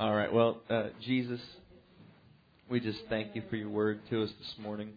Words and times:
All 0.00 0.14
right. 0.14 0.32
Well, 0.32 0.60
uh, 0.70 0.90
Jesus, 1.04 1.40
we 2.70 2.78
just 2.78 3.00
thank 3.08 3.34
you 3.34 3.42
for 3.50 3.56
your 3.56 3.68
word 3.68 3.98
to 4.10 4.22
us 4.22 4.30
this 4.38 4.54
morning. 4.62 4.90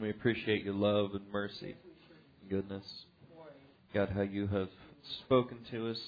We 0.00 0.10
appreciate 0.10 0.62
your 0.62 0.74
love 0.74 1.14
and 1.14 1.24
mercy 1.32 1.74
and 2.40 2.48
goodness. 2.48 2.84
God, 3.92 4.10
how 4.14 4.20
you 4.20 4.46
have 4.46 4.68
spoken 5.24 5.58
to 5.72 5.90
us, 5.90 5.98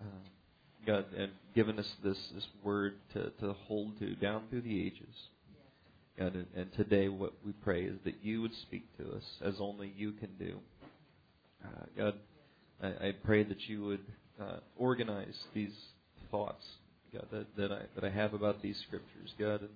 uh, 0.00 0.06
God, 0.88 1.04
and 1.16 1.30
given 1.54 1.78
us 1.78 1.88
this, 2.02 2.18
this 2.34 2.48
word 2.64 2.94
to, 3.12 3.30
to 3.38 3.52
hold 3.68 3.96
to 4.00 4.16
down 4.16 4.42
through 4.50 4.62
the 4.62 4.84
ages. 4.84 5.14
God, 6.18 6.34
and, 6.34 6.46
and 6.56 6.72
today 6.72 7.08
what 7.08 7.34
we 7.44 7.52
pray 7.52 7.84
is 7.84 7.98
that 8.02 8.16
you 8.24 8.42
would 8.42 8.54
speak 8.62 8.84
to 8.98 9.04
us 9.12 9.22
as 9.44 9.54
only 9.60 9.92
you 9.96 10.10
can 10.10 10.30
do. 10.36 10.58
Uh, 11.64 11.84
God, 11.96 12.14
I, 12.82 12.88
I 12.88 13.12
pray 13.22 13.44
that 13.44 13.68
you 13.68 13.84
would 13.84 14.04
uh, 14.40 14.56
organize 14.76 15.36
these 15.54 15.74
thoughts, 16.32 16.64
God, 17.12 17.26
that, 17.30 17.56
that 17.56 17.72
I 17.72 17.82
that 17.94 18.04
I 18.04 18.10
have 18.10 18.34
about 18.34 18.62
these 18.62 18.78
scriptures, 18.86 19.34
God, 19.38 19.62
and 19.62 19.70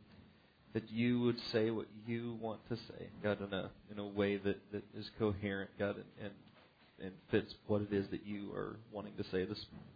that 0.72 0.90
you 0.90 1.20
would 1.20 1.38
say 1.52 1.70
what 1.70 1.86
you 2.06 2.36
want 2.40 2.60
to 2.68 2.76
say, 2.76 3.08
God, 3.22 3.38
in 3.40 3.52
a 3.52 3.70
in 3.90 3.98
a 3.98 4.06
way 4.06 4.36
that, 4.36 4.58
that 4.72 4.82
is 4.96 5.10
coherent, 5.18 5.70
God, 5.78 5.96
and, 5.96 6.04
and 6.22 6.32
and 7.02 7.12
fits 7.30 7.54
what 7.66 7.82
it 7.82 7.92
is 7.92 8.06
that 8.08 8.26
you 8.26 8.52
are 8.54 8.76
wanting 8.92 9.14
to 9.16 9.24
say 9.24 9.44
this 9.44 9.64
morning. 9.72 9.90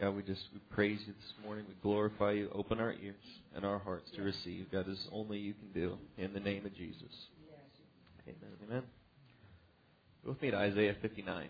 God, 0.00 0.14
we 0.14 0.22
just 0.22 0.42
we 0.52 0.60
praise 0.70 1.00
you 1.06 1.12
this 1.12 1.44
morning. 1.44 1.64
We 1.68 1.74
glorify 1.82 2.32
you. 2.32 2.50
Open 2.54 2.78
our 2.78 2.92
ears 2.92 3.16
and 3.54 3.64
our 3.64 3.78
hearts 3.78 4.10
to 4.12 4.22
receive, 4.22 4.70
God, 4.70 4.88
as 4.88 5.08
only 5.12 5.38
you 5.38 5.54
can 5.54 5.72
do. 5.72 5.98
In 6.16 6.32
the 6.32 6.40
name 6.40 6.66
of 6.66 6.74
Jesus. 6.74 7.26
Amen. 8.26 8.36
Amen. 8.68 8.82
Go 10.24 10.30
with 10.32 10.42
me 10.42 10.50
to 10.50 10.56
Isaiah 10.56 10.94
59. 11.00 11.48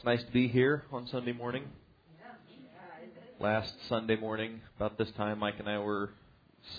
It's 0.00 0.06
nice 0.06 0.24
to 0.24 0.32
be 0.32 0.48
here 0.48 0.84
on 0.92 1.06
Sunday 1.08 1.34
morning. 1.34 1.62
Last 3.38 3.74
Sunday 3.86 4.16
morning, 4.16 4.62
about 4.78 4.96
this 4.96 5.10
time, 5.10 5.40
Mike 5.40 5.56
and 5.58 5.68
I 5.68 5.78
were 5.78 6.08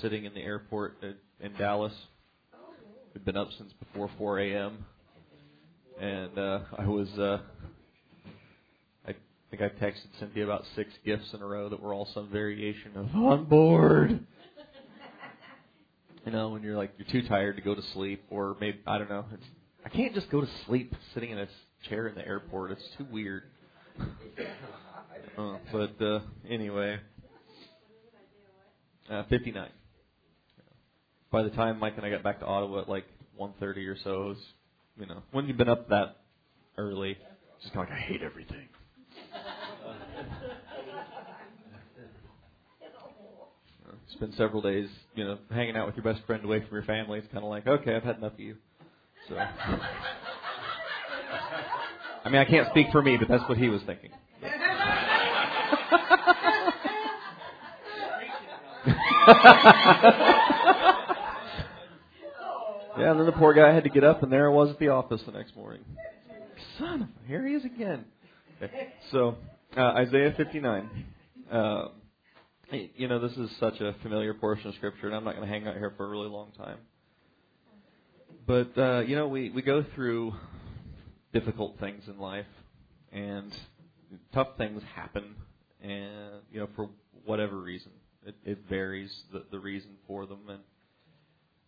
sitting 0.01 0.25
in 0.25 0.33
the 0.33 0.39
airport 0.39 0.97
in 1.39 1.53
Dallas. 1.53 1.93
We'd 3.13 3.23
been 3.23 3.37
up 3.37 3.49
since 3.59 3.73
before 3.73 4.09
4 4.17 4.39
a.m. 4.39 4.85
And 5.99 6.35
uh, 6.35 6.61
I 6.75 6.87
was, 6.87 7.09
uh, 7.19 7.41
I 9.07 9.13
think 9.51 9.61
I 9.61 9.69
texted 9.69 10.07
Cynthia 10.19 10.43
about 10.43 10.63
six 10.75 10.89
gifts 11.05 11.31
in 11.35 11.43
a 11.43 11.45
row 11.45 11.69
that 11.69 11.79
were 11.79 11.93
all 11.93 12.09
some 12.15 12.27
variation 12.31 12.93
of 12.95 13.05
on 13.13 13.43
board. 13.43 14.25
You 16.25 16.31
know, 16.31 16.49
when 16.49 16.63
you're 16.63 16.75
like 16.75 16.93
you're 16.97 17.21
too 17.21 17.27
tired 17.27 17.57
to 17.57 17.61
go 17.61 17.75
to 17.75 17.83
sleep, 17.93 18.23
or 18.31 18.57
maybe 18.59 18.79
I 18.87 18.97
don't 18.97 19.11
know. 19.11 19.25
It's, 19.31 19.45
I 19.85 19.89
can't 19.89 20.15
just 20.15 20.31
go 20.31 20.41
to 20.41 20.49
sleep 20.65 20.95
sitting 21.13 21.29
in 21.29 21.37
a 21.37 21.47
chair 21.89 22.07
in 22.07 22.15
the 22.15 22.25
airport. 22.25 22.71
It's 22.71 22.83
too 22.97 23.05
weird. 23.11 23.43
uh, 25.37 25.57
but 25.71 26.01
uh, 26.03 26.19
anyway, 26.49 26.99
uh, 29.09 29.23
59. 29.29 29.69
By 31.31 31.43
the 31.43 31.49
time 31.51 31.79
Mike 31.79 31.93
and 31.97 32.05
I 32.05 32.09
got 32.09 32.23
back 32.23 32.39
to 32.39 32.45
Ottawa 32.45 32.81
at 32.81 32.89
like 32.89 33.05
1:30 33.39 33.87
or 33.87 33.97
so, 34.03 34.09
it 34.09 34.27
was, 34.29 34.37
you 34.99 35.05
know, 35.05 35.23
when 35.31 35.47
you've 35.47 35.57
been 35.57 35.69
up 35.69 35.89
that 35.89 36.17
early, 36.77 37.17
just 37.61 37.73
kind 37.73 37.87
of 37.87 37.91
like 37.91 37.99
I 37.99 38.01
hate 38.01 38.21
everything. 38.21 38.67
spend 44.13 44.33
several 44.35 44.61
days, 44.61 44.89
you 45.15 45.23
know, 45.23 45.37
hanging 45.51 45.75
out 45.75 45.87
with 45.87 45.95
your 45.95 46.03
best 46.03 46.25
friend 46.25 46.43
away 46.43 46.59
from 46.59 46.73
your 46.73 46.83
family. 46.83 47.19
It's 47.19 47.27
kind 47.31 47.43
of 47.43 47.49
like, 47.49 47.67
okay, 47.67 47.95
I've 47.95 48.03
had 48.03 48.17
enough 48.17 48.33
of 48.33 48.39
you. 48.39 48.55
So, 49.29 49.35
I 52.23 52.29
mean, 52.29 52.39
I 52.39 52.45
can't 52.45 52.69
speak 52.69 52.87
for 52.91 53.01
me, 53.01 53.17
but 53.17 53.27
that's 53.27 53.47
what 53.49 53.57
he 53.57 53.69
was 53.69 53.81
thinking. 53.83 54.11
yeah, 62.97 63.11
and 63.11 63.19
then 63.19 63.25
the 63.25 63.31
poor 63.31 63.53
guy 63.53 63.73
had 63.73 63.83
to 63.83 63.89
get 63.89 64.03
up, 64.03 64.23
and 64.23 64.31
there 64.31 64.49
I 64.49 64.53
was 64.53 64.69
at 64.69 64.79
the 64.79 64.89
office 64.89 65.21
the 65.25 65.31
next 65.31 65.55
morning. 65.55 65.81
Son 66.77 67.03
of 67.03 67.07
a, 67.07 67.27
here 67.27 67.45
he 67.45 67.53
is 67.55 67.65
again. 67.65 68.05
So, 69.11 69.35
uh, 69.75 69.81
Isaiah 69.81 70.33
59. 70.37 71.05
Uh, 71.51 71.85
you 72.95 73.07
know, 73.07 73.19
this 73.19 73.35
is 73.37 73.49
such 73.59 73.79
a 73.81 73.95
familiar 74.01 74.33
portion 74.33 74.67
of 74.67 74.75
Scripture, 74.75 75.07
and 75.07 75.15
I'm 75.15 75.23
not 75.23 75.35
going 75.35 75.47
to 75.47 75.53
hang 75.53 75.67
out 75.67 75.75
here 75.75 75.93
for 75.97 76.05
a 76.05 76.09
really 76.09 76.29
long 76.29 76.51
time. 76.57 76.77
But, 78.47 78.77
uh, 78.77 78.99
you 79.01 79.15
know, 79.15 79.27
we, 79.27 79.49
we 79.49 79.61
go 79.61 79.85
through 79.95 80.33
difficult 81.33 81.79
things 81.79 82.03
in 82.07 82.19
life, 82.19 82.45
and 83.11 83.51
tough 84.33 84.49
things 84.57 84.81
happen, 84.95 85.35
and, 85.81 86.41
you 86.51 86.59
know, 86.59 86.67
for 86.75 86.89
whatever 87.25 87.57
reason. 87.57 87.91
It, 88.25 88.35
it 88.45 88.59
varies, 88.69 89.11
the, 89.31 89.45
the 89.51 89.59
reason 89.59 89.91
for 90.07 90.25
them. 90.25 90.41
And, 90.47 90.59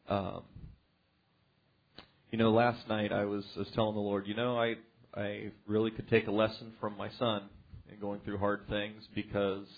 um, 0.07 0.43
you 2.31 2.37
know, 2.37 2.51
last 2.51 2.87
night 2.87 3.11
I 3.11 3.25
was, 3.25 3.43
I 3.55 3.59
was 3.59 3.69
telling 3.73 3.95
the 3.95 4.01
Lord, 4.01 4.27
you 4.27 4.35
know, 4.35 4.59
I, 4.59 4.75
I 5.15 5.51
really 5.65 5.91
could 5.91 6.09
take 6.09 6.27
a 6.27 6.31
lesson 6.31 6.73
from 6.79 6.95
my 6.97 7.09
son 7.17 7.43
in 7.91 7.99
going 7.99 8.19
through 8.21 8.37
hard 8.37 8.67
things 8.69 9.03
because– 9.15 9.67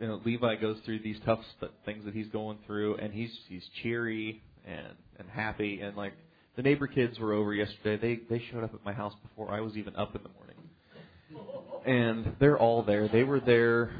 you 0.00 0.06
know, 0.06 0.20
Levi 0.24 0.56
goes 0.56 0.78
through 0.84 1.00
these 1.00 1.18
tough 1.24 1.40
st- 1.56 1.72
things 1.84 2.04
that 2.04 2.14
he's 2.14 2.28
going 2.28 2.58
through, 2.66 2.96
and 2.96 3.12
he's 3.12 3.30
he's 3.48 3.64
cheery 3.82 4.42
and 4.66 4.94
and 5.18 5.28
happy, 5.28 5.80
and 5.80 5.96
like 5.96 6.12
the 6.58 6.62
neighbor 6.64 6.88
kids 6.88 7.20
were 7.20 7.34
over 7.34 7.54
yesterday. 7.54 7.96
They 7.96 8.36
they 8.36 8.44
showed 8.50 8.64
up 8.64 8.74
at 8.74 8.84
my 8.84 8.92
house 8.92 9.14
before 9.22 9.52
I 9.52 9.60
was 9.60 9.76
even 9.76 9.94
up 9.94 10.16
in 10.16 10.22
the 10.24 10.28
morning, 10.30 11.76
and 11.86 12.34
they're 12.40 12.58
all 12.58 12.82
there. 12.82 13.06
They 13.06 13.22
were 13.22 13.38
there 13.38 13.92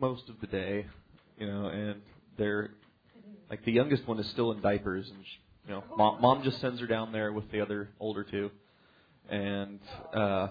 most 0.00 0.30
of 0.30 0.40
the 0.40 0.46
day, 0.46 0.86
you 1.38 1.46
know, 1.46 1.66
and 1.66 2.00
they're 2.38 2.70
like 3.50 3.62
the 3.66 3.72
youngest 3.72 4.08
one 4.08 4.18
is 4.18 4.26
still 4.30 4.52
in 4.52 4.62
diapers, 4.62 5.06
and 5.06 5.18
she, 5.22 5.68
you 5.68 5.74
know, 5.74 5.84
mom 5.98 6.22
mom 6.22 6.42
just 6.44 6.62
sends 6.62 6.80
her 6.80 6.86
down 6.86 7.12
there 7.12 7.30
with 7.30 7.52
the 7.52 7.60
other 7.60 7.90
older 8.00 8.24
two, 8.24 8.50
and 9.28 9.80
uh, 10.14 10.48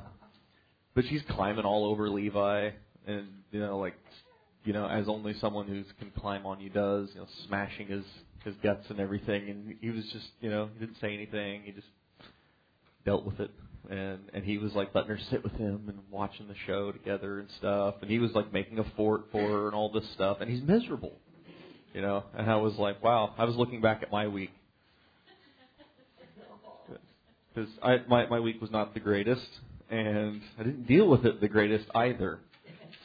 but 0.93 1.05
she's 1.09 1.23
climbing 1.27 1.65
all 1.65 1.85
over 1.85 2.07
Levi 2.07 2.69
and 3.07 3.29
you 3.49 3.59
know, 3.59 3.79
like 3.79 3.95
you 4.63 4.73
know, 4.73 4.85
as 4.87 5.07
only 5.07 5.33
someone 5.39 5.67
who 5.67 5.83
can 5.97 6.11
climb 6.21 6.45
on 6.45 6.61
you 6.61 6.69
does, 6.69 7.09
you 7.15 7.19
know, 7.19 7.27
smashing 7.47 7.87
his 7.87 8.03
his 8.43 8.55
guts 8.63 8.85
and 8.89 8.99
everything, 8.99 9.49
and 9.49 9.75
he 9.81 9.89
was 9.89 10.03
just, 10.11 10.27
you 10.41 10.49
know, 10.49 10.69
he 10.73 10.85
didn't 10.85 10.99
say 10.99 11.13
anything. 11.13 11.63
He 11.63 11.71
just 11.71 11.87
dealt 13.05 13.25
with 13.25 13.39
it, 13.39 13.51
and 13.89 14.19
and 14.33 14.43
he 14.43 14.57
was 14.57 14.73
like 14.73 14.93
letting 14.93 15.09
her 15.09 15.19
sit 15.29 15.43
with 15.43 15.53
him 15.53 15.83
and 15.87 15.99
watching 16.11 16.47
the 16.47 16.55
show 16.67 16.91
together 16.91 17.39
and 17.39 17.49
stuff, 17.57 17.95
and 18.01 18.09
he 18.09 18.19
was 18.19 18.31
like 18.33 18.51
making 18.51 18.79
a 18.79 18.85
fort 18.95 19.25
for 19.31 19.47
her 19.47 19.65
and 19.67 19.75
all 19.75 19.91
this 19.91 20.09
stuff, 20.13 20.37
and 20.41 20.49
he's 20.49 20.61
miserable, 20.61 21.13
you 21.93 22.01
know. 22.01 22.23
And 22.37 22.49
I 22.49 22.57
was 22.57 22.75
like, 22.75 23.03
wow. 23.03 23.33
I 23.37 23.45
was 23.45 23.55
looking 23.55 23.81
back 23.81 24.03
at 24.03 24.11
my 24.11 24.27
week 24.27 24.51
because 27.53 27.69
I 27.81 27.97
my 28.07 28.25
my 28.27 28.39
week 28.39 28.61
was 28.61 28.71
not 28.71 28.93
the 28.93 28.99
greatest, 28.99 29.47
and 29.89 30.41
I 30.59 30.63
didn't 30.63 30.87
deal 30.87 31.07
with 31.07 31.25
it 31.25 31.41
the 31.41 31.47
greatest 31.47 31.85
either. 31.95 32.39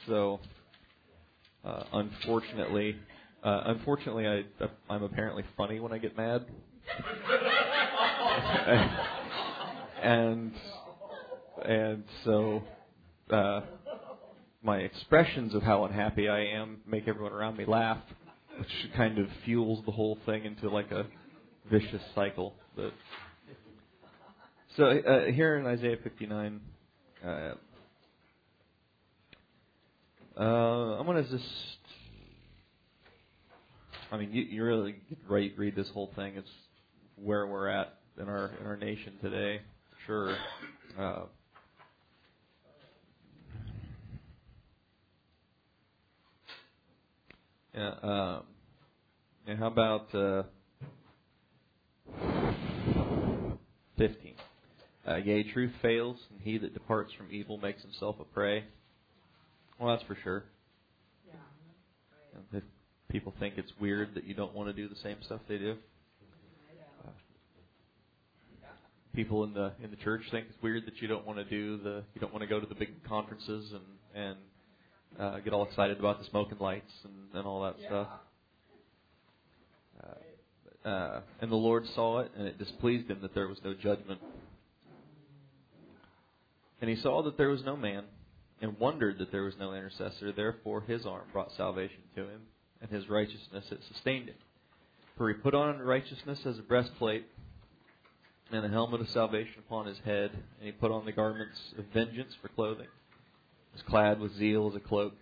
So, 0.07 0.41
uh, 1.65 1.85
unfortunately, 1.93 2.97
uh, 3.43 3.63
unfortunately, 3.67 4.27
I 4.27 4.45
I'm 4.91 5.03
apparently 5.03 5.45
funny 5.57 5.81
when 5.81 5.93
I 5.93 5.99
get 5.99 6.17
mad, 6.17 6.47
and 10.03 10.53
and 11.65 12.05
so 12.25 12.63
uh, 13.31 13.61
my 14.63 14.79
expressions 14.79 15.55
of 15.55 15.63
how 15.63 15.85
unhappy 15.85 16.29
I 16.29 16.47
am 16.47 16.81
make 16.87 17.07
everyone 17.07 17.33
around 17.33 17.57
me 17.57 17.65
laugh, 17.65 17.99
which 18.59 18.69
kind 18.97 19.19
of 19.19 19.29
fuels 19.45 19.85
the 19.87 19.93
whole 19.93 20.19
thing 20.27 20.45
into 20.45 20.69
like 20.69 20.91
a 20.91 21.07
vicious 21.71 22.03
cycle. 22.15 22.55
But 22.75 22.93
so 24.77 24.85
uh, 24.85 25.27
here 25.27 25.57
in 25.57 25.67
Isaiah 25.67 25.97
59. 26.03 26.61
Uh, 27.25 27.55
uh, 30.39 30.41
I'm 30.41 31.07
gonna 31.07 31.23
just. 31.23 31.78
I 34.11 34.17
mean, 34.17 34.33
you, 34.33 34.43
you 34.43 34.65
really 34.65 34.97
read 35.29 35.53
read 35.57 35.77
this 35.77 35.89
whole 35.91 36.11
thing. 36.17 36.37
It's 36.37 36.49
where 37.17 37.47
we're 37.47 37.69
at 37.69 37.95
in 38.21 38.29
our 38.29 38.51
in 38.61 38.67
our 38.67 38.77
nation 38.77 39.15
today. 39.21 39.61
Sure. 40.07 40.35
Uh, 40.99 41.23
yeah. 47.75 47.89
Uh, 47.89 48.43
and 49.47 49.59
how 49.59 49.67
about 49.67 50.15
uh, 50.15 50.43
15? 53.99 54.35
Uh, 55.07 55.17
yea, 55.17 55.43
truth 55.43 55.73
fails, 55.81 56.19
and 56.31 56.41
he 56.43 56.59
that 56.59 56.75
departs 56.75 57.13
from 57.15 57.29
evil 57.31 57.59
makes 57.59 57.83
himself 57.83 58.17
a 58.21 58.25
prey. 58.25 58.65
Well, 59.79 59.95
that's 59.95 60.07
for 60.07 60.17
sure. 60.23 60.45
Yeah. 62.53 62.61
People 63.09 63.35
think 63.41 63.55
it's 63.57 63.73
weird 63.81 64.15
that 64.15 64.25
you 64.25 64.35
don't 64.35 64.55
want 64.55 64.69
to 64.69 64.73
do 64.75 64.89
the 64.89 65.01
same 65.03 65.17
stuff 65.23 65.41
they 65.49 65.59
do. 65.59 65.77
Uh, 67.05 67.11
people 69.15 69.45
in 69.45 69.55
the 69.55 69.73
in 69.83 69.91
the 69.91 69.97
church 69.97 70.23
think 70.31 70.47
it's 70.49 70.63
weird 70.63 70.85
that 70.87 71.01
you 71.01 71.09
don't 71.09 71.27
want 71.27 71.39
to 71.39 71.45
do 71.45 71.79
the 71.79 72.05
you 72.15 72.21
don't 72.21 72.33
want 72.33 72.43
to 72.43 72.47
go 72.47 72.61
to 72.61 72.67
the 72.67 72.75
big 72.75 73.03
conferences 73.05 73.73
and 73.73 74.27
and 74.27 74.37
uh, 75.19 75.39
get 75.41 75.53
all 75.53 75.65
excited 75.65 75.99
about 75.99 76.19
the 76.19 76.27
smoke 76.27 76.51
and 76.51 76.61
lights 76.61 76.93
and, 77.05 77.15
and 77.35 77.47
all 77.47 77.63
that 77.63 77.77
yeah. 77.81 77.89
stuff. 77.89 78.09
Uh, 80.05 80.89
uh, 80.89 81.21
and 81.41 81.51
the 81.51 81.57
Lord 81.57 81.85
saw 81.95 82.21
it, 82.21 82.31
and 82.37 82.47
it 82.47 82.59
displeased 82.59 83.11
him 83.11 83.19
that 83.23 83.35
there 83.35 83.49
was 83.49 83.59
no 83.65 83.75
judgment. 83.75 84.21
And 86.81 86.89
he 86.89 86.97
saw 86.97 87.23
that 87.25 87.37
there 87.37 87.49
was 87.49 87.65
no 87.65 87.77
man, 87.77 88.05
and 88.61 88.79
wondered 88.79 89.19
that 89.19 89.33
there 89.33 89.43
was 89.43 89.55
no 89.59 89.73
intercessor. 89.73 90.33
Therefore, 90.33 90.83
his 90.83 91.05
arm 91.05 91.25
brought 91.33 91.51
salvation 91.57 91.99
to 92.15 92.23
him, 92.23 92.41
and 92.81 92.91
his 92.91 93.09
righteousness 93.09 93.65
it 93.71 93.81
sustained 93.93 94.29
him. 94.29 94.37
For 95.17 95.29
he 95.29 95.35
put 95.35 95.55
on 95.55 95.79
righteousness 95.81 96.41
as 96.47 96.59
a 96.59 96.63
breastplate, 96.63 97.27
and 98.51 98.65
a 98.65 98.69
helmet 98.69 99.01
of 99.01 99.09
salvation 99.11 99.55
upon 99.59 99.87
his 99.87 99.99
head, 100.05 100.31
and 100.33 100.63
he 100.63 100.73
put 100.73 100.91
on 100.91 101.05
the 101.05 101.13
garments 101.13 101.59
of 101.77 101.85
vengeance 101.93 102.33
for 102.41 102.49
clothing. 102.49 102.87
He 102.87 103.75
was 103.75 103.83
clad 103.83 104.21
with 104.21 104.35
zeal 104.37 104.69
as 104.71 104.77
a 104.77 104.81
cloak. 104.81 105.15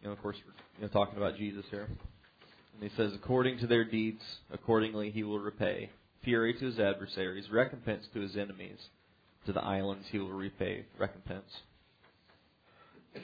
You 0.00 0.08
know, 0.08 0.12
of 0.12 0.22
course, 0.22 0.36
we're 0.46 0.54
you 0.80 0.86
know, 0.86 0.92
talking 0.92 1.18
about 1.18 1.36
Jesus 1.36 1.64
here. 1.70 1.86
And 1.86 2.90
he 2.90 2.96
says, 2.96 3.12
according 3.14 3.58
to 3.58 3.66
their 3.66 3.84
deeds, 3.84 4.22
accordingly 4.52 5.10
he 5.10 5.22
will 5.22 5.38
repay. 5.38 5.90
Fury 6.24 6.54
to 6.54 6.64
his 6.66 6.78
adversaries, 6.78 7.50
recompense 7.50 8.06
to 8.14 8.20
his 8.20 8.36
enemies. 8.36 8.78
To 9.46 9.52
the 9.52 9.62
islands 9.62 10.06
he 10.10 10.18
will 10.18 10.30
repay 10.30 10.86
recompense. 10.98 11.50
You 13.14 13.20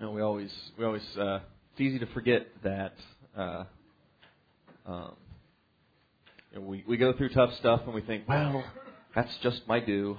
know, 0.00 0.10
we 0.12 0.22
always, 0.22 0.50
we 0.78 0.84
always, 0.86 1.16
uh, 1.18 1.40
it's 1.72 1.80
easy 1.80 1.98
to 1.98 2.06
forget 2.06 2.46
that, 2.64 2.94
uh, 3.36 3.64
um, 4.86 5.12
you 6.52 6.60
know, 6.60 6.66
we 6.66 6.84
we 6.86 6.96
go 6.98 7.14
through 7.14 7.30
tough 7.30 7.54
stuff 7.54 7.80
and 7.86 7.94
we 7.94 8.02
think, 8.02 8.28
well, 8.28 8.62
that's 9.14 9.34
just 9.42 9.66
my 9.66 9.80
due. 9.80 10.18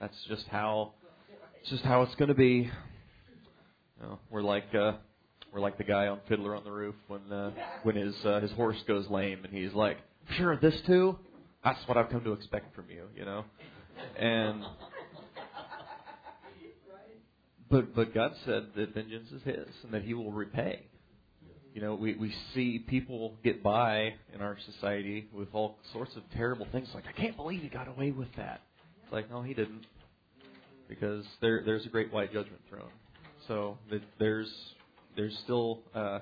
That's 0.00 0.16
just 0.28 0.46
how 0.48 0.94
it's 1.60 1.70
just 1.70 1.84
how 1.84 2.02
it's 2.02 2.14
going 2.16 2.28
to 2.28 2.34
be. 2.34 2.70
You 4.00 4.02
know, 4.02 4.18
we're 4.30 4.42
like 4.42 4.74
uh, 4.74 4.94
we're 5.52 5.60
like 5.60 5.78
the 5.78 5.84
guy 5.84 6.08
on 6.08 6.18
Fiddler 6.28 6.56
on 6.56 6.64
the 6.64 6.72
Roof 6.72 6.96
when 7.06 7.32
uh, 7.32 7.52
when 7.84 7.94
his 7.94 8.14
uh, 8.24 8.40
his 8.40 8.50
horse 8.52 8.82
goes 8.88 9.08
lame 9.08 9.44
and 9.44 9.52
he's 9.52 9.72
like, 9.74 9.98
sure, 10.36 10.56
this 10.56 10.80
too. 10.86 11.16
That's 11.64 11.78
what 11.86 11.96
I've 11.96 12.08
come 12.10 12.24
to 12.24 12.32
expect 12.32 12.74
from 12.74 12.86
you, 12.90 13.04
you 13.16 13.24
know. 13.24 13.44
And 14.16 14.64
but 17.70 17.94
but 17.94 18.14
God 18.14 18.32
said 18.44 18.68
that 18.76 18.94
vengeance 18.94 19.30
is 19.32 19.42
His 19.42 19.68
and 19.82 19.92
that 19.92 20.02
He 20.02 20.14
will 20.14 20.32
repay. 20.32 20.86
You 21.74 21.82
know, 21.82 21.94
we, 21.94 22.14
we 22.14 22.34
see 22.54 22.78
people 22.80 23.34
get 23.44 23.62
by 23.62 24.14
in 24.34 24.40
our 24.40 24.56
society 24.74 25.28
with 25.32 25.48
all 25.52 25.78
sorts 25.92 26.16
of 26.16 26.22
terrible 26.34 26.66
things. 26.72 26.88
Like, 26.92 27.04
I 27.06 27.12
can't 27.12 27.36
believe 27.36 27.62
he 27.62 27.68
got 27.68 27.86
away 27.86 28.10
with 28.10 28.28
that. 28.36 28.62
It's 29.04 29.12
like, 29.12 29.30
no, 29.30 29.42
he 29.42 29.54
didn't, 29.54 29.86
because 30.88 31.24
there 31.40 31.62
there's 31.64 31.86
a 31.86 31.88
great 31.88 32.12
white 32.12 32.32
judgment 32.32 32.60
throne. 32.68 32.90
So 33.46 33.78
that 33.90 34.02
there's 34.18 34.52
there's 35.14 35.36
still 35.44 35.80
uh, 35.94 36.20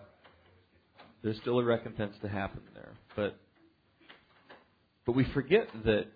there's 1.22 1.38
still 1.38 1.58
a 1.58 1.64
recompense 1.64 2.14
to 2.22 2.28
happen 2.28 2.60
there. 2.74 2.92
But 3.14 3.36
but 5.06 5.12
we 5.12 5.24
forget 5.32 5.68
that 5.84 6.06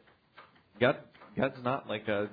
God 0.81 0.97
God's 1.37 1.63
not 1.65 1.89
like 1.89 2.09
a 2.09 2.29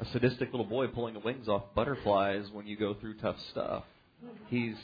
a 0.00 0.06
sadistic 0.12 0.50
little 0.52 0.66
boy 0.66 0.86
pulling 0.86 1.14
the 1.14 1.20
wings 1.20 1.46
off 1.46 1.62
butterflies 1.74 2.46
when 2.52 2.66
you 2.66 2.76
go 2.76 2.94
through 2.94 3.14
tough 3.18 3.36
stuff. 3.50 3.84
He's 4.48 4.76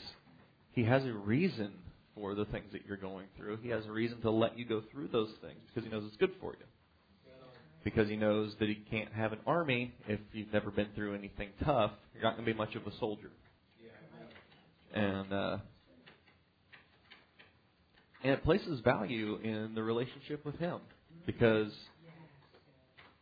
he 0.73 0.83
has 0.83 1.03
a 1.05 1.13
reason 1.13 1.71
for 2.15 2.35
the 2.35 2.45
things 2.45 2.67
that 2.71 2.81
you're 2.87 2.97
going 2.97 3.25
through. 3.35 3.57
He 3.57 3.69
has 3.69 3.85
a 3.85 3.91
reason 3.91 4.21
to 4.21 4.31
let 4.31 4.57
you 4.57 4.65
go 4.65 4.83
through 4.91 5.07
those 5.07 5.31
things 5.41 5.59
because 5.67 5.83
he 5.83 5.89
knows 5.89 6.03
it's 6.07 6.17
good 6.17 6.33
for 6.39 6.53
you. 6.53 6.65
Because 7.83 8.09
he 8.09 8.15
knows 8.15 8.53
that 8.59 8.67
he 8.67 8.75
can't 8.75 9.11
have 9.13 9.33
an 9.33 9.39
army 9.47 9.93
if 10.07 10.19
you've 10.33 10.51
never 10.51 10.69
been 10.71 10.87
through 10.95 11.15
anything 11.15 11.49
tough. 11.63 11.91
You're 12.13 12.23
not 12.23 12.35
going 12.35 12.45
to 12.45 12.51
be 12.51 12.57
much 12.57 12.75
of 12.75 12.85
a 12.85 12.95
soldier. 12.97 13.31
And 14.93 15.33
uh, 15.33 15.57
and 18.23 18.33
it 18.33 18.43
places 18.43 18.81
value 18.81 19.39
in 19.43 19.73
the 19.73 19.83
relationship 19.83 20.45
with 20.45 20.57
him 20.59 20.79
because 21.25 21.71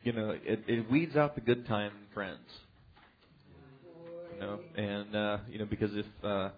you 0.05 0.13
know 0.13 0.29
it, 0.29 0.63
it 0.67 0.89
weeds 0.89 1.17
out 1.17 1.35
the 1.35 1.41
good 1.41 1.67
time 1.67 1.91
friends. 2.13 2.39
You 4.33 4.39
know, 4.39 4.59
and 4.77 5.15
uh, 5.15 5.37
you 5.49 5.59
know 5.59 5.65
because 5.65 5.91
if 5.93 6.05
uh, 6.23 6.49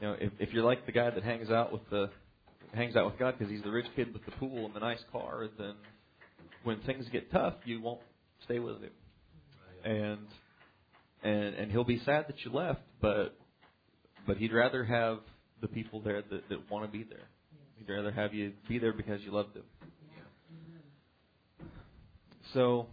you 0.00 0.08
know, 0.08 0.16
if, 0.20 0.32
if 0.38 0.52
you're 0.52 0.64
like 0.64 0.84
the 0.84 0.92
guy 0.92 1.10
that 1.10 1.22
hangs 1.22 1.50
out 1.50 1.72
with 1.72 1.88
the 1.90 2.10
hangs 2.74 2.96
out 2.96 3.06
with 3.06 3.18
God 3.18 3.36
because 3.38 3.52
he's 3.52 3.62
the 3.62 3.70
rich 3.70 3.86
kid 3.94 4.12
with 4.12 4.24
the 4.24 4.32
pool 4.32 4.66
and 4.66 4.74
the 4.74 4.80
nice 4.80 5.02
car, 5.10 5.46
then 5.58 5.74
when 6.64 6.80
things 6.80 7.06
get 7.12 7.30
tough, 7.30 7.54
you 7.64 7.80
won't 7.80 8.00
stay 8.44 8.58
with 8.58 8.80
him, 8.82 8.90
and 9.84 10.26
and 11.22 11.54
and 11.54 11.70
he'll 11.70 11.84
be 11.84 12.00
sad 12.04 12.26
that 12.28 12.44
you 12.44 12.52
left, 12.52 12.82
but 13.00 13.36
but 14.26 14.36
he'd 14.36 14.52
rather 14.52 14.84
have 14.84 15.18
the 15.60 15.68
people 15.68 16.00
there 16.00 16.22
that, 16.22 16.48
that 16.48 16.70
want 16.70 16.84
to 16.84 16.90
be 16.90 17.04
there. 17.04 17.28
He'd 17.76 17.92
rather 17.92 18.10
have 18.10 18.34
you 18.34 18.52
be 18.68 18.78
there 18.78 18.92
because 18.92 19.22
you 19.22 19.32
love 19.32 19.46
them. 19.54 19.64
So, 22.54 22.86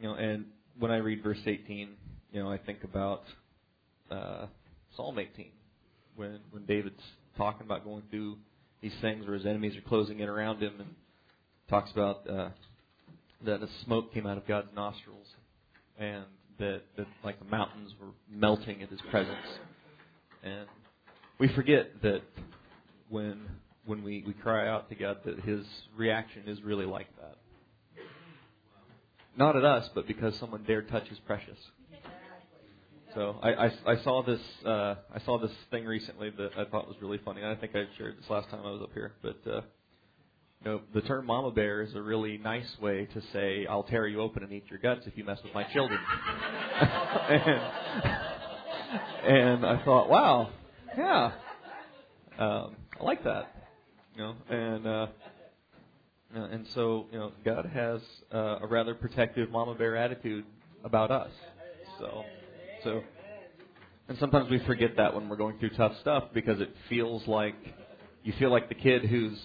you 0.00 0.08
know, 0.08 0.14
and 0.14 0.46
when 0.78 0.90
I 0.90 0.98
read 0.98 1.22
verse 1.22 1.38
18, 1.44 1.88
you 2.32 2.42
know, 2.42 2.50
I 2.50 2.58
think 2.58 2.84
about 2.84 3.22
uh, 4.10 4.46
Psalm 4.96 5.18
18 5.18 5.50
when 6.16 6.38
when 6.50 6.64
David's 6.66 7.02
talking 7.36 7.66
about 7.66 7.84
going 7.84 8.02
through 8.10 8.36
these 8.80 8.92
things 9.00 9.26
where 9.26 9.34
his 9.34 9.46
enemies 9.46 9.76
are 9.76 9.88
closing 9.88 10.20
in 10.20 10.28
around 10.28 10.62
him, 10.62 10.74
and 10.78 10.88
talks 11.68 11.90
about 11.90 12.28
uh, 12.28 12.50
that 13.44 13.60
the 13.60 13.68
smoke 13.84 14.12
came 14.12 14.26
out 14.26 14.36
of 14.36 14.46
God's 14.46 14.68
nostrils, 14.74 15.26
and 15.98 16.24
that, 16.58 16.82
that 16.96 17.06
like 17.24 17.38
the 17.38 17.44
mountains 17.46 17.92
were 18.00 18.10
melting 18.30 18.82
at 18.82 18.90
His 18.90 19.00
presence, 19.10 19.36
and 20.42 20.66
we 21.38 21.48
forget 21.48 22.02
that 22.02 22.22
when 23.08 23.40
when 23.86 24.02
we, 24.02 24.24
we 24.26 24.32
cry 24.32 24.68
out 24.68 24.88
to 24.88 24.94
God 24.94 25.18
that 25.24 25.40
His 25.40 25.64
reaction 25.96 26.44
is 26.46 26.62
really 26.62 26.86
like 26.86 27.08
that. 27.16 27.36
Not 29.36 29.56
at 29.56 29.64
us, 29.64 29.88
but 29.94 30.06
because 30.06 30.38
someone 30.38 30.62
dared 30.64 30.88
touch 30.88 31.08
His 31.08 31.18
precious. 31.20 31.58
So 33.14 33.36
I, 33.42 33.66
I, 33.66 33.70
I 33.86 33.96
saw 34.02 34.24
this 34.24 34.40
uh, 34.66 34.96
I 35.14 35.20
saw 35.24 35.38
this 35.38 35.52
thing 35.70 35.84
recently 35.84 36.30
that 36.30 36.50
I 36.58 36.64
thought 36.64 36.88
was 36.88 36.96
really 37.00 37.18
funny. 37.24 37.44
I 37.44 37.54
think 37.54 37.76
I 37.76 37.84
shared 37.96 38.18
this 38.18 38.28
last 38.28 38.48
time 38.50 38.60
I 38.64 38.70
was 38.70 38.82
up 38.82 38.92
here, 38.92 39.12
but 39.22 39.36
uh, 39.46 39.60
you 40.64 40.70
know 40.70 40.80
the 40.92 41.00
term 41.00 41.26
"mama 41.26 41.52
bear" 41.52 41.82
is 41.82 41.94
a 41.94 42.02
really 42.02 42.38
nice 42.38 42.76
way 42.80 43.06
to 43.14 43.22
say 43.32 43.66
I'll 43.70 43.84
tear 43.84 44.08
you 44.08 44.20
open 44.20 44.42
and 44.42 44.52
eat 44.52 44.64
your 44.68 44.80
guts 44.80 45.06
if 45.06 45.16
you 45.16 45.22
mess 45.22 45.38
with 45.44 45.54
my 45.54 45.62
children. 45.72 46.00
and, 47.30 47.62
and 49.28 49.66
I 49.66 49.80
thought, 49.84 50.08
wow, 50.08 50.50
yeah, 50.98 51.32
um, 52.36 52.74
I 53.00 53.04
like 53.04 53.22
that, 53.24 53.54
you 54.16 54.22
know, 54.22 54.34
and. 54.48 54.86
Uh, 54.86 55.06
and 56.42 56.66
so, 56.74 57.06
you 57.12 57.18
know, 57.18 57.32
God 57.44 57.70
has 57.72 58.00
uh, 58.32 58.58
a 58.60 58.66
rather 58.66 58.94
protective 58.94 59.50
mama 59.50 59.74
bear 59.74 59.96
attitude 59.96 60.44
about 60.84 61.10
us. 61.10 61.30
So, 61.98 62.24
so, 62.82 63.02
and 64.08 64.18
sometimes 64.18 64.50
we 64.50 64.58
forget 64.66 64.96
that 64.96 65.14
when 65.14 65.28
we're 65.28 65.36
going 65.36 65.58
through 65.58 65.70
tough 65.70 65.92
stuff 66.00 66.24
because 66.34 66.60
it 66.60 66.74
feels 66.88 67.26
like 67.26 67.54
you 68.24 68.32
feel 68.38 68.50
like 68.50 68.68
the 68.68 68.74
kid 68.74 69.04
who's, 69.04 69.38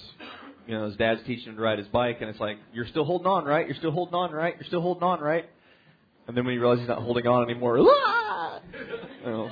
you 0.67 0.77
know, 0.77 0.85
his 0.85 0.95
dad's 0.95 1.21
teaching 1.25 1.49
him 1.49 1.55
to 1.55 1.61
ride 1.61 1.79
his 1.79 1.87
bike, 1.87 2.17
and 2.21 2.29
it's 2.29 2.39
like 2.39 2.57
you're 2.73 2.87
still 2.87 3.05
holding 3.05 3.27
on, 3.27 3.45
right? 3.45 3.67
You're 3.67 3.77
still 3.77 3.91
holding 3.91 4.15
on, 4.15 4.31
right? 4.31 4.55
You're 4.55 4.67
still 4.67 4.81
holding 4.81 5.03
on, 5.03 5.19
right? 5.19 5.45
And 6.27 6.37
then 6.37 6.45
when 6.45 6.53
you 6.53 6.59
realize 6.61 6.79
he's 6.79 6.87
not 6.87 7.01
holding 7.01 7.25
on 7.27 7.49
anymore, 7.49 7.77
you 7.77 7.91
know, 9.25 9.51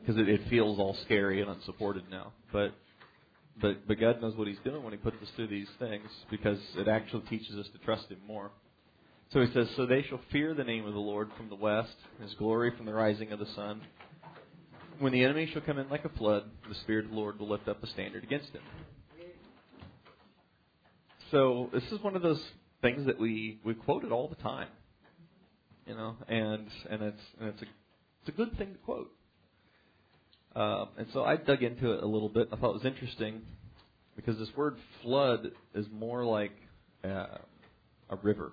because 0.00 0.16
it, 0.16 0.28
it 0.28 0.40
feels 0.48 0.78
all 0.78 0.96
scary 1.04 1.40
and 1.40 1.50
unsupported 1.50 2.04
now. 2.10 2.32
But 2.52 2.72
but 3.60 3.86
but 3.86 4.00
God 4.00 4.20
knows 4.20 4.36
what 4.36 4.48
He's 4.48 4.58
doing 4.64 4.82
when 4.82 4.92
He 4.92 4.98
puts 4.98 5.16
us 5.22 5.28
through 5.36 5.48
these 5.48 5.68
things 5.78 6.08
because 6.30 6.58
it 6.76 6.88
actually 6.88 7.22
teaches 7.28 7.56
us 7.56 7.66
to 7.72 7.78
trust 7.78 8.08
Him 8.08 8.18
more. 8.26 8.50
So 9.32 9.40
he 9.40 9.52
says, 9.52 9.68
So 9.76 9.86
they 9.86 10.02
shall 10.02 10.20
fear 10.32 10.54
the 10.54 10.64
name 10.64 10.86
of 10.86 10.92
the 10.92 11.00
Lord 11.00 11.30
from 11.36 11.48
the 11.48 11.54
west, 11.54 11.94
his 12.20 12.34
glory 12.34 12.72
from 12.76 12.86
the 12.86 12.92
rising 12.92 13.30
of 13.30 13.38
the 13.38 13.46
sun. 13.54 13.80
When 14.98 15.12
the 15.12 15.24
enemy 15.24 15.48
shall 15.52 15.62
come 15.62 15.78
in 15.78 15.88
like 15.88 16.04
a 16.04 16.08
flood, 16.10 16.44
the 16.68 16.74
Spirit 16.74 17.04
of 17.04 17.12
the 17.12 17.16
Lord 17.16 17.38
will 17.38 17.48
lift 17.48 17.68
up 17.68 17.82
a 17.82 17.86
standard 17.86 18.24
against 18.24 18.50
him. 18.50 18.62
So 21.30 21.70
this 21.72 21.84
is 21.92 22.02
one 22.02 22.16
of 22.16 22.22
those 22.22 22.42
things 22.82 23.06
that 23.06 23.20
we, 23.20 23.60
we 23.64 23.74
quote 23.74 24.04
it 24.04 24.10
all 24.10 24.28
the 24.28 24.42
time. 24.42 24.68
You 25.86 25.94
know, 25.94 26.16
and 26.28 26.66
and 26.88 27.02
it's 27.02 27.22
and 27.40 27.48
it's 27.48 27.62
a 27.62 27.66
it's 28.22 28.28
a 28.28 28.32
good 28.32 28.56
thing 28.58 28.72
to 28.72 28.78
quote. 28.80 29.10
Um, 30.54 30.88
and 30.98 31.06
so 31.12 31.24
I 31.24 31.36
dug 31.36 31.62
into 31.62 31.92
it 31.92 32.02
a 32.02 32.06
little 32.06 32.28
bit. 32.28 32.48
I 32.52 32.56
thought 32.56 32.70
it 32.70 32.82
was 32.82 32.84
interesting 32.84 33.42
because 34.16 34.38
this 34.38 34.48
word 34.56 34.76
flood 35.02 35.52
is 35.74 35.86
more 35.92 36.24
like 36.24 36.52
uh, 37.04 37.38
a 38.10 38.16
river. 38.22 38.52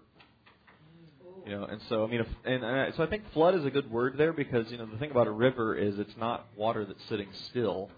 You 1.46 1.54
know, 1.54 1.63
and 1.63 1.82
so 1.88 2.04
I 2.04 2.08
mean, 2.08 2.20
if, 2.20 2.27
and 2.46 2.63
uh, 2.63 2.96
so 2.98 3.04
I 3.04 3.08
think 3.08 3.24
flood 3.34 3.56
is 3.56 3.66
a 3.66 3.70
good 3.70 3.89
word 3.89 4.16
there 4.18 4.34
because 4.34 4.70
you 4.70 4.77
know 4.77 4.86
the 4.86 4.98
thing 4.98 5.12
about 5.12 5.27
a 5.27 5.32
river 5.32 5.75
is 5.75 5.98
it's 5.98 6.18
not 6.18 6.46
water 6.58 6.86
that's 6.86 7.04
sitting 7.08 7.30
still. 7.50 7.89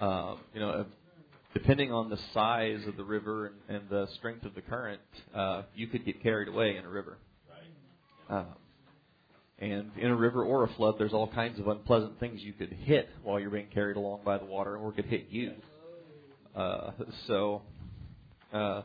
Uh, 0.00 0.34
you 0.52 0.60
know, 0.60 0.84
depending 1.54 1.92
on 1.92 2.10
the 2.10 2.18
size 2.34 2.86
of 2.86 2.96
the 2.96 3.04
river 3.04 3.46
and, 3.68 3.76
and 3.76 3.88
the 3.88 4.06
strength 4.16 4.44
of 4.44 4.54
the 4.54 4.60
current, 4.60 5.00
uh, 5.34 5.62
you 5.74 5.86
could 5.86 6.04
get 6.04 6.22
carried 6.22 6.48
away 6.48 6.76
in 6.76 6.84
a 6.84 6.88
river. 6.88 7.18
Um, 8.28 8.46
and 9.58 9.90
in 9.96 10.10
a 10.10 10.16
river 10.16 10.44
or 10.44 10.64
a 10.64 10.68
flood, 10.74 10.96
there's 10.98 11.12
all 11.12 11.28
kinds 11.28 11.58
of 11.58 11.68
unpleasant 11.68 12.20
things 12.20 12.42
you 12.42 12.52
could 12.52 12.72
hit 12.72 13.08
while 13.22 13.40
you're 13.40 13.50
being 13.50 13.68
carried 13.72 13.96
along 13.96 14.20
by 14.24 14.38
the 14.38 14.44
water, 14.44 14.76
or 14.76 14.92
could 14.92 15.06
hit 15.06 15.26
you. 15.30 15.52
Uh, 16.54 16.90
so, 17.26 17.62
uh, 18.52 18.82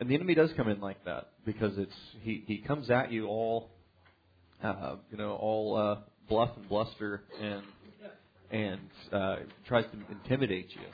and 0.00 0.08
the 0.08 0.14
enemy 0.14 0.34
does 0.34 0.52
come 0.56 0.68
in 0.68 0.80
like 0.80 1.04
that 1.04 1.28
because 1.44 1.78
it's 1.78 1.94
he 2.22 2.42
he 2.46 2.58
comes 2.58 2.90
at 2.90 3.12
you 3.12 3.26
all, 3.26 3.70
uh, 4.62 4.96
you 5.10 5.16
know, 5.16 5.32
all 5.32 5.76
uh, 5.76 5.96
bluff 6.28 6.50
and 6.56 6.68
bluster 6.68 7.22
and 7.40 7.62
and 8.50 8.80
uh, 9.12 9.36
tries 9.66 9.84
to 9.84 9.98
intimidate 10.10 10.70
you. 10.74 10.86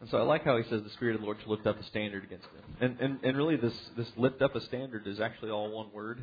And 0.00 0.10
so 0.10 0.18
I 0.18 0.22
like 0.22 0.44
how 0.44 0.56
he 0.56 0.62
says 0.68 0.82
the 0.82 0.90
Spirit 0.90 1.14
of 1.14 1.20
the 1.22 1.24
Lord 1.24 1.38
shall 1.42 1.52
lift 1.52 1.66
up 1.66 1.80
a 1.80 1.84
standard 1.84 2.22
against 2.22 2.44
him. 2.44 2.76
And, 2.80 3.00
and, 3.00 3.18
and 3.24 3.36
really, 3.36 3.56
this, 3.56 3.72
this 3.96 4.08
lift 4.16 4.42
up 4.42 4.54
a 4.54 4.60
standard 4.60 5.06
is 5.06 5.20
actually 5.20 5.50
all 5.50 5.70
one 5.70 5.90
word. 5.92 6.22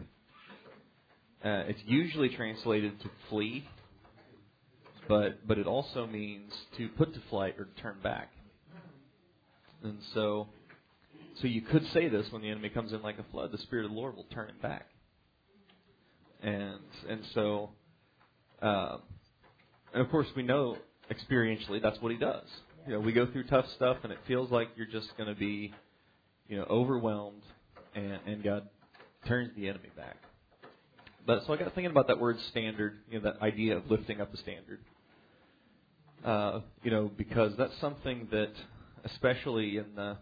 Uh, 1.44 1.64
it's 1.68 1.82
usually 1.86 2.30
translated 2.30 2.98
to 3.02 3.10
flee, 3.30 3.68
but, 5.10 5.46
but 5.46 5.58
it 5.58 5.68
also 5.68 6.08
means 6.08 6.54
to 6.78 6.88
put 6.90 7.14
to 7.14 7.20
flight 7.30 7.56
or 7.60 7.68
turn 7.82 7.98
back. 8.02 8.32
And 9.84 9.98
so, 10.14 10.48
so 11.42 11.48
you 11.48 11.62
could 11.62 11.86
say 11.94 12.08
this 12.08 12.32
when 12.32 12.42
the 12.42 12.50
enemy 12.50 12.70
comes 12.70 12.94
in 12.94 13.02
like 13.02 13.20
a 13.20 13.26
flood, 13.32 13.52
the 13.52 13.58
Spirit 13.58 13.84
of 13.84 13.92
the 13.92 13.98
Lord 13.98 14.16
will 14.16 14.28
turn 14.34 14.50
him 14.50 14.56
back. 14.62 14.88
And, 16.42 16.80
and 17.10 17.22
so, 17.34 17.72
uh, 18.62 19.00
and 19.94 20.02
of 20.02 20.10
course, 20.10 20.28
we 20.38 20.44
know 20.44 20.78
experientially 21.12 21.82
that's 21.82 22.00
what 22.00 22.14
he 22.14 22.18
does. 22.18 22.48
You 22.88 22.94
know, 22.94 23.00
we 23.02 23.12
go 23.12 23.30
through 23.30 23.48
tough 23.48 23.66
stuff, 23.76 23.98
and 24.04 24.14
it 24.14 24.20
feels 24.28 24.50
like 24.50 24.70
you're 24.78 24.88
just 24.88 25.16
going 25.18 25.28
to 25.28 25.36
be, 25.36 25.74
you 26.48 26.58
know, 26.58 26.66
overwhelmed, 26.70 27.44
and, 27.96 28.20
and 28.26 28.44
God 28.44 28.70
turns 29.28 29.52
the 29.58 29.68
enemy 29.68 29.90
back. 29.98 30.16
But 31.26 31.46
so 31.46 31.54
I 31.54 31.58
got 31.58 31.74
thinking 31.74 31.92
about 31.92 32.08
that 32.08 32.20
word 32.20 32.38
standard, 32.52 32.98
you 33.10 33.20
know, 33.20 33.32
that 33.32 33.42
idea 33.42 33.78
of 33.78 33.90
lifting 33.90 34.20
up 34.20 34.32
the 34.32 34.38
standard. 34.38 34.80
Uh, 36.24 36.62
you 36.84 36.92
know, 36.92 37.12
because 37.18 37.54
that's 37.58 37.74
something 37.82 38.28
that, 38.32 38.52
especially 39.06 39.78
in 39.78 39.86
the, 39.96 40.18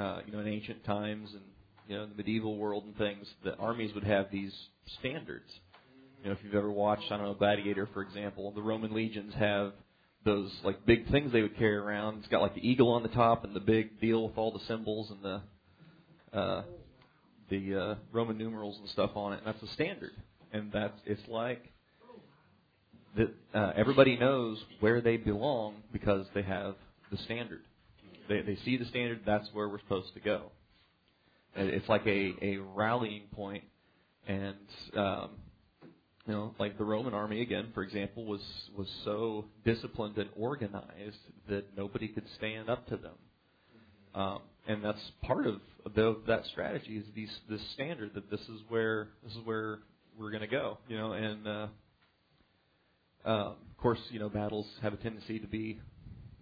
uh, 0.00 0.20
you 0.26 0.32
know, 0.32 0.40
in 0.40 0.48
ancient 0.48 0.84
times 0.84 1.30
and 1.32 1.42
you 1.88 1.96
know, 1.96 2.04
in 2.04 2.10
the 2.10 2.16
medieval 2.16 2.56
world 2.56 2.84
and 2.84 2.96
things, 2.98 3.26
the 3.44 3.56
armies 3.56 3.94
would 3.94 4.04
have 4.04 4.26
these 4.32 4.52
standards. 4.98 5.48
You 6.22 6.30
know, 6.30 6.32
if 6.32 6.38
you've 6.42 6.54
ever 6.54 6.70
watched, 6.70 7.04
I 7.10 7.16
don't 7.16 7.26
know, 7.26 7.34
Gladiator, 7.34 7.88
for 7.92 8.02
example, 8.02 8.50
the 8.52 8.62
Roman 8.62 8.92
legions 8.92 9.34
have 9.34 9.72
those 10.24 10.50
like 10.64 10.84
big 10.84 11.08
things 11.10 11.32
they 11.32 11.42
would 11.42 11.56
carry 11.56 11.76
around. 11.76 12.18
It's 12.18 12.28
got 12.28 12.42
like 12.42 12.54
the 12.54 12.68
eagle 12.68 12.90
on 12.90 13.02
the 13.02 13.08
top 13.08 13.44
and 13.44 13.54
the 13.54 13.60
big 13.60 14.00
deal 14.00 14.26
with 14.26 14.36
all 14.36 14.50
the 14.52 14.64
symbols 14.66 15.10
and 15.10 15.22
the 15.22 16.36
uh, 16.36 16.62
the 17.50 17.76
uh, 17.76 17.94
Roman 18.12 18.38
numerals 18.38 18.78
and 18.78 18.88
stuff 18.90 19.10
on 19.14 19.32
it. 19.32 19.38
And 19.38 19.46
that's 19.46 19.60
the 19.60 19.68
standard, 19.74 20.12
and 20.52 20.70
that's 20.72 20.98
it's 21.04 21.26
like 21.28 21.72
that 23.16 23.34
uh, 23.54 23.72
everybody 23.76 24.16
knows 24.16 24.62
where 24.80 25.00
they 25.00 25.16
belong 25.16 25.76
because 25.92 26.26
they 26.34 26.42
have 26.42 26.74
the 27.10 27.16
standard. 27.18 27.62
They 28.28 28.42
they 28.42 28.58
see 28.64 28.76
the 28.76 28.84
standard. 28.86 29.20
That's 29.24 29.48
where 29.52 29.68
we're 29.68 29.80
supposed 29.80 30.14
to 30.14 30.20
go. 30.20 30.50
It's 31.54 31.88
like 31.88 32.06
a 32.06 32.34
a 32.42 32.56
rallying 32.58 33.24
point, 33.34 33.64
and 34.26 34.56
um, 34.96 35.30
you 36.26 36.32
know, 36.32 36.54
like 36.58 36.76
the 36.76 36.84
Roman 36.84 37.14
army 37.14 37.40
again, 37.40 37.68
for 37.72 37.82
example, 37.82 38.24
was 38.24 38.42
was 38.76 38.88
so 39.04 39.46
disciplined 39.64 40.18
and 40.18 40.28
organized 40.36 41.18
that 41.48 41.76
nobody 41.76 42.08
could 42.08 42.24
stand 42.36 42.68
up 42.68 42.86
to 42.88 42.96
them. 42.96 43.14
Um, 44.14 44.40
and 44.66 44.84
that's 44.84 45.00
part 45.22 45.46
of 45.46 45.60
the, 45.94 46.16
that 46.26 46.44
strategy 46.46 46.96
is 46.96 47.04
these, 47.14 47.30
this 47.48 47.60
standard 47.74 48.12
that 48.14 48.30
this 48.30 48.40
is 48.40 48.60
where 48.68 49.08
this 49.24 49.32
is 49.32 49.44
where 49.44 49.78
we're 50.18 50.30
going 50.30 50.42
to 50.42 50.48
go, 50.48 50.78
you 50.88 50.96
know. 50.96 51.12
And 51.12 51.46
uh, 51.46 51.66
uh, 53.24 53.28
of 53.28 53.76
course, 53.78 54.00
you 54.10 54.18
know, 54.18 54.28
battles 54.28 54.66
have 54.82 54.92
a 54.92 54.96
tendency 54.96 55.38
to 55.38 55.46
be 55.46 55.80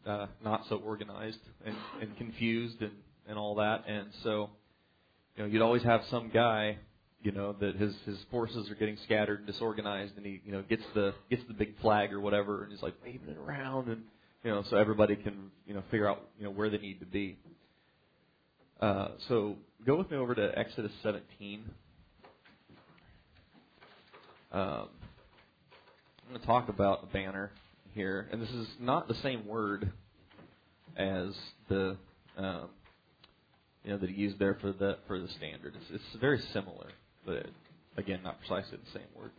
uh, 0.06 0.26
not 0.42 0.62
so 0.68 0.76
organized 0.76 1.38
and, 1.64 1.76
and 2.00 2.16
confused 2.16 2.80
and, 2.80 2.92
and 3.28 3.38
all 3.38 3.56
that. 3.56 3.84
And 3.86 4.08
so, 4.22 4.50
you 5.36 5.42
know, 5.42 5.48
you'd 5.50 5.62
always 5.62 5.82
have 5.82 6.02
some 6.10 6.30
guy 6.32 6.78
you 7.24 7.32
know 7.32 7.54
that 7.58 7.76
his 7.76 7.94
his 8.04 8.18
forces 8.30 8.70
are 8.70 8.74
getting 8.74 8.98
scattered 9.04 9.38
and 9.38 9.46
disorganized, 9.46 10.16
and 10.16 10.26
he 10.26 10.42
you 10.44 10.52
know 10.52 10.62
gets 10.62 10.82
the 10.94 11.14
gets 11.30 11.42
the 11.48 11.54
big 11.54 11.80
flag 11.80 12.12
or 12.12 12.20
whatever, 12.20 12.62
and 12.62 12.70
he's 12.70 12.82
like 12.82 12.94
waving 13.02 13.30
it 13.30 13.38
around, 13.38 13.88
and 13.88 14.02
you 14.44 14.50
know 14.50 14.62
so 14.68 14.76
everybody 14.76 15.16
can 15.16 15.50
you 15.66 15.72
know 15.72 15.82
figure 15.90 16.06
out 16.06 16.20
you 16.38 16.44
know 16.44 16.50
where 16.50 16.68
they 16.68 16.76
need 16.76 17.00
to 17.00 17.06
be. 17.06 17.38
So 19.28 19.56
go 19.86 19.96
with 19.96 20.10
me 20.10 20.16
over 20.16 20.34
to 20.34 20.58
Exodus 20.58 20.92
17. 21.02 21.64
Um, 24.52 24.60
I'm 24.60 24.88
going 26.28 26.40
to 26.40 26.46
talk 26.46 26.68
about 26.68 27.04
a 27.04 27.06
banner 27.06 27.50
here, 27.94 28.28
and 28.30 28.40
this 28.40 28.50
is 28.50 28.68
not 28.80 29.08
the 29.08 29.14
same 29.14 29.46
word 29.46 29.92
as 30.96 31.34
the 31.68 31.96
um, 32.36 32.68
you 33.84 33.90
know 33.90 33.98
that 33.98 34.10
he 34.10 34.16
used 34.16 34.38
there 34.38 34.56
for 34.60 34.72
the 34.72 34.98
for 35.06 35.18
the 35.18 35.28
standard. 35.28 35.74
It's, 35.76 35.90
it's 35.90 36.20
very 36.20 36.40
similar 36.52 36.88
but 37.24 37.46
again, 37.96 38.20
not 38.22 38.38
precisely 38.40 38.78
the 38.78 38.98
same 38.98 39.08
word. 39.16 39.30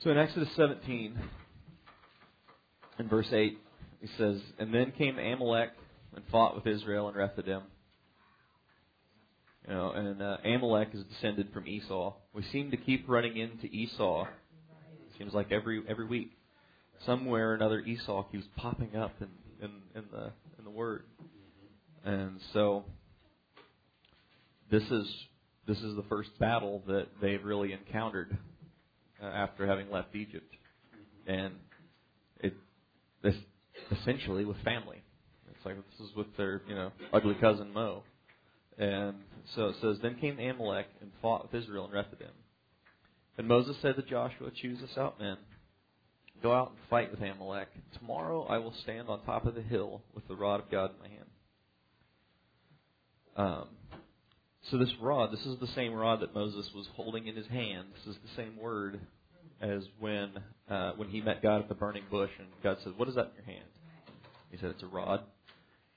So 0.00 0.10
in 0.10 0.18
Exodus 0.18 0.48
17, 0.56 1.18
in 2.98 3.08
verse 3.08 3.28
8, 3.30 3.58
he 4.00 4.08
says, 4.16 4.40
And 4.58 4.72
then 4.72 4.92
came 4.92 5.18
Amalek 5.18 5.70
and 6.14 6.24
fought 6.30 6.54
with 6.54 6.66
Israel 6.66 7.08
and 7.08 7.16
Rephidim. 7.16 7.62
You 9.68 9.74
know, 9.74 9.90
and 9.92 10.22
uh, 10.22 10.38
Amalek 10.44 10.88
is 10.94 11.04
descended 11.04 11.52
from 11.52 11.68
Esau. 11.68 12.14
We 12.32 12.42
seem 12.50 12.70
to 12.70 12.76
keep 12.76 13.08
running 13.08 13.36
into 13.36 13.66
Esau. 13.66 14.24
It 14.24 15.18
seems 15.18 15.34
like 15.34 15.52
every 15.52 15.82
every 15.88 16.06
week, 16.06 16.32
somewhere 17.06 17.50
or 17.50 17.54
another, 17.54 17.80
Esau 17.80 18.24
keeps 18.30 18.46
popping 18.56 18.96
up 18.96 19.12
in, 19.20 19.28
in, 19.62 19.70
in 19.94 20.04
the 20.10 20.32
in 20.58 20.64
the 20.64 20.70
word. 20.70 21.04
And 22.04 22.40
so, 22.54 22.84
this 24.70 24.82
is 24.84 25.06
this 25.66 25.78
is 25.78 25.94
the 25.94 26.04
first 26.08 26.30
battle 26.38 26.82
that 26.86 27.08
they've 27.20 27.44
really 27.44 27.72
encountered 27.72 28.36
uh, 29.22 29.26
after 29.26 29.66
having 29.66 29.90
left 29.90 30.16
Egypt, 30.16 30.52
and 31.26 31.52
it 32.40 32.54
this 33.22 33.34
essentially 33.92 34.44
with 34.44 34.56
family. 34.64 34.99
It's 35.60 35.66
like 35.66 35.76
this 35.76 36.08
is 36.08 36.16
with 36.16 36.34
their 36.38 36.62
you 36.66 36.74
know 36.74 36.90
ugly 37.12 37.34
cousin 37.34 37.70
Mo, 37.74 38.02
and 38.78 39.14
so 39.54 39.68
it 39.68 39.76
says 39.82 39.98
then 40.00 40.16
came 40.18 40.38
Amalek 40.38 40.86
and 41.02 41.10
fought 41.20 41.42
with 41.42 41.62
Israel 41.62 41.84
and 41.84 41.92
Rephidim. 41.92 42.32
And 43.36 43.46
Moses 43.46 43.76
said 43.82 43.96
to 43.96 44.02
Joshua, 44.02 44.50
"Choose 44.54 44.82
us 44.82 44.96
out 44.96 45.20
men." 45.20 45.36
Go 46.42 46.54
out 46.54 46.70
and 46.70 46.78
fight 46.88 47.10
with 47.10 47.20
Amalek. 47.20 47.68
Tomorrow 47.98 48.46
I 48.48 48.56
will 48.56 48.72
stand 48.82 49.08
on 49.08 49.22
top 49.24 49.44
of 49.44 49.54
the 49.54 49.60
hill 49.60 50.00
with 50.14 50.26
the 50.28 50.34
rod 50.34 50.60
of 50.60 50.70
God 50.70 50.92
in 50.94 50.98
my 50.98 51.08
hand. 51.08 51.28
Um, 53.36 53.68
so 54.70 54.78
this 54.78 54.92
rod, 54.98 55.30
this 55.30 55.44
is 55.44 55.58
the 55.60 55.66
same 55.66 55.92
rod 55.92 56.20
that 56.20 56.34
Moses 56.34 56.70
was 56.74 56.86
holding 56.94 57.26
in 57.26 57.36
his 57.36 57.46
hand. 57.48 57.88
This 57.94 58.14
is 58.14 58.20
the 58.22 58.42
same 58.42 58.56
word 58.56 58.98
as 59.60 59.82
when 59.98 60.30
uh, 60.70 60.92
when 60.96 61.10
he 61.10 61.20
met 61.20 61.42
God 61.42 61.60
at 61.60 61.68
the 61.68 61.74
burning 61.74 62.04
bush, 62.10 62.30
and 62.38 62.48
God 62.62 62.78
said, 62.82 62.94
"What 62.96 63.08
is 63.08 63.16
that 63.16 63.32
in 63.36 63.44
your 63.44 63.56
hand?" 63.56 63.68
He 64.50 64.56
said, 64.56 64.70
"It's 64.70 64.82
a 64.82 64.86
rod." 64.86 65.22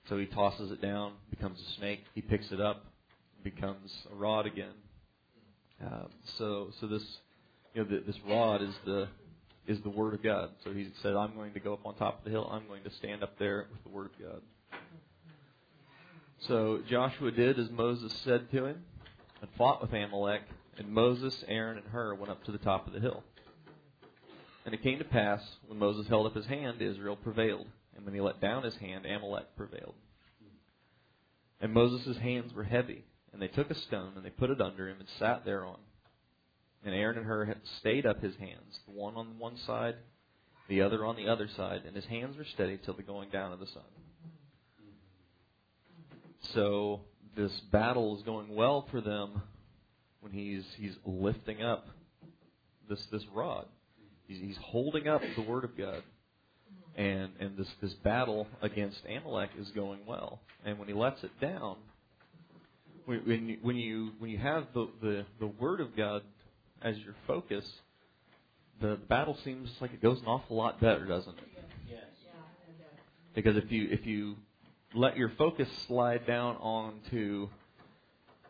So 0.09 0.17
he 0.17 0.25
tosses 0.25 0.71
it 0.71 0.81
down, 0.81 1.13
becomes 1.29 1.59
a 1.61 1.71
snake. 1.77 2.03
He 2.13 2.21
picks 2.21 2.51
it 2.51 2.59
up, 2.59 2.85
becomes 3.43 3.91
a 4.11 4.15
rod 4.15 4.45
again. 4.45 4.73
Uh, 5.83 6.05
so 6.37 6.69
so 6.79 6.87
this 6.87 7.03
you 7.73 7.83
know 7.83 7.89
the, 7.89 8.03
this 8.05 8.19
rod 8.27 8.61
is 8.61 8.73
the 8.85 9.07
is 9.65 9.81
the 9.81 9.89
word 9.89 10.13
of 10.13 10.21
God. 10.21 10.49
So 10.63 10.73
he 10.73 10.89
said, 11.01 11.15
"I'm 11.15 11.35
going 11.35 11.53
to 11.53 11.59
go 11.59 11.73
up 11.73 11.85
on 11.85 11.95
top 11.95 12.19
of 12.19 12.25
the 12.25 12.31
hill. 12.31 12.49
I'm 12.51 12.67
going 12.67 12.83
to 12.83 12.91
stand 12.91 13.23
up 13.23 13.37
there 13.39 13.67
with 13.71 13.83
the 13.83 13.89
word 13.89 14.07
of 14.07 14.19
God." 14.19 14.41
So 16.39 16.81
Joshua 16.89 17.31
did 17.31 17.57
as 17.57 17.69
Moses 17.69 18.13
said 18.23 18.51
to 18.51 18.65
him 18.65 18.83
and 19.41 19.49
fought 19.57 19.81
with 19.81 19.93
Amalek, 19.93 20.41
and 20.77 20.89
Moses, 20.89 21.43
Aaron, 21.47 21.77
and 21.77 21.87
Hur 21.87 22.15
went 22.15 22.31
up 22.31 22.43
to 22.45 22.51
the 22.51 22.57
top 22.57 22.87
of 22.87 22.93
the 22.93 22.99
hill. 22.99 23.23
And 24.65 24.73
it 24.73 24.81
came 24.81 24.97
to 24.99 25.05
pass, 25.05 25.41
when 25.67 25.77
Moses 25.77 26.07
held 26.07 26.25
up 26.25 26.35
his 26.35 26.45
hand, 26.45 26.81
Israel 26.81 27.17
prevailed, 27.17 27.67
and 27.95 28.05
when 28.05 28.13
he 28.13 28.21
let 28.21 28.41
down 28.41 28.63
his 28.63 28.75
hand, 28.75 29.05
Amalek 29.05 29.55
prevailed. 29.55 29.95
And 31.61 31.73
Moses' 31.73 32.17
hands 32.17 32.53
were 32.53 32.63
heavy, 32.63 33.05
and 33.31 33.41
they 33.41 33.47
took 33.47 33.71
a 33.71 33.75
stone, 33.75 34.13
and 34.15 34.25
they 34.25 34.29
put 34.29 34.49
it 34.49 34.61
under 34.61 34.89
him, 34.89 34.97
and 34.99 35.07
sat 35.19 35.45
thereon. 35.45 35.77
And 36.85 36.93
Aaron 36.93 37.17
and 37.17 37.25
Hur 37.25 37.55
stayed 37.79 38.05
up 38.05 38.21
his 38.21 38.35
hands, 38.35 38.79
the 38.85 38.93
one 38.93 39.15
on 39.15 39.39
one 39.39 39.57
side, 39.65 39.95
the 40.67 40.81
other 40.81 41.05
on 41.05 41.15
the 41.15 41.27
other 41.27 41.47
side, 41.55 41.83
and 41.85 41.95
his 41.95 42.05
hands 42.05 42.37
were 42.37 42.45
steady 42.45 42.77
till 42.83 42.93
the 42.95 43.03
going 43.03 43.29
down 43.29 43.53
of 43.53 43.59
the 43.59 43.67
sun. 43.67 43.83
So 46.53 47.01
this 47.35 47.51
battle 47.71 48.17
is 48.17 48.23
going 48.23 48.53
well 48.53 48.87
for 48.91 49.01
them 49.01 49.41
when 50.19 50.31
he's 50.31 50.63
he's 50.77 50.95
lifting 51.05 51.61
up 51.61 51.87
this 52.89 53.05
this 53.11 53.23
rod. 53.33 53.65
He's, 54.27 54.39
he's 54.39 54.57
holding 54.57 55.07
up 55.07 55.21
the 55.35 55.41
word 55.41 55.63
of 55.63 55.77
God, 55.77 56.03
and 56.95 57.31
and 57.39 57.57
this 57.57 57.67
this 57.81 57.93
battle 57.93 58.47
against 58.61 58.99
Amalek 59.05 59.51
is 59.59 59.69
going 59.69 59.99
well. 60.05 60.39
And 60.65 60.77
when 60.79 60.87
he 60.87 60.93
lets 60.93 61.23
it 61.23 61.31
down, 61.41 61.77
when 63.05 63.47
you, 63.47 63.57
when 63.61 63.75
you 63.75 64.11
when 64.19 64.29
you 64.29 64.37
have 64.37 64.67
the, 64.73 64.87
the 65.01 65.25
the 65.39 65.47
word 65.47 65.81
of 65.81 65.95
God 65.95 66.21
as 66.81 66.97
your 66.99 67.15
focus, 67.25 67.65
the 68.81 68.97
battle 69.09 69.37
seems 69.43 69.69
like 69.79 69.93
it 69.93 70.01
goes 70.01 70.19
an 70.19 70.27
awful 70.27 70.55
lot 70.55 70.79
better, 70.79 71.05
doesn't 71.05 71.37
it? 71.37 71.43
Yes. 71.89 71.99
Because 73.33 73.57
if 73.57 73.71
you 73.71 73.87
if 73.89 74.05
you 74.05 74.35
let 74.93 75.17
your 75.17 75.29
focus 75.37 75.67
slide 75.87 76.27
down 76.27 76.55
onto 76.57 77.49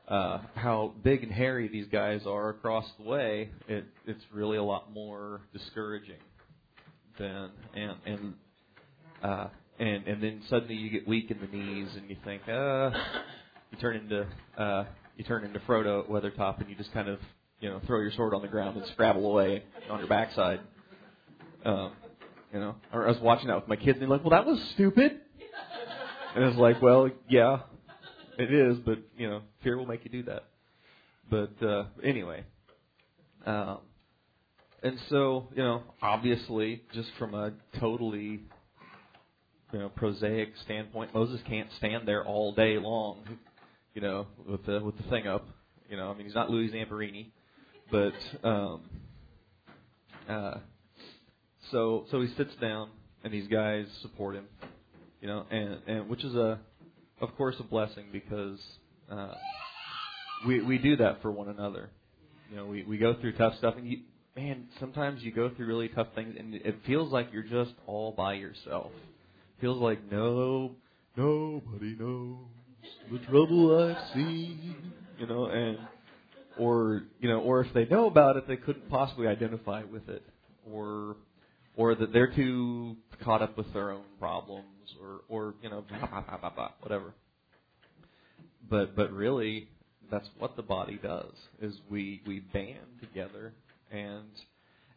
uh, 0.09 0.39
how 0.55 0.93
big 1.01 1.23
and 1.23 1.31
hairy 1.31 1.69
these 1.69 1.87
guys 1.87 2.25
are 2.25 2.49
across 2.49 2.85
the 2.99 3.09
way, 3.09 3.49
it, 3.69 3.85
it's 4.05 4.23
really 4.33 4.57
a 4.57 4.63
lot 4.63 4.91
more 4.93 5.39
discouraging 5.53 6.17
than 7.17 7.51
and 7.75 7.95
and 8.05 8.33
uh, 9.23 9.47
and 9.79 10.07
and 10.07 10.23
then 10.23 10.41
suddenly 10.49 10.75
you 10.75 10.89
get 10.89 11.07
weak 11.07 11.31
in 11.31 11.39
the 11.39 11.47
knees 11.47 11.89
and 11.95 12.09
you 12.09 12.17
think, 12.23 12.41
uh, 12.47 12.91
you 13.71 13.77
turn 13.79 13.95
into 13.95 14.27
uh, 14.57 14.85
you 15.17 15.23
turn 15.23 15.43
into 15.45 15.59
Frodo 15.59 16.03
at 16.03 16.09
Weathertop 16.09 16.59
and 16.59 16.69
you 16.69 16.75
just 16.75 16.93
kind 16.93 17.07
of 17.07 17.19
you 17.59 17.69
know 17.69 17.79
throw 17.85 17.99
your 17.99 18.11
sword 18.11 18.33
on 18.33 18.41
the 18.41 18.47
ground 18.47 18.77
and 18.77 18.85
scrabble 18.93 19.29
away 19.29 19.63
on 19.89 19.99
your 19.99 20.07
backside. 20.07 20.59
Um, 21.65 21.93
you 22.53 22.59
know, 22.59 22.75
I 22.91 22.97
was 22.97 23.19
watching 23.19 23.47
that 23.47 23.55
with 23.55 23.67
my 23.67 23.75
kids 23.75 23.93
and 23.93 24.01
they're 24.01 24.09
like, 24.09 24.23
well, 24.23 24.31
that 24.31 24.45
was 24.45 24.61
stupid. 24.75 25.19
And 26.35 26.43
it's 26.43 26.57
like, 26.57 26.81
well, 26.81 27.09
yeah, 27.29 27.59
it 28.37 28.53
is, 28.53 28.77
but 28.85 28.99
you 29.17 29.29
know, 29.29 29.41
fear 29.63 29.77
will 29.77 29.85
make 29.85 30.03
you 30.03 30.11
do 30.11 30.23
that. 30.23 30.43
But 31.29 31.65
uh, 31.65 31.85
anyway, 32.03 32.43
um, 33.45 33.79
and 34.83 34.99
so 35.09 35.47
you 35.55 35.63
know, 35.63 35.83
obviously, 36.01 36.83
just 36.93 37.09
from 37.17 37.33
a 37.33 37.53
totally 37.79 38.41
you 39.71 39.79
know 39.79 39.89
prosaic 39.89 40.53
standpoint, 40.63 41.13
Moses 41.13 41.41
can't 41.47 41.69
stand 41.77 42.07
there 42.07 42.23
all 42.25 42.53
day 42.53 42.77
long, 42.77 43.23
you 43.93 44.01
know, 44.01 44.27
with 44.47 44.65
the 44.65 44.83
with 44.83 44.97
the 44.97 45.03
thing 45.03 45.27
up. 45.27 45.47
You 45.89 45.97
know, 45.97 46.09
I 46.09 46.13
mean, 46.13 46.25
he's 46.25 46.35
not 46.35 46.49
Louis 46.49 46.69
Zamperini, 46.69 47.27
but 47.91 48.13
um, 48.47 48.81
uh, 50.27 50.57
so 51.71 52.05
so 52.11 52.21
he 52.21 52.27
sits 52.35 52.55
down, 52.61 52.89
and 53.23 53.33
these 53.33 53.47
guys 53.47 53.85
support 54.01 54.35
him, 54.35 54.45
you 55.21 55.27
know, 55.27 55.45
and 55.49 55.79
and 55.87 56.09
which 56.09 56.23
is 56.23 56.35
a 56.35 56.59
of 57.23 57.35
course, 57.37 57.55
a 57.59 57.63
blessing 57.63 58.05
because 58.11 58.59
uh, 59.09 59.33
we 60.45 60.61
we 60.61 60.77
do 60.77 60.97
that 60.97 61.21
for 61.21 61.31
one 61.31 61.49
another. 61.49 61.89
You 62.49 62.57
know, 62.57 62.65
we 62.65 62.83
we 62.83 62.97
go 62.97 63.15
through 63.19 63.33
tough 63.33 63.55
stuff, 63.57 63.75
and 63.77 63.87
you, 63.87 63.99
man, 64.35 64.67
sometimes 64.79 65.23
you 65.23 65.31
go 65.31 65.49
through 65.49 65.67
really 65.67 65.89
tough 65.89 66.07
things, 66.15 66.35
and 66.37 66.55
it 66.55 66.75
feels 66.85 67.11
like 67.11 67.29
you're 67.31 67.43
just 67.43 67.73
all 67.85 68.11
by 68.11 68.33
yourself. 68.33 68.91
It 68.95 69.61
feels 69.61 69.79
like 69.79 69.99
no, 70.11 70.71
nobody 71.15 71.95
knows 71.99 72.37
the 73.11 73.19
trouble 73.19 73.95
I've 73.95 74.13
seen. 74.13 74.75
You 75.19 75.27
know, 75.27 75.45
and 75.45 75.77
or 76.57 77.03
you 77.19 77.29
know, 77.29 77.39
or 77.39 77.61
if 77.61 77.73
they 77.73 77.85
know 77.85 78.07
about 78.07 78.37
it, 78.37 78.47
they 78.47 78.57
couldn't 78.57 78.89
possibly 78.89 79.27
identify 79.27 79.83
with 79.83 80.09
it, 80.09 80.23
or 80.71 81.17
or 81.75 81.95
that 81.95 82.11
they're 82.13 82.33
too 82.33 82.97
caught 83.23 83.41
up 83.41 83.57
with 83.57 83.71
their 83.73 83.91
own 83.91 84.03
problems, 84.19 84.65
or 85.01 85.21
or 85.29 85.53
you 85.61 85.69
know, 85.69 85.83
blah, 85.87 86.07
blah, 86.07 86.37
blah, 86.37 86.49
blah, 86.49 86.71
whatever. 86.81 87.13
But 88.69 88.95
but 88.95 89.11
really, 89.11 89.69
that's 90.11 90.27
what 90.39 90.55
the 90.55 90.63
body 90.63 90.99
does 91.01 91.33
is 91.61 91.75
we 91.89 92.21
we 92.25 92.39
band 92.39 92.99
together 93.01 93.53
and 93.93 94.27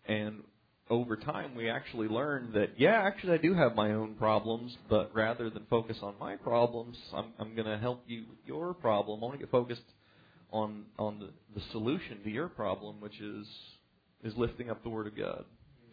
and 0.07 0.43
over 0.89 1.17
time 1.17 1.55
we 1.55 1.69
actually 1.69 2.09
learn 2.09 2.51
that 2.55 2.71
yeah 2.79 3.03
actually 3.05 3.35
I 3.35 3.39
do 3.39 3.55
have 3.55 3.75
my 3.75 3.93
own 3.93 4.15
problems 4.15 4.77
but 4.89 5.15
rather 5.15 5.51
than 5.51 5.67
focus 5.69 5.99
on 6.03 6.15
my 6.19 6.37
problems 6.37 6.97
I'm 7.15 7.27
I'm 7.39 7.55
going 7.55 7.69
to 7.69 7.79
help 7.79 8.03
you 8.07 8.25
with 8.29 8.39
your 8.47 8.75
problem. 8.75 9.21
I 9.21 9.27
want 9.27 9.35
to 9.35 9.39
get 9.39 9.51
focused 9.51 9.83
on 10.51 10.87
on 10.99 11.19
the, 11.21 11.29
the 11.55 11.63
solution 11.73 12.23
to 12.25 12.31
your 12.31 12.49
problem 12.49 13.01
which 13.01 13.21
is 13.21 13.47
is 14.25 14.35
lifting 14.37 14.71
up 14.71 14.83
the 14.83 14.89
word 14.89 15.07
of 15.07 15.17
God 15.17 15.45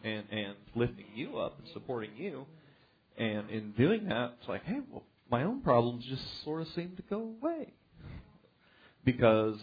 and 0.02 0.24
and 0.30 0.54
lifting 0.74 1.06
you 1.14 1.38
up 1.38 1.58
and 1.58 1.68
supporting 1.72 2.10
you. 2.16 2.46
And 3.16 3.48
in 3.50 3.72
doing 3.72 4.08
that, 4.08 4.34
it's 4.40 4.48
like, 4.48 4.64
hey, 4.64 4.80
well, 4.90 5.04
my 5.30 5.44
own 5.44 5.60
problems 5.62 6.04
just 6.04 6.22
sort 6.44 6.62
of 6.62 6.68
seem 6.74 6.94
to 6.96 7.02
go 7.02 7.32
away. 7.40 7.72
Because 9.04 9.56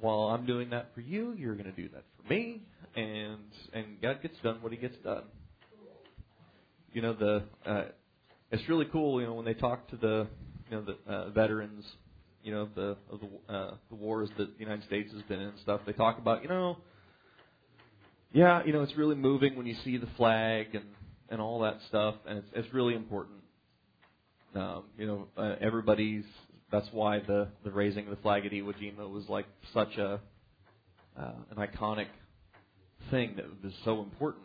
while 0.00 0.30
I'm 0.30 0.46
doing 0.46 0.70
that 0.70 0.90
for 0.94 1.00
you, 1.00 1.34
you're 1.36 1.54
going 1.54 1.72
to 1.72 1.72
do 1.72 1.88
that 1.90 2.04
for 2.16 2.32
me, 2.32 2.62
and 2.94 3.38
and 3.72 4.00
God 4.00 4.22
gets 4.22 4.36
done 4.42 4.58
what 4.60 4.72
He 4.72 4.78
gets 4.78 4.96
done. 4.98 5.24
You 6.92 7.02
know 7.02 7.14
the 7.14 7.42
uh, 7.64 7.84
it's 8.50 8.68
really 8.68 8.86
cool. 8.86 9.20
You 9.20 9.26
know 9.26 9.34
when 9.34 9.44
they 9.44 9.54
talk 9.54 9.88
to 9.90 9.96
the 9.96 10.26
you 10.70 10.76
know 10.76 10.84
the 10.84 11.12
uh, 11.12 11.30
veterans, 11.30 11.84
you 12.42 12.52
know 12.52 12.68
the 12.74 12.96
of 13.10 13.20
the 13.20 13.52
uh, 13.52 13.74
the 13.90 13.96
wars 13.96 14.30
that 14.38 14.56
the 14.56 14.64
United 14.64 14.84
States 14.86 15.12
has 15.12 15.22
been 15.22 15.40
in 15.40 15.48
and 15.48 15.58
stuff. 15.60 15.80
They 15.86 15.92
talk 15.92 16.18
about 16.18 16.42
you 16.42 16.48
know 16.48 16.78
yeah, 18.36 18.62
you 18.66 18.72
know, 18.74 18.82
it's 18.82 18.94
really 18.96 19.14
moving 19.14 19.56
when 19.56 19.64
you 19.64 19.74
see 19.82 19.96
the 19.96 20.08
flag 20.18 20.74
and 20.74 20.84
and 21.28 21.40
all 21.40 21.60
that 21.60 21.78
stuff, 21.88 22.16
and 22.28 22.38
it's 22.38 22.48
it's 22.52 22.74
really 22.74 22.94
important. 22.94 23.38
Um, 24.54 24.84
you 24.98 25.06
know, 25.06 25.28
uh, 25.38 25.54
everybody's. 25.60 26.24
That's 26.70 26.88
why 26.92 27.20
the 27.20 27.48
the 27.64 27.70
raising 27.70 28.04
of 28.04 28.10
the 28.10 28.22
flag 28.22 28.44
at 28.44 28.52
Iwo 28.52 28.74
Jima 28.74 29.08
was 29.10 29.28
like 29.28 29.46
such 29.72 29.96
a 29.98 30.20
uh, 31.18 31.32
an 31.50 31.56
iconic 31.56 32.08
thing 33.10 33.34
that 33.36 33.46
was 33.62 33.72
so 33.84 34.02
important, 34.02 34.44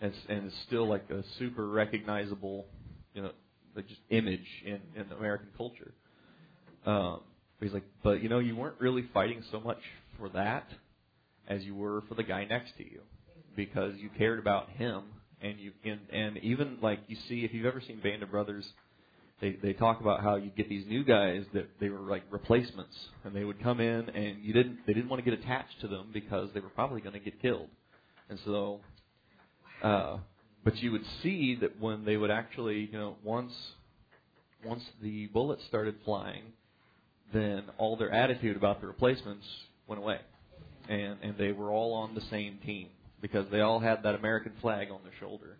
and 0.00 0.12
and 0.28 0.46
it's 0.46 0.56
still 0.66 0.88
like 0.88 1.08
a 1.10 1.22
super 1.38 1.68
recognizable, 1.68 2.66
you 3.14 3.22
know, 3.22 3.30
just 3.76 4.00
image 4.10 4.46
in 4.64 4.80
in 4.96 5.10
American 5.12 5.48
culture. 5.56 5.92
Um, 6.84 7.20
he's 7.60 7.72
like, 7.72 7.84
but 8.02 8.22
you 8.22 8.28
know, 8.28 8.40
you 8.40 8.56
weren't 8.56 8.80
really 8.80 9.08
fighting 9.14 9.42
so 9.50 9.60
much 9.60 9.80
for 10.18 10.28
that 10.30 10.66
as 11.48 11.62
you 11.62 11.74
were 11.74 12.02
for 12.08 12.14
the 12.14 12.22
guy 12.22 12.44
next 12.44 12.76
to 12.78 12.84
you 12.84 13.00
because 13.56 13.94
you 13.96 14.10
cared 14.16 14.38
about 14.38 14.70
him 14.70 15.02
and 15.40 15.58
you 15.60 15.72
and, 15.84 16.00
and 16.12 16.38
even 16.38 16.78
like 16.80 17.00
you 17.06 17.16
see 17.28 17.44
if 17.44 17.52
you've 17.52 17.66
ever 17.66 17.80
seen 17.80 18.00
Band 18.00 18.22
of 18.22 18.30
Brothers 18.30 18.66
they 19.44 19.56
they 19.62 19.72
talk 19.74 20.00
about 20.00 20.22
how 20.22 20.36
you 20.36 20.50
get 20.56 20.70
these 20.70 20.86
new 20.86 21.04
guys 21.04 21.44
that 21.52 21.68
they 21.78 21.90
were 21.90 21.98
like 21.98 22.22
replacements 22.30 22.94
and 23.24 23.36
they 23.36 23.44
would 23.44 23.62
come 23.62 23.78
in 23.78 24.08
and 24.08 24.42
you 24.42 24.54
didn't 24.54 24.78
they 24.86 24.94
didn't 24.94 25.10
want 25.10 25.22
to 25.22 25.30
get 25.30 25.38
attached 25.38 25.80
to 25.82 25.88
them 25.88 26.08
because 26.12 26.48
they 26.54 26.60
were 26.60 26.70
probably 26.70 27.02
going 27.02 27.12
to 27.12 27.20
get 27.20 27.40
killed. 27.42 27.68
And 28.30 28.38
so 28.46 28.80
uh 29.82 30.16
but 30.64 30.76
you 30.78 30.92
would 30.92 31.04
see 31.22 31.58
that 31.60 31.78
when 31.78 32.06
they 32.06 32.16
would 32.16 32.30
actually 32.30 32.88
you 32.90 32.98
know 32.98 33.16
once 33.22 33.52
once 34.64 34.82
the 35.02 35.26
bullets 35.26 35.62
started 35.68 35.96
flying 36.06 36.44
then 37.34 37.64
all 37.76 37.96
their 37.96 38.12
attitude 38.12 38.56
about 38.56 38.80
the 38.80 38.86
replacements 38.86 39.44
went 39.86 40.00
away. 40.00 40.20
And 40.88 41.18
and 41.22 41.36
they 41.36 41.52
were 41.52 41.70
all 41.70 41.92
on 41.92 42.14
the 42.14 42.22
same 42.30 42.58
team 42.64 42.88
because 43.20 43.46
they 43.50 43.60
all 43.60 43.80
had 43.80 44.04
that 44.04 44.14
American 44.14 44.52
flag 44.62 44.88
on 44.90 45.00
their 45.02 45.12
shoulder, 45.20 45.56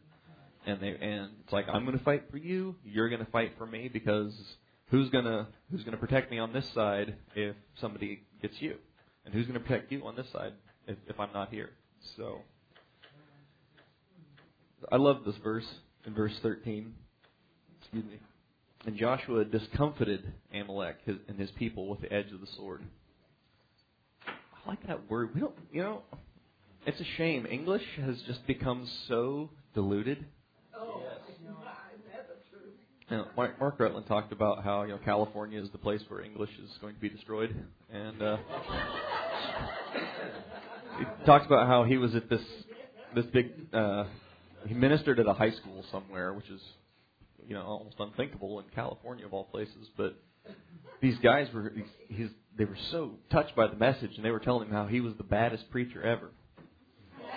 and 0.66 0.80
they 0.80 0.88
and 0.88 1.30
it's 1.42 1.52
like 1.52 1.66
I'm 1.68 1.84
going 1.84 1.98
to 1.98 2.04
fight 2.04 2.24
for 2.30 2.38
you, 2.38 2.74
you're 2.84 3.08
going 3.08 3.24
to 3.24 3.30
fight 3.30 3.52
for 3.58 3.66
me 3.66 3.88
because 3.88 4.34
who's 4.90 5.10
gonna 5.10 5.48
who's 5.70 5.82
gonna 5.82 5.96
protect 5.96 6.30
me 6.30 6.38
on 6.38 6.52
this 6.52 6.68
side 6.72 7.16
if 7.34 7.56
somebody 7.80 8.22
gets 8.40 8.60
you, 8.60 8.76
and 9.24 9.34
who's 9.34 9.46
going 9.46 9.58
to 9.58 9.66
protect 9.66 9.90
you 9.90 10.06
on 10.06 10.16
this 10.16 10.30
side 10.32 10.52
if, 10.86 10.96
if 11.06 11.18
I'm 11.18 11.32
not 11.32 11.50
here. 11.50 11.70
So 12.16 12.40
I 14.90 14.96
love 14.96 15.24
this 15.24 15.36
verse 15.36 15.66
in 16.06 16.14
verse 16.14 16.38
13. 16.42 16.94
Excuse 17.80 18.04
me. 18.04 18.18
And 18.86 18.96
Joshua 18.96 19.44
discomfited 19.44 20.32
Amalek 20.52 20.96
his, 21.06 21.16
and 21.28 21.38
his 21.38 21.50
people 21.52 21.88
with 21.88 22.02
the 22.02 22.12
edge 22.12 22.32
of 22.32 22.40
the 22.40 22.46
sword. 22.46 22.82
I 24.26 24.68
like 24.68 24.86
that 24.86 25.10
word. 25.10 25.34
We 25.34 25.40
don't, 25.40 25.54
you 25.72 25.82
know, 25.82 26.02
it's 26.86 27.00
a 27.00 27.04
shame. 27.16 27.46
English 27.46 27.84
has 27.96 28.20
just 28.22 28.46
become 28.46 28.86
so 29.08 29.50
diluted. 29.74 30.26
Oh, 30.76 31.02
you 33.10 33.16
know, 33.18 33.26
Mark, 33.36 33.60
Mark 33.60 33.78
Rutland 33.78 34.06
talked 34.06 34.32
about 34.32 34.64
how 34.64 34.82
you 34.82 34.88
know 34.88 34.98
California 35.04 35.62
is 35.62 35.70
the 35.70 35.78
place 35.78 36.00
where 36.08 36.22
English 36.22 36.50
is 36.62 36.70
going 36.80 36.94
to 36.94 37.00
be 37.00 37.08
destroyed, 37.08 37.54
and 37.92 38.22
uh, 38.22 38.36
he 40.98 41.04
talked 41.26 41.46
about 41.46 41.66
how 41.66 41.84
he 41.84 41.96
was 41.96 42.14
at 42.14 42.28
this 42.28 42.40
this 43.14 43.26
big. 43.26 43.52
Uh, 43.72 44.04
he 44.66 44.74
ministered 44.74 45.20
at 45.20 45.26
a 45.26 45.34
high 45.34 45.50
school 45.50 45.84
somewhere, 45.92 46.32
which 46.32 46.48
is 46.48 46.60
you 47.46 47.54
know 47.54 47.62
almost 47.62 47.96
unthinkable 47.98 48.58
in 48.60 48.64
California 48.74 49.26
of 49.26 49.34
all 49.34 49.44
places. 49.44 49.88
But 49.96 50.16
these 51.02 51.18
guys 51.22 51.48
were 51.52 51.72
his 52.08 52.30
they 52.56 52.64
were 52.64 52.78
so 52.90 53.12
touched 53.30 53.54
by 53.54 53.66
the 53.66 53.76
message, 53.76 54.12
and 54.16 54.24
they 54.24 54.30
were 54.30 54.40
telling 54.40 54.68
him 54.68 54.74
how 54.74 54.86
he 54.86 55.00
was 55.00 55.14
the 55.18 55.24
baddest 55.24 55.70
preacher 55.70 56.02
ever. 56.02 56.30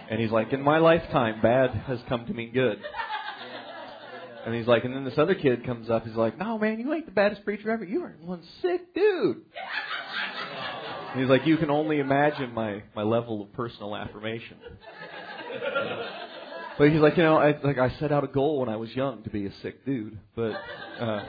And 0.09 0.21
he's 0.21 0.31
like, 0.31 0.53
in 0.53 0.61
my 0.61 0.77
lifetime, 0.77 1.41
bad 1.41 1.71
has 1.71 1.99
come 2.07 2.25
to 2.27 2.33
mean 2.33 2.53
good. 2.53 2.79
And 4.47 4.55
he's 4.55 4.65
like, 4.65 4.85
and 4.85 4.95
then 4.95 5.03
this 5.03 5.17
other 5.17 5.35
kid 5.35 5.65
comes 5.65 5.89
up. 5.89 6.05
He's 6.05 6.15
like, 6.15 6.37
no, 6.37 6.57
man, 6.57 6.79
you 6.79 6.93
ain't 6.93 7.05
the 7.05 7.11
baddest 7.11 7.43
preacher 7.43 7.69
ever. 7.69 7.83
You 7.83 8.03
are 8.03 8.15
one 8.21 8.41
sick 8.61 8.93
dude. 8.93 9.41
And 11.11 11.19
he's 11.19 11.29
like, 11.29 11.45
you 11.45 11.57
can 11.57 11.69
only 11.69 11.99
imagine 11.99 12.53
my 12.53 12.81
my 12.95 13.03
level 13.03 13.41
of 13.41 13.51
personal 13.51 13.93
affirmation. 13.93 14.55
but 16.77 16.89
he's 16.89 17.01
like, 17.01 17.17
you 17.17 17.23
know, 17.23 17.35
I 17.35 17.59
like 17.61 17.77
I 17.77 17.89
set 17.99 18.13
out 18.13 18.23
a 18.23 18.27
goal 18.27 18.61
when 18.61 18.69
I 18.69 18.77
was 18.77 18.89
young 18.95 19.21
to 19.23 19.29
be 19.29 19.47
a 19.47 19.51
sick 19.61 19.85
dude, 19.85 20.17
but 20.33 20.53
uh, 20.97 21.25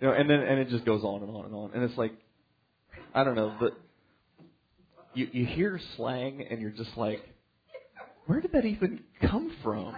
you 0.00 0.06
know, 0.06 0.14
and 0.14 0.30
then 0.30 0.38
and 0.38 0.60
it 0.60 0.68
just 0.68 0.84
goes 0.84 1.02
on 1.02 1.24
and 1.24 1.36
on 1.36 1.46
and 1.46 1.54
on, 1.56 1.72
and 1.74 1.82
it's 1.82 1.98
like, 1.98 2.12
I 3.12 3.24
don't 3.24 3.34
know, 3.34 3.56
but 3.58 3.72
you 5.14 5.26
you 5.32 5.46
hear 5.46 5.80
slang 5.96 6.46
and 6.48 6.60
you're 6.60 6.70
just 6.70 6.96
like, 6.96 7.28
where 8.26 8.40
did 8.40 8.52
that 8.52 8.66
even 8.66 9.00
come 9.20 9.50
from? 9.64 9.96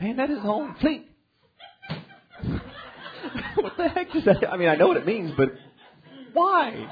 Man, 0.00 0.18
that 0.18 0.30
is 0.30 0.38
home 0.38 0.76
fleet. 0.80 1.07
what 3.56 3.76
the 3.76 3.88
heck 3.88 4.12
does 4.12 4.24
that? 4.24 4.50
I 4.50 4.56
mean, 4.56 4.68
I 4.68 4.76
know 4.76 4.88
what 4.88 4.96
it 4.96 5.06
means, 5.06 5.32
but 5.36 5.52
why? 6.32 6.86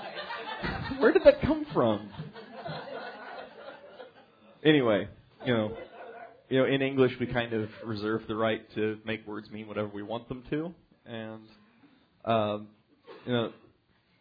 Where 0.99 1.13
did 1.13 1.23
that 1.25 1.41
come 1.43 1.67
from? 1.73 2.09
Anyway, 4.65 5.09
you 5.45 5.55
know, 5.55 5.77
you 6.49 6.59
know, 6.59 6.65
in 6.67 6.83
English 6.83 7.13
we 7.21 7.27
kind 7.27 7.53
of 7.53 7.69
reserve 7.85 8.23
the 8.27 8.35
right 8.35 8.63
to 8.75 8.99
make 9.05 9.27
words 9.27 9.51
mean 9.51 9.69
whatever 9.69 9.89
we 9.89 10.03
want 10.03 10.29
them 10.29 10.43
to, 10.51 10.75
and 11.05 11.43
um, 12.25 12.69
you 13.25 13.33
know, 13.33 13.53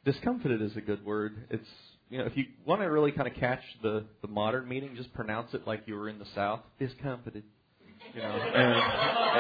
discomfited 0.04 0.62
is 0.62 0.76
a 0.76 0.82
good 0.82 1.04
word. 1.06 1.36
It's 1.50 1.68
you 2.10 2.20
know, 2.20 2.26
if 2.26 2.38
you 2.38 2.46
want 2.66 2.82
to 2.82 2.86
really 2.86 3.12
kind 3.12 3.28
of 3.28 3.34
catch 3.36 3.62
the 3.82 4.06
the 4.22 4.28
modern 4.28 4.68
meaning, 4.68 4.96
just 4.96 5.14
pronounce 5.14 5.54
it 5.54 5.66
like 5.66 5.84
you 5.88 5.96
were 5.96 6.10
in 6.10 6.20
the 6.20 6.28
South. 6.36 6.62
Discomfited, 6.80 7.44
you 8.14 8.22
know, 8.22 8.30
and 8.30 8.74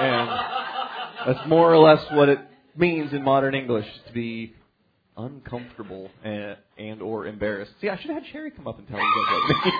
and 0.01 1.35
that's 1.35 1.47
more 1.47 1.71
or 1.71 1.77
less 1.77 2.03
what 2.11 2.29
it 2.29 2.39
means 2.75 3.13
in 3.13 3.23
modern 3.23 3.55
English 3.55 3.87
to 4.07 4.13
be 4.13 4.53
uncomfortable 5.17 6.09
and, 6.23 6.57
and 6.77 7.01
or 7.01 7.25
embarrassed. 7.25 7.71
See, 7.79 7.89
I 7.89 7.97
should 7.97 8.09
have 8.11 8.23
had 8.23 8.31
Sherry 8.31 8.51
come 8.51 8.67
up 8.67 8.77
and 8.77 8.87
tell 8.87 8.99
you 8.99 9.05
means. 9.05 9.73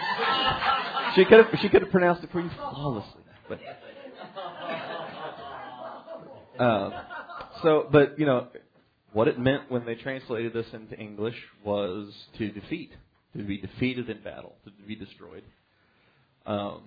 she 1.16 1.26
could 1.26 1.46
have 1.46 1.60
she 1.62 1.70
could 1.70 1.82
have 1.82 1.92
pronounced 1.92 2.24
it 2.24 2.32
for 2.32 2.42
you 2.42 2.50
flawlessly, 2.56 3.22
but. 3.50 3.60
Uh, 6.60 7.04
so, 7.62 7.88
but 7.92 8.18
you 8.18 8.26
know, 8.26 8.48
what 9.12 9.28
it 9.28 9.38
meant 9.40 9.70
when 9.70 9.86
they 9.86 9.96
translated 9.96 10.54
this 10.54 10.68
into 10.74 10.96
English 10.98 11.36
was 11.64 12.14
to 12.38 12.50
defeat, 12.52 12.92
to 13.36 13.44
be 13.44 13.58
defeated 13.58 14.10
in 14.10 14.22
battle, 14.22 14.56
to 14.64 14.72
be 14.88 14.96
destroyed. 14.96 15.44
Um, 16.46 16.84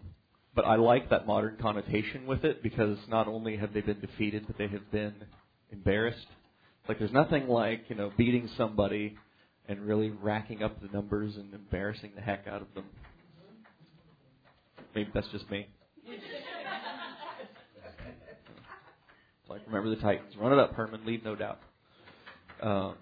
but 0.54 0.64
I 0.64 0.76
like 0.76 1.10
that 1.10 1.26
modern 1.26 1.56
connotation 1.60 2.26
with 2.26 2.44
it 2.44 2.62
because 2.62 2.98
not 3.08 3.28
only 3.28 3.56
have 3.56 3.72
they 3.72 3.80
been 3.80 4.00
defeated, 4.00 4.46
but 4.46 4.56
they 4.56 4.68
have 4.68 4.90
been 4.90 5.14
embarrassed. 5.72 6.26
Like 6.88 6.98
there's 6.98 7.12
nothing 7.12 7.48
like 7.48 7.84
you 7.88 7.96
know 7.96 8.10
beating 8.16 8.48
somebody 8.56 9.16
and 9.68 9.80
really 9.80 10.10
racking 10.10 10.62
up 10.62 10.80
the 10.80 10.88
numbers 10.88 11.36
and 11.36 11.52
embarrassing 11.52 12.12
the 12.14 12.22
heck 12.22 12.46
out 12.46 12.62
of 12.62 12.68
them. 12.74 12.84
Maybe 14.94 15.10
that's 15.12 15.28
just 15.28 15.50
me. 15.50 15.68
like 19.48 19.60
remember 19.66 19.90
the 19.90 20.00
Titans, 20.00 20.34
run 20.38 20.52
it 20.52 20.58
up, 20.58 20.72
Herman, 20.72 21.04
leave 21.04 21.24
no 21.24 21.36
doubt. 21.36 21.58
Um, 22.62 22.94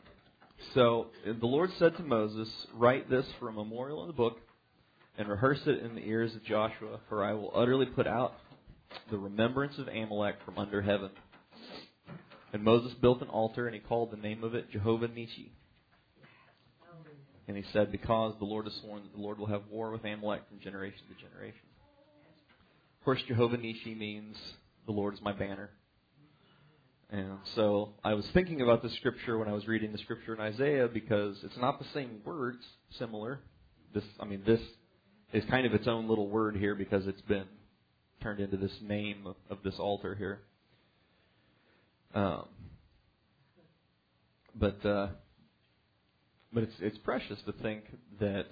so 0.74 1.06
the 1.24 1.46
Lord 1.46 1.70
said 1.78 1.96
to 1.96 2.02
Moses, 2.02 2.48
Write 2.74 3.08
this 3.08 3.26
for 3.38 3.48
a 3.48 3.52
memorial 3.52 4.02
in 4.02 4.08
the 4.08 4.12
book 4.12 4.38
and 5.18 5.28
rehearse 5.28 5.60
it 5.66 5.82
in 5.82 5.94
the 5.94 6.02
ears 6.02 6.34
of 6.34 6.44
Joshua, 6.44 7.00
for 7.08 7.24
I 7.24 7.32
will 7.32 7.52
utterly 7.54 7.86
put 7.86 8.06
out 8.06 8.34
the 9.10 9.18
remembrance 9.18 9.78
of 9.78 9.88
Amalek 9.88 10.36
from 10.44 10.58
under 10.58 10.82
heaven. 10.82 11.10
And 12.56 12.64
Moses 12.64 12.94
built 13.02 13.20
an 13.20 13.28
altar, 13.28 13.66
and 13.66 13.74
he 13.74 13.82
called 13.82 14.10
the 14.10 14.16
name 14.16 14.42
of 14.42 14.54
it 14.54 14.70
Jehovah 14.70 15.08
Nissi. 15.08 15.50
And 17.46 17.54
he 17.54 17.62
said, 17.70 17.92
Because 17.92 18.32
the 18.38 18.46
Lord 18.46 18.64
has 18.64 18.72
sworn 18.76 19.02
that 19.02 19.12
the 19.14 19.20
Lord 19.20 19.38
will 19.38 19.48
have 19.48 19.64
war 19.70 19.90
with 19.90 20.02
Amalek 20.06 20.48
from 20.48 20.58
generation 20.60 21.00
to 21.10 21.22
generation. 21.22 21.60
Of 22.98 23.04
course, 23.04 23.22
Jehovah 23.28 23.58
Nissi 23.58 23.94
means 23.94 24.38
the 24.86 24.92
Lord 24.92 25.12
is 25.12 25.20
my 25.20 25.34
banner. 25.34 25.68
And 27.10 27.36
so 27.54 27.90
I 28.02 28.14
was 28.14 28.26
thinking 28.32 28.62
about 28.62 28.82
the 28.82 28.88
scripture 28.88 29.36
when 29.36 29.48
I 29.48 29.52
was 29.52 29.68
reading 29.68 29.92
the 29.92 29.98
scripture 29.98 30.32
in 30.32 30.40
Isaiah 30.40 30.88
because 30.88 31.36
it's 31.44 31.58
not 31.58 31.78
the 31.78 31.86
same 31.92 32.22
words, 32.24 32.64
similar. 32.98 33.40
This, 33.92 34.04
I 34.18 34.24
mean, 34.24 34.44
this 34.46 34.62
is 35.34 35.44
kind 35.50 35.66
of 35.66 35.74
its 35.74 35.86
own 35.86 36.08
little 36.08 36.30
word 36.30 36.56
here 36.56 36.74
because 36.74 37.06
it's 37.06 37.20
been 37.20 37.48
turned 38.22 38.40
into 38.40 38.56
this 38.56 38.72
name 38.80 39.26
of, 39.26 39.36
of 39.50 39.58
this 39.62 39.78
altar 39.78 40.14
here. 40.14 40.40
Um, 42.16 42.48
but 44.54 44.86
uh, 44.86 45.08
but 46.50 46.62
it's 46.62 46.72
it's 46.80 46.96
precious 46.98 47.38
to 47.44 47.52
think 47.62 47.84
that 48.18 48.46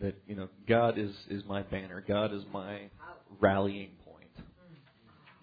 that 0.00 0.14
you 0.26 0.34
know 0.34 0.48
God 0.66 0.96
is 0.96 1.10
is 1.28 1.44
my 1.44 1.62
banner. 1.62 2.02
God 2.06 2.32
is 2.32 2.42
my 2.50 2.88
rallying 3.38 3.90
point. 4.06 4.46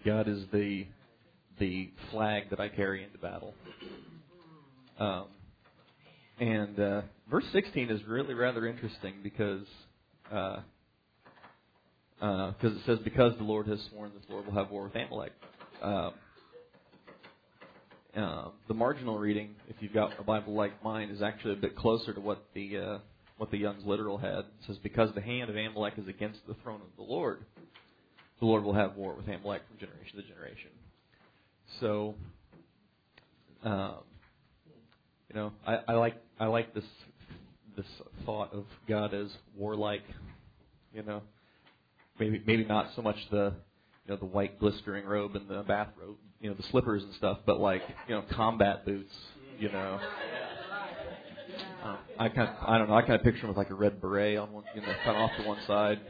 God 0.04 0.26
is 0.26 0.42
the 0.52 0.84
the 1.60 1.90
flag 2.10 2.50
that 2.50 2.58
I 2.58 2.68
carry 2.68 3.04
into 3.04 3.18
battle. 3.18 3.54
Um, 4.98 5.26
and 6.40 6.80
uh, 6.80 7.02
verse 7.30 7.44
16 7.52 7.88
is 7.88 8.00
really 8.08 8.34
rather 8.34 8.66
interesting 8.66 9.14
because 9.22 9.64
because 10.24 10.62
uh, 12.20 12.24
uh, 12.24 12.52
it 12.60 12.82
says 12.84 12.98
because 13.04 13.36
the 13.38 13.44
Lord 13.44 13.68
has 13.68 13.78
sworn 13.90 14.10
this 14.12 14.24
Lord 14.28 14.46
will 14.46 14.54
have 14.54 14.72
war 14.72 14.82
with 14.84 14.96
Amalek. 14.96 15.32
Uh, 15.80 16.10
uh, 18.16 18.48
the 18.68 18.74
marginal 18.74 19.18
reading, 19.18 19.54
if 19.68 19.76
you've 19.80 19.92
got 19.92 20.18
a 20.18 20.22
Bible 20.22 20.54
like 20.54 20.82
mine, 20.82 21.10
is 21.10 21.22
actually 21.22 21.54
a 21.54 21.56
bit 21.56 21.76
closer 21.76 22.12
to 22.12 22.20
what 22.20 22.44
the 22.54 22.76
uh, 22.76 22.98
what 23.36 23.50
the 23.50 23.58
Young's 23.58 23.84
literal 23.84 24.18
had. 24.18 24.38
It 24.38 24.46
says, 24.66 24.78
"Because 24.82 25.14
the 25.14 25.20
hand 25.20 25.48
of 25.48 25.56
Amalek 25.56 25.94
is 25.96 26.08
against 26.08 26.40
the 26.48 26.54
throne 26.62 26.80
of 26.80 26.88
the 26.96 27.02
Lord, 27.02 27.44
the 28.40 28.46
Lord 28.46 28.64
will 28.64 28.74
have 28.74 28.96
war 28.96 29.14
with 29.14 29.28
Amalek 29.28 29.62
from 29.68 29.78
generation 29.78 30.16
to 30.16 30.22
generation." 30.22 30.70
So, 31.78 32.14
um, 33.62 33.98
you 35.28 35.36
know, 35.36 35.52
I, 35.66 35.78
I 35.88 35.92
like 35.92 36.16
I 36.40 36.46
like 36.46 36.74
this 36.74 36.84
this 37.76 37.86
thought 38.26 38.52
of 38.52 38.64
God 38.88 39.14
as 39.14 39.28
warlike. 39.56 40.04
You 40.92 41.04
know, 41.04 41.22
maybe 42.18 42.42
maybe 42.44 42.64
not 42.64 42.90
so 42.96 43.02
much 43.02 43.16
the 43.30 43.54
you 44.04 44.14
know 44.14 44.16
the 44.16 44.26
white 44.26 44.58
glistering 44.58 45.06
robe 45.06 45.36
and 45.36 45.48
the 45.48 45.62
bathrobe, 45.62 46.16
you 46.40 46.48
know, 46.48 46.56
the 46.56 46.62
slippers 46.70 47.02
and 47.02 47.14
stuff, 47.14 47.38
but 47.46 47.60
like 47.60 47.82
you 48.08 48.14
know 48.14 48.24
combat 48.34 48.84
boots. 48.84 49.12
You 49.58 49.70
know, 49.70 50.00
uh, 51.84 51.96
I 52.18 52.28
kind 52.30 52.48
of, 52.48 52.54
I 52.66 52.78
don't 52.78 52.88
know 52.88 52.94
I 52.94 53.02
kind 53.02 53.14
of 53.14 53.22
picture 53.22 53.42
him 53.42 53.48
with 53.48 53.58
like 53.58 53.68
a 53.68 53.74
red 53.74 54.00
beret 54.00 54.38
on 54.38 54.52
one, 54.52 54.64
you 54.74 54.80
know, 54.80 54.88
kind 55.04 55.16
of 55.16 55.22
off 55.22 55.30
to 55.38 55.46
one 55.46 55.58
side 55.66 56.00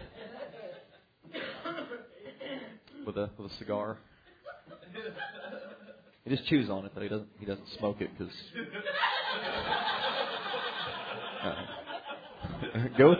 with 3.04 3.16
a 3.16 3.30
with 3.36 3.50
a 3.50 3.54
cigar. 3.56 3.98
He 6.24 6.30
just 6.30 6.46
chews 6.48 6.70
on 6.70 6.84
it 6.84 6.92
though. 6.94 7.00
He 7.00 7.08
doesn't. 7.08 7.28
He 7.38 7.46
doesn't 7.46 7.66
smoke 7.78 8.00
it 8.00 8.10
because. 8.16 8.32
Uh, 11.42 11.54
go 12.98 13.08
with, 13.10 13.18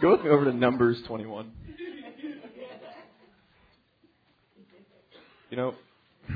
go 0.00 0.10
with 0.12 0.22
me 0.22 0.30
over 0.30 0.46
to 0.46 0.52
Numbers 0.52 1.00
21. 1.06 1.52
You 5.48 5.56
know, 5.56 5.74
you 6.28 6.34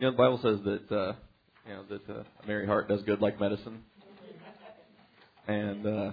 know 0.00 0.10
the 0.10 0.16
Bible 0.16 0.40
says 0.42 0.58
that 0.64 0.92
uh, 0.96 1.12
you 1.68 1.72
know 1.72 1.84
that 1.88 2.10
uh, 2.10 2.24
a 2.42 2.46
merry 2.46 2.66
heart 2.66 2.88
does 2.88 3.00
good 3.04 3.20
like 3.20 3.38
medicine, 3.38 3.84
and 5.46 5.86
uh, 5.86 6.10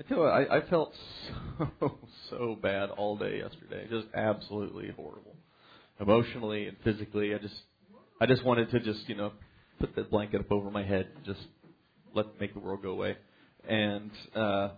I 0.00 0.02
tell 0.08 0.18
you, 0.18 0.22
what, 0.24 0.32
I, 0.32 0.56
I 0.56 0.68
felt 0.68 0.92
so 1.80 1.98
so 2.30 2.58
bad 2.60 2.90
all 2.90 3.16
day 3.16 3.38
yesterday, 3.38 3.86
just 3.88 4.08
absolutely 4.16 4.90
horrible, 4.96 5.36
emotionally 6.00 6.66
and 6.66 6.76
physically. 6.82 7.36
I 7.36 7.38
just 7.38 7.54
I 8.20 8.26
just 8.26 8.44
wanted 8.44 8.72
to 8.72 8.80
just 8.80 9.08
you 9.08 9.14
know 9.14 9.30
put 9.78 9.94
that 9.94 10.10
blanket 10.10 10.40
up 10.40 10.50
over 10.50 10.72
my 10.72 10.82
head, 10.82 11.06
and 11.14 11.24
just 11.24 11.46
let 12.14 12.40
make 12.40 12.52
the 12.52 12.58
world 12.58 12.82
go 12.82 12.90
away. 12.90 13.16
And 13.68 14.10
uh, 14.34 14.70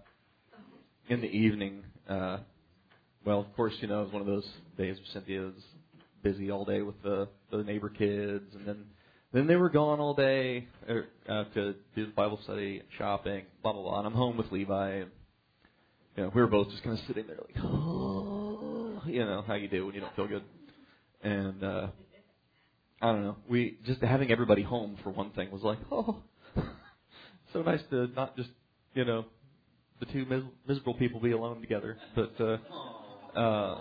in 1.08 1.22
the 1.22 1.26
evening, 1.26 1.84
uh, 2.06 2.40
well, 3.26 3.40
of 3.40 3.56
course, 3.56 3.74
you 3.80 3.88
know, 3.88 4.02
it 4.02 4.04
was 4.04 4.12
one 4.12 4.22
of 4.22 4.28
those 4.28 4.46
days 4.78 4.96
where 4.96 5.06
Cynthia 5.12 5.40
was 5.40 5.54
busy 6.22 6.50
all 6.50 6.64
day 6.64 6.82
with 6.82 7.02
the 7.02 7.28
the 7.50 7.64
neighbor 7.64 7.88
kids, 7.88 8.54
and 8.54 8.64
then 8.64 8.84
then 9.32 9.48
they 9.48 9.56
were 9.56 9.68
gone 9.68 9.98
all 9.98 10.14
day 10.14 10.68
er, 10.88 11.06
uh, 11.28 11.44
to 11.54 11.74
do 11.96 12.06
the 12.06 12.12
Bible 12.12 12.38
study, 12.44 12.82
shopping, 12.96 13.42
blah 13.62 13.72
blah 13.72 13.82
blah. 13.82 13.98
And 13.98 14.06
I'm 14.06 14.14
home 14.14 14.36
with 14.36 14.52
Levi, 14.52 14.90
and 14.90 15.10
you 16.16 16.22
know 16.22 16.32
we 16.32 16.40
were 16.40 16.46
both 16.46 16.70
just 16.70 16.84
kind 16.84 16.96
of 16.96 17.04
sitting 17.08 17.26
there 17.26 17.36
like, 17.36 17.64
oh, 17.64 19.02
you 19.06 19.24
know 19.24 19.42
how 19.44 19.54
you 19.54 19.66
do 19.66 19.84
when 19.86 19.96
you 19.96 20.00
don't 20.00 20.14
feel 20.14 20.28
good. 20.28 20.44
And 21.20 21.64
uh, 21.64 21.88
I 23.02 23.12
don't 23.12 23.24
know, 23.24 23.36
we 23.48 23.78
just 23.84 24.00
having 24.02 24.30
everybody 24.30 24.62
home 24.62 24.98
for 25.02 25.10
one 25.10 25.32
thing 25.32 25.50
was 25.50 25.62
like, 25.62 25.78
oh, 25.90 26.22
so 27.52 27.62
nice 27.62 27.80
to 27.90 28.06
not 28.06 28.36
just 28.36 28.50
you 28.94 29.04
know 29.04 29.24
the 29.98 30.06
two 30.06 30.24
mis- 30.26 30.44
miserable 30.68 30.94
people 30.94 31.18
be 31.18 31.32
alone 31.32 31.60
together, 31.60 31.96
but 32.14 32.40
uh, 32.40 32.58
uh, 33.36 33.78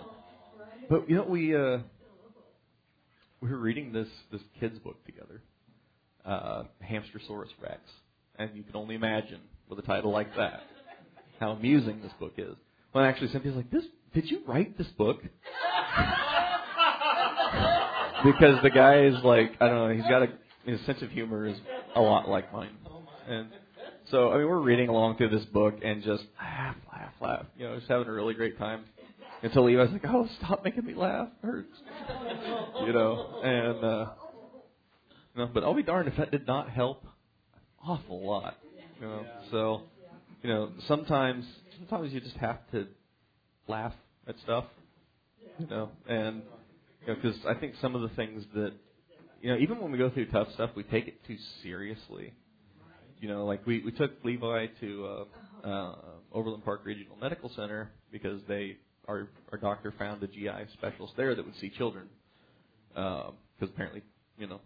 but 0.88 1.08
you 1.08 1.16
know 1.16 1.24
we. 1.24 1.56
Uh, 1.56 1.78
we 3.40 3.50
were 3.50 3.58
reading 3.58 3.92
this 3.92 4.08
this 4.32 4.40
kids 4.58 4.78
book 4.78 5.04
together, 5.04 5.42
uh, 6.24 6.62
Hamstersaurus 6.82 7.50
Rex, 7.60 7.80
and 8.38 8.50
you 8.54 8.62
can 8.62 8.76
only 8.76 8.94
imagine 8.94 9.40
with 9.68 9.78
a 9.78 9.82
title 9.82 10.10
like 10.10 10.34
that 10.36 10.62
how 11.38 11.50
amusing 11.50 12.00
this 12.00 12.12
book 12.18 12.32
is. 12.38 12.56
When 12.92 13.04
actually 13.04 13.28
Cynthia's 13.28 13.56
like, 13.56 13.70
"This 13.70 13.84
did 14.14 14.30
you 14.30 14.40
write 14.46 14.78
this 14.78 14.86
book?" 14.98 15.18
because 18.24 18.62
the 18.62 18.70
guy 18.74 19.04
is 19.04 19.16
like, 19.22 19.52
I 19.60 19.68
don't 19.68 19.88
know, 19.88 19.94
he's 19.94 20.08
got 20.08 20.22
a 20.22 20.28
his 20.64 20.80
sense 20.86 21.02
of 21.02 21.10
humor 21.10 21.46
is 21.46 21.58
a 21.94 22.00
lot 22.00 22.28
like 22.28 22.52
mine, 22.52 22.70
and 23.28 23.48
so 24.10 24.32
I 24.32 24.38
mean 24.38 24.48
we're 24.48 24.60
reading 24.60 24.88
along 24.88 25.18
through 25.18 25.30
this 25.30 25.44
book 25.46 25.74
and 25.84 26.02
just 26.02 26.24
laugh, 26.40 26.76
laugh, 26.90 27.12
laugh. 27.20 27.46
You 27.56 27.68
know, 27.68 27.76
just 27.76 27.88
having 27.88 28.08
a 28.08 28.12
really 28.12 28.34
great 28.34 28.58
time. 28.58 28.84
Until 29.42 29.64
Levi's 29.64 29.90
like, 29.92 30.04
"Oh, 30.06 30.28
stop 30.38 30.64
making 30.64 30.84
me 30.84 30.94
laugh, 30.94 31.28
it 31.42 31.46
hurts." 31.46 31.76
You 32.80 32.92
know, 32.92 33.40
and 33.42 33.84
uh, 33.84 34.06
know, 35.36 35.50
but 35.52 35.62
I'll 35.62 35.74
be 35.74 35.82
darned 35.82 36.08
if 36.08 36.16
that 36.16 36.30
did 36.30 36.46
not 36.46 36.70
help 36.70 37.02
an 37.02 37.60
awful 37.88 38.26
lot. 38.26 38.56
You 39.00 39.06
know, 39.06 39.26
so 39.50 39.82
you 40.42 40.48
know 40.48 40.70
sometimes 40.88 41.44
sometimes 41.78 42.12
you 42.12 42.20
just 42.20 42.36
have 42.36 42.58
to 42.72 42.86
laugh 43.68 43.92
at 44.26 44.36
stuff. 44.42 44.64
You 45.58 45.66
know, 45.66 45.90
and 46.08 46.42
you 47.06 47.12
know 47.12 47.18
because 47.20 47.38
I 47.46 47.54
think 47.54 47.74
some 47.80 47.94
of 47.94 48.02
the 48.02 48.08
things 48.10 48.44
that 48.54 48.72
you 49.42 49.50
know 49.50 49.58
even 49.58 49.80
when 49.80 49.92
we 49.92 49.98
go 49.98 50.10
through 50.10 50.30
tough 50.30 50.48
stuff, 50.54 50.70
we 50.74 50.82
take 50.84 51.08
it 51.08 51.24
too 51.26 51.36
seriously. 51.62 52.32
You 53.20 53.28
know, 53.28 53.46
like 53.46 53.66
we 53.66 53.82
we 53.82 53.92
took 53.92 54.12
Levi 54.24 54.66
to 54.80 55.06
uh, 55.64 55.68
uh, 55.68 55.94
Overland 56.32 56.64
Park 56.64 56.82
Regional 56.84 57.16
Medical 57.20 57.50
Center 57.54 57.90
because 58.10 58.40
they 58.48 58.76
our 59.08 59.28
our 59.52 59.58
doctor 59.58 59.92
found 59.98 60.22
a 60.22 60.26
GI 60.26 60.72
specialist 60.74 61.14
there 61.16 61.34
that 61.34 61.44
would 61.44 61.56
see 61.56 61.70
children 61.70 62.08
because 62.88 63.32
uh, 63.62 63.66
apparently 63.66 64.02
you 64.38 64.46
know 64.46 64.60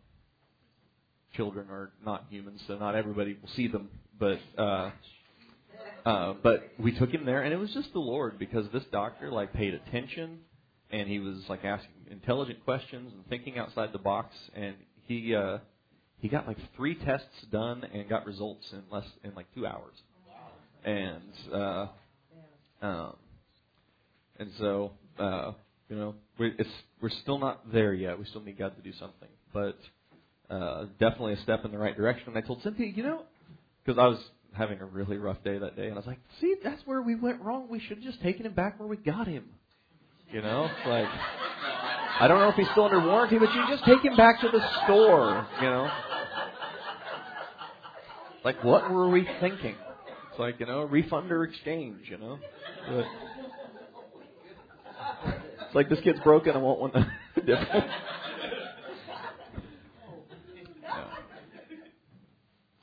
children 1.36 1.68
are 1.70 1.90
not 2.04 2.26
humans, 2.28 2.60
so 2.66 2.76
not 2.76 2.94
everybody 2.94 3.36
will 3.40 3.50
see 3.56 3.68
them. 3.68 3.88
But 4.18 4.38
uh, 4.58 4.90
uh, 6.04 6.34
but 6.42 6.72
we 6.78 6.92
took 6.92 7.10
him 7.10 7.24
there, 7.24 7.42
and 7.42 7.52
it 7.52 7.56
was 7.56 7.72
just 7.72 7.92
the 7.92 8.00
Lord 8.00 8.38
because 8.38 8.66
this 8.72 8.84
doctor 8.92 9.30
like 9.30 9.52
paid 9.52 9.74
attention, 9.74 10.38
and 10.90 11.08
he 11.08 11.18
was 11.18 11.36
like 11.48 11.64
asking 11.64 11.90
intelligent 12.10 12.64
questions 12.64 13.12
and 13.12 13.26
thinking 13.28 13.58
outside 13.58 13.92
the 13.92 13.98
box, 13.98 14.34
and 14.54 14.74
he 15.06 15.34
uh, 15.34 15.58
he 16.18 16.28
got 16.28 16.46
like 16.46 16.58
three 16.76 16.94
tests 16.94 17.46
done 17.50 17.84
and 17.92 18.08
got 18.08 18.26
results 18.26 18.66
in 18.72 18.82
less 18.90 19.06
in 19.24 19.34
like 19.34 19.46
two 19.54 19.66
hours, 19.66 19.94
and 20.84 21.54
uh, 21.54 21.86
um, 22.82 23.16
and 24.40 24.50
so 24.58 24.92
uh, 25.18 25.52
you 25.88 25.96
know 25.96 26.14
we're, 26.38 26.54
it's 26.58 26.70
we're 27.00 27.10
still 27.22 27.38
not 27.38 27.70
there 27.72 27.94
yet. 27.94 28.18
We 28.18 28.24
still 28.24 28.40
need 28.40 28.58
God 28.58 28.74
to 28.76 28.82
do 28.82 28.92
something, 28.98 29.28
but 29.52 29.78
uh, 30.50 30.86
definitely 30.98 31.34
a 31.34 31.42
step 31.42 31.64
in 31.64 31.70
the 31.70 31.78
right 31.78 31.96
direction. 31.96 32.24
And 32.28 32.36
I 32.36 32.40
told 32.40 32.62
Cynthia, 32.62 32.88
you 32.88 33.04
know, 33.04 33.22
because 33.84 33.98
I 33.98 34.06
was 34.06 34.18
having 34.52 34.80
a 34.80 34.84
really 34.84 35.18
rough 35.18 35.42
day 35.44 35.58
that 35.58 35.76
day, 35.76 35.84
and 35.84 35.92
I 35.92 35.96
was 35.96 36.06
like, 36.06 36.18
see, 36.40 36.56
that's 36.64 36.82
where 36.86 37.02
we 37.02 37.14
went 37.14 37.40
wrong. 37.42 37.68
We 37.70 37.78
should 37.78 37.98
have 37.98 38.04
just 38.04 38.20
taken 38.22 38.46
him 38.46 38.54
back 38.54 38.80
where 38.80 38.88
we 38.88 38.96
got 38.96 39.28
him. 39.28 39.44
You 40.32 40.42
know, 40.42 40.68
like 40.86 41.08
I 42.20 42.26
don't 42.28 42.38
know 42.38 42.48
if 42.50 42.54
he's 42.54 42.68
still 42.70 42.84
under 42.84 43.00
warranty, 43.00 43.38
but 43.38 43.52
you 43.52 43.64
just 43.68 43.84
take 43.84 44.00
him 44.02 44.16
back 44.16 44.40
to 44.40 44.48
the 44.48 44.60
store. 44.84 45.46
You 45.60 45.68
know, 45.68 45.90
like 48.44 48.62
what 48.62 48.90
were 48.90 49.08
we 49.08 49.26
thinking? 49.40 49.74
It's 50.30 50.38
like 50.38 50.60
you 50.60 50.66
know, 50.66 50.84
refund 50.84 51.32
or 51.32 51.42
exchange. 51.42 52.02
You 52.08 52.18
know, 52.18 52.38
but 52.88 53.04
it's 55.70 55.76
like 55.76 55.88
this 55.88 56.00
kid's 56.02 56.18
broken. 56.24 56.56
I 56.56 56.58
won't 56.58 56.80
want 56.80 56.94
one 56.94 57.12
different. 57.46 57.84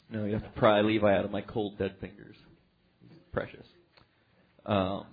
No, 0.09 0.23
you 0.23 0.31
have 0.35 0.43
to 0.43 0.49
pry 0.57 0.79
Levi 0.79 1.13
out 1.13 1.25
of 1.25 1.31
my 1.31 1.41
cold, 1.41 1.77
dead 1.77 1.95
fingers. 1.99 2.37
He's 3.01 3.17
precious. 3.33 3.65
Um, 4.65 5.05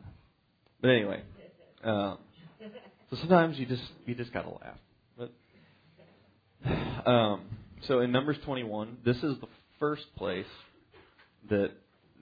but 0.81 0.91
anyway, 0.91 1.23
um, 1.83 2.19
so 3.11 3.17
sometimes 3.17 3.59
you 3.59 3.67
just 3.67 3.83
you 4.07 4.15
just 4.15 4.33
gotta 4.33 4.51
laugh. 4.51 4.79
But 5.19 5.33
um, 7.11 7.41
so 7.89 7.99
in 8.01 8.13
Numbers 8.13 8.37
21, 8.45 8.99
this 9.05 9.17
is 9.17 9.35
the 9.41 9.49
first 9.81 10.05
place 10.17 10.47
that 11.51 11.73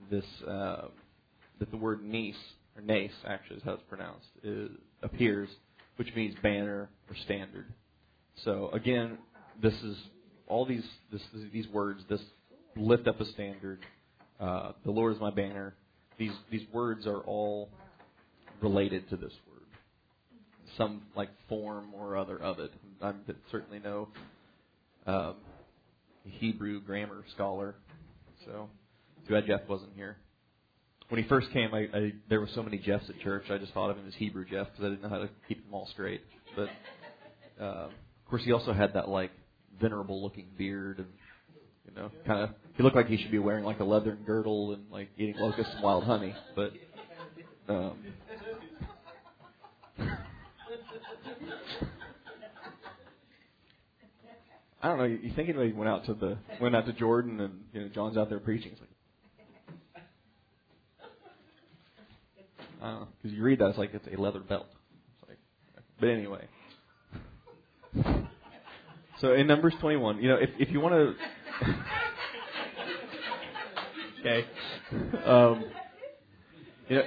this 0.09 0.25
uh, 0.47 0.87
that 1.59 1.69
the 1.69 1.77
word 1.77 2.03
niece 2.03 2.35
or 2.75 2.81
nace 2.81 3.11
actually 3.27 3.57
is 3.57 3.63
how 3.63 3.73
it's 3.73 3.83
pronounced 3.87 4.25
is, 4.43 4.71
appears, 5.03 5.49
which 5.97 6.13
means 6.15 6.35
banner 6.41 6.89
or 7.09 7.15
standard. 7.23 7.65
So 8.43 8.69
again, 8.73 9.17
this 9.61 9.73
is 9.83 9.97
all 10.47 10.65
these 10.65 10.85
this, 11.11 11.21
these 11.51 11.67
words. 11.67 12.01
This 12.09 12.21
lift 12.75 13.07
up 13.07 13.19
a 13.19 13.25
standard. 13.25 13.79
Uh, 14.39 14.71
the 14.83 14.91
Lord 14.91 15.13
is 15.13 15.21
my 15.21 15.31
banner. 15.31 15.75
These 16.17 16.33
these 16.51 16.63
words 16.73 17.05
are 17.05 17.19
all 17.19 17.69
related 18.61 19.09
to 19.09 19.17
this 19.17 19.33
word, 19.49 19.67
some 20.77 21.03
like 21.15 21.29
form 21.49 21.93
or 21.93 22.17
other 22.17 22.37
of 22.37 22.59
it. 22.59 22.71
I'm 23.01 23.21
certainly 23.51 23.79
no 23.79 24.07
um, 25.05 25.35
Hebrew 26.25 26.81
grammar 26.81 27.23
scholar, 27.33 27.75
so 28.45 28.69
too 29.27 29.33
bad 29.33 29.45
Jeff 29.45 29.61
wasn't 29.67 29.91
here. 29.95 30.17
When 31.13 31.21
he 31.21 31.29
first 31.29 31.51
came, 31.51 31.75
I, 31.75 31.81
I 31.93 32.11
there 32.27 32.39
were 32.39 32.49
so 32.55 32.63
many 32.63 32.79
Jeffs 32.79 33.07
at 33.07 33.19
church. 33.19 33.43
I 33.51 33.59
just 33.59 33.71
thought 33.71 33.91
of 33.91 33.97
him 33.97 34.07
as 34.07 34.15
Hebrew 34.15 34.45
Jeff 34.45 34.65
because 34.71 34.83
I 34.83 34.89
didn't 34.89 35.03
know 35.03 35.09
how 35.09 35.19
to 35.19 35.29
keep 35.47 35.63
them 35.63 35.71
all 35.71 35.87
straight. 35.91 36.21
But 36.55 36.69
uh, 37.61 37.85
of 37.85 37.91
course, 38.27 38.41
he 38.43 38.51
also 38.51 38.73
had 38.73 38.95
that 38.95 39.09
like 39.09 39.29
venerable 39.79 40.23
looking 40.23 40.47
beard 40.57 40.97
and 40.97 41.07
you 41.87 41.93
know, 41.95 42.09
kind 42.25 42.41
of 42.41 42.49
he 42.75 42.81
looked 42.81 42.95
like 42.95 43.05
he 43.05 43.17
should 43.17 43.29
be 43.29 43.37
wearing 43.37 43.63
like 43.63 43.79
a 43.79 43.83
leathern 43.83 44.23
girdle 44.25 44.73
and 44.73 44.89
like 44.89 45.09
eating 45.15 45.35
locusts 45.37 45.71
and 45.75 45.83
wild 45.83 46.03
honey, 46.03 46.33
but 46.55 46.71
um, 47.69 47.95
I 54.81 54.87
don't 54.87 54.97
know. 54.97 55.03
You 55.03 55.31
think 55.35 55.47
anybody 55.47 55.73
went 55.73 55.89
out 55.89 56.07
to 56.07 56.15
the 56.15 56.39
went 56.59 56.75
out 56.75 56.87
to 56.87 56.93
Jordan 56.93 57.39
and 57.39 57.65
you 57.71 57.81
know 57.81 57.87
John's 57.89 58.17
out 58.17 58.29
there 58.29 58.39
preaching? 58.39 58.71
It's 58.71 58.81
like 58.81 58.89
Because 62.83 63.31
you 63.35 63.41
read 63.43 63.59
that 63.59 63.69
it's 63.69 63.77
like 63.77 63.93
it's 63.93 64.07
a 64.13 64.19
leather 64.19 64.41
belt. 64.41 64.65
Like, 65.27 65.37
but 65.99 66.09
anyway. 66.09 66.45
So 69.21 69.33
in 69.33 69.47
Numbers 69.47 69.73
21, 69.79 70.21
you 70.21 70.27
know, 70.27 70.35
if 70.35 70.49
if 70.59 70.69
you 70.69 70.81
want 70.81 70.95
to 70.95 71.15
okay. 74.19 74.45
Um, 75.25 75.65
you 76.89 76.95
know, 76.97 77.03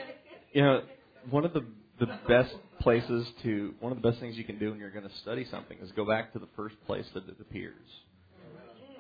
you 0.53 0.63
know, 0.63 0.83
one 1.29 1.45
of 1.45 1.53
the 1.53 1.65
the 2.01 2.07
best 2.27 2.55
places 2.81 3.27
to 3.43 3.75
one 3.81 3.93
of 3.93 4.01
the 4.01 4.09
best 4.09 4.21
things 4.21 4.37
you 4.37 4.45
can 4.45 4.59
do 4.59 4.71
when 4.71 4.79
you're 4.79 4.91
going 4.91 5.09
to 5.09 5.15
study 5.17 5.47
something 5.51 5.77
is 5.83 5.91
go 5.93 6.07
back 6.07 6.33
to 6.33 6.39
the 6.39 6.49
first 6.57 6.77
place 6.87 7.05
that 7.13 7.29
it 7.29 7.37
appears. 7.41 7.75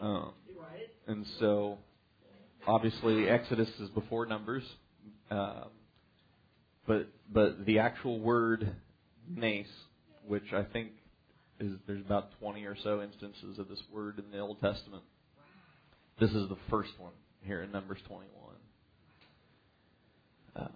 Um, 0.00 0.32
and 1.06 1.24
so, 1.40 1.78
obviously, 2.66 3.28
Exodus 3.28 3.68
is 3.80 3.88
before 3.90 4.26
Numbers, 4.26 4.64
um, 5.30 5.68
but 6.86 7.08
but 7.32 7.66
the 7.66 7.80
actual 7.80 8.20
word 8.20 8.74
nace, 9.28 9.66
which 10.26 10.52
I 10.52 10.62
think 10.62 10.90
is 11.58 11.72
there's 11.86 12.04
about 12.04 12.30
20 12.40 12.64
or 12.64 12.76
so 12.82 13.02
instances 13.02 13.58
of 13.58 13.68
this 13.68 13.82
word 13.92 14.18
in 14.18 14.30
the 14.30 14.38
Old 14.38 14.60
Testament. 14.60 15.02
This 16.20 16.30
is 16.30 16.48
the 16.48 16.58
first 16.70 16.90
one 16.98 17.12
here 17.42 17.62
in 17.62 17.72
Numbers 17.72 17.98
21. 18.06 18.30
Um, 20.56 20.68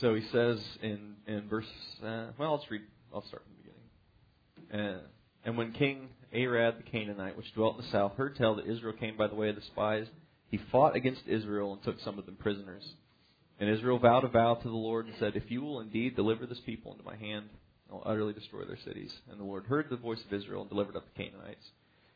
so 0.00 0.14
he 0.14 0.22
says 0.32 0.60
in 0.82 1.16
in 1.26 1.48
verse 1.48 1.66
uh, 2.04 2.26
well, 2.38 2.52
let's 2.56 2.70
read. 2.70 2.82
I'll 3.14 3.26
start 3.26 3.42
from 3.44 3.52
the 3.56 4.72
beginning. 4.72 4.96
Uh, 4.96 5.00
and 5.44 5.56
when 5.56 5.72
King 5.72 6.08
Arad 6.34 6.78
the 6.78 6.90
Canaanite, 6.90 7.36
which 7.36 7.52
dwelt 7.54 7.78
in 7.78 7.84
the 7.84 7.90
south, 7.90 8.12
heard 8.16 8.36
tell 8.36 8.56
that 8.56 8.66
Israel 8.66 8.92
came 8.92 9.16
by 9.16 9.26
the 9.26 9.34
way 9.34 9.48
of 9.48 9.56
the 9.56 9.62
spies, 9.62 10.06
he 10.48 10.60
fought 10.70 10.96
against 10.96 11.22
Israel 11.26 11.72
and 11.72 11.82
took 11.82 12.00
some 12.00 12.18
of 12.18 12.26
them 12.26 12.36
prisoners. 12.36 12.84
And 13.60 13.68
Israel 13.68 13.98
vowed 13.98 14.24
a 14.24 14.28
vow 14.28 14.54
to 14.54 14.68
the 14.68 14.74
Lord 14.74 15.06
and 15.06 15.14
said, 15.18 15.36
If 15.36 15.50
you 15.50 15.60
will 15.60 15.80
indeed 15.80 16.16
deliver 16.16 16.46
this 16.46 16.60
people 16.64 16.92
into 16.92 17.04
my 17.04 17.14
hand, 17.14 17.50
I 17.90 17.92
will 17.92 18.02
utterly 18.06 18.32
destroy 18.32 18.64
their 18.64 18.78
cities. 18.84 19.12
And 19.30 19.38
the 19.38 19.44
Lord 19.44 19.66
heard 19.66 19.90
the 19.90 19.96
voice 19.96 20.20
of 20.26 20.32
Israel 20.32 20.62
and 20.62 20.70
delivered 20.70 20.96
up 20.96 21.04
the 21.04 21.22
Canaanites. 21.22 21.66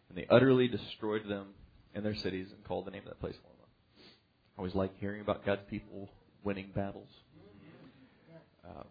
And 0.08 0.16
they 0.16 0.26
utterly 0.30 0.68
destroyed 0.68 1.28
them 1.28 1.48
and 1.94 2.02
their 2.02 2.14
cities 2.14 2.48
and 2.50 2.64
called 2.64 2.86
the 2.86 2.90
name 2.90 3.02
of 3.02 3.08
that 3.08 3.20
place 3.20 3.34
Hormah. 3.34 3.68
I 4.56 4.58
always 4.58 4.74
like 4.74 4.98
hearing 4.98 5.20
about 5.20 5.44
God's 5.44 5.62
people 5.68 6.08
winning 6.42 6.70
battles. 6.74 7.08
Um, 8.64 8.84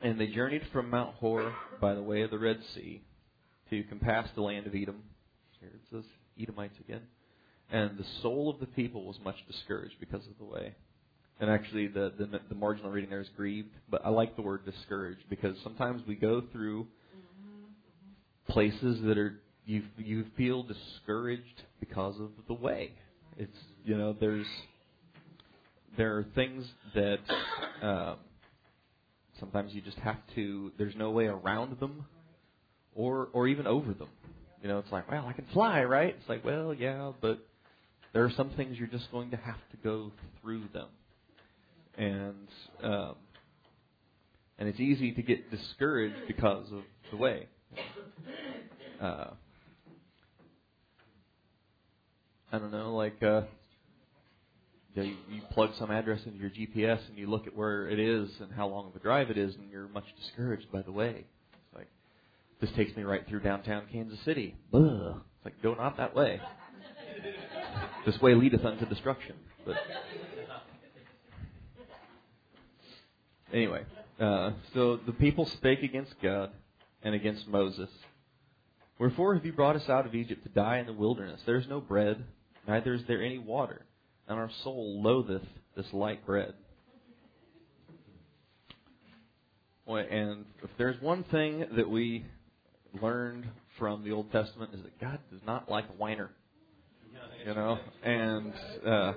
and 0.00 0.18
they 0.18 0.28
journeyed 0.28 0.62
from 0.72 0.88
Mount 0.88 1.16
Hor 1.16 1.52
by 1.78 1.94
the 1.94 2.02
way 2.02 2.22
of 2.22 2.30
the 2.30 2.38
Red 2.38 2.60
Sea 2.74 3.02
to 3.68 3.84
compass 3.84 4.28
the 4.34 4.40
land 4.40 4.66
of 4.66 4.74
Edom. 4.74 5.02
Here 5.60 5.70
it 5.74 5.80
says 5.90 6.04
Edomites 6.40 6.78
again. 6.80 7.02
And 7.70 7.98
the 7.98 8.06
soul 8.22 8.48
of 8.48 8.60
the 8.60 8.66
people 8.66 9.04
was 9.04 9.18
much 9.22 9.36
discouraged 9.46 9.96
because 10.00 10.26
of 10.26 10.38
the 10.38 10.44
way. 10.44 10.74
And 11.38 11.50
actually, 11.50 11.88
the, 11.88 12.12
the, 12.18 12.40
the 12.48 12.54
marginal 12.54 12.90
reading 12.90 13.10
there 13.10 13.20
is 13.20 13.28
grieved, 13.36 13.68
but 13.90 14.04
I 14.04 14.08
like 14.08 14.36
the 14.36 14.42
word 14.42 14.64
discouraged 14.64 15.24
because 15.28 15.56
sometimes 15.62 16.02
we 16.06 16.14
go 16.14 16.42
through 16.52 16.86
places 18.48 19.02
that 19.02 19.18
are 19.18 19.40
you 19.66 19.82
you 19.98 20.24
feel 20.36 20.62
discouraged 20.62 21.62
because 21.80 22.18
of 22.20 22.30
the 22.48 22.54
way. 22.54 22.92
It's 23.36 23.58
you 23.84 23.98
know 23.98 24.16
there's 24.18 24.46
there 25.96 26.16
are 26.16 26.24
things 26.34 26.64
that 26.94 27.18
uh, 27.82 28.14
sometimes 29.40 29.74
you 29.74 29.80
just 29.80 29.98
have 29.98 30.18
to. 30.34 30.72
There's 30.78 30.94
no 30.96 31.10
way 31.10 31.26
around 31.26 31.78
them, 31.80 32.06
or 32.94 33.28
or 33.32 33.48
even 33.48 33.66
over 33.66 33.92
them. 33.92 34.08
You 34.62 34.68
know, 34.68 34.78
it's 34.78 34.90
like, 34.90 35.10
well, 35.10 35.26
I 35.26 35.32
can 35.32 35.46
fly, 35.52 35.84
right? 35.84 36.16
It's 36.18 36.28
like, 36.28 36.44
well, 36.44 36.72
yeah, 36.72 37.12
but 37.20 37.38
there 38.12 38.24
are 38.24 38.32
some 38.36 38.50
things 38.50 38.78
you're 38.78 38.88
just 38.88 39.10
going 39.12 39.30
to 39.30 39.36
have 39.36 39.58
to 39.70 39.76
go 39.84 40.12
through 40.40 40.64
them, 40.72 40.88
and 41.96 42.48
um, 42.82 43.14
and 44.58 44.68
it's 44.68 44.80
easy 44.80 45.12
to 45.12 45.22
get 45.22 45.50
discouraged 45.50 46.26
because 46.26 46.70
of 46.72 46.82
the 47.10 47.16
way. 47.16 47.48
Uh, 49.00 49.30
I 52.52 52.58
don't 52.58 52.70
know, 52.70 52.94
like 52.94 53.22
uh, 53.22 53.42
you, 54.94 55.16
you 55.30 55.42
plug 55.50 55.70
some 55.78 55.90
address 55.90 56.20
into 56.24 56.38
your 56.38 56.50
GPS 56.50 57.06
and 57.08 57.18
you 57.18 57.26
look 57.26 57.46
at 57.46 57.54
where 57.54 57.88
it 57.88 57.98
is 57.98 58.30
and 58.40 58.50
how 58.52 58.68
long 58.68 58.86
of 58.86 58.96
a 58.96 58.98
drive 58.98 59.30
it 59.30 59.36
is, 59.36 59.54
and 59.54 59.70
you're 59.70 59.88
much 59.88 60.06
discouraged 60.18 60.70
by 60.72 60.82
the 60.82 60.92
way. 60.92 61.24
It's 61.52 61.76
like 61.76 61.88
this 62.60 62.70
takes 62.72 62.96
me 62.96 63.02
right 63.02 63.26
through 63.28 63.40
downtown 63.40 63.84
Kansas 63.92 64.18
City. 64.24 64.56
Ugh. 64.72 64.80
It's 65.36 65.44
like 65.44 65.62
go 65.62 65.74
not 65.74 65.98
that 65.98 66.14
way. 66.14 66.40
this 68.06 68.18
way 68.20 68.34
leadeth 68.34 68.64
unto 68.64 68.86
destruction. 68.86 69.36
But 69.66 69.76
anyway, 73.56 73.84
uh, 74.20 74.50
so 74.74 75.00
the 75.06 75.12
people 75.12 75.46
spake 75.46 75.82
against 75.82 76.14
God 76.22 76.50
and 77.02 77.14
against 77.14 77.48
Moses. 77.48 77.88
Wherefore 78.98 79.34
have 79.34 79.44
you 79.44 79.52
brought 79.52 79.76
us 79.76 79.88
out 79.88 80.06
of 80.06 80.14
Egypt 80.14 80.42
to 80.44 80.48
die 80.48 80.78
in 80.78 80.86
the 80.86 80.92
wilderness? 80.92 81.40
There 81.46 81.56
is 81.56 81.66
no 81.68 81.80
bread, 81.80 82.22
neither 82.68 82.94
is 82.94 83.02
there 83.08 83.22
any 83.22 83.38
water, 83.38 83.84
and 84.28 84.38
our 84.38 84.50
soul 84.62 85.02
loatheth 85.02 85.46
this 85.76 85.86
light 85.92 86.24
bread. 86.24 86.54
And 89.86 90.44
if 90.62 90.70
there's 90.78 91.00
one 91.00 91.22
thing 91.24 91.64
that 91.76 91.88
we 91.88 92.24
learned 93.00 93.46
from 93.78 94.02
the 94.02 94.10
Old 94.12 94.32
Testament 94.32 94.72
is 94.74 94.82
that 94.82 95.00
God 95.00 95.18
does 95.30 95.40
not 95.46 95.70
like 95.70 95.84
a 95.84 95.92
whiner. 95.92 96.30
You 97.46 97.54
know, 97.54 97.78
and 98.02 98.52
uh, 98.84 99.12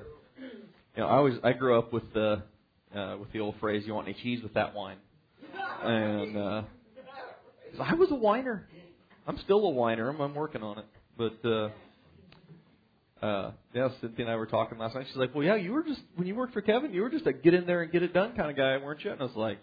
you 0.96 0.98
know, 0.98 1.08
I 1.08 1.16
always 1.16 1.36
I 1.44 1.54
grew 1.54 1.80
up 1.80 1.92
with 1.92 2.14
the 2.14 2.44
uh, 2.96 3.18
with 3.20 3.32
the 3.32 3.40
old 3.40 3.56
phrase, 3.60 3.84
"You 3.86 3.94
want 3.94 4.08
any 4.08 4.18
cheese 4.22 4.42
with 4.44 4.54
that 4.54 4.74
wine?" 4.74 4.98
And 5.84 6.38
uh, 6.38 6.62
I 7.82 7.94
was 7.94 8.12
a 8.12 8.16
whiner. 8.16 8.68
I'm 9.28 9.38
still 9.40 9.66
a 9.66 9.70
whiner. 9.70 10.10
I'm, 10.10 10.20
I'm 10.20 10.36
working 10.36 10.64
on 10.64 10.80
it, 10.80 10.86
but. 11.18 11.48
Uh, 11.48 11.70
uh, 13.22 13.52
yeah, 13.74 13.90
Cynthia 14.00 14.26
and 14.26 14.34
I 14.34 14.38
were 14.38 14.46
talking 14.46 14.78
last 14.78 14.96
night. 14.96 15.06
She's 15.10 15.18
like, 15.18 15.36
"Well, 15.36 15.44
yeah, 15.44 15.56
you 15.56 15.74
were 15.74 15.84
just 15.84 16.00
when 16.16 16.26
you 16.26 16.36
worked 16.36 16.54
for 16.54 16.62
Kevin, 16.62 16.94
you 16.94 17.02
were 17.02 17.10
just 17.10 17.28
a 17.28 17.34
get 17.34 17.54
in 17.54 17.66
there 17.66 17.82
and 17.82 17.92
get 17.92 18.02
it 18.02 18.14
done 18.14 18.34
kind 18.34 18.50
of 18.50 18.56
guy, 18.56 18.78
weren't 18.78 19.04
you?" 19.04 19.12
And 19.12 19.20
I 19.20 19.26
was 19.26 19.36
like, 19.36 19.58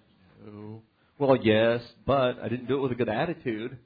"Oh, 0.46 0.82
well, 1.18 1.36
yes, 1.36 1.80
but 2.04 2.38
I 2.42 2.48
didn't 2.50 2.68
do 2.68 2.76
it 2.76 2.82
with 2.82 2.92
a 2.92 2.94
good 2.94 3.08
attitude. 3.08 3.78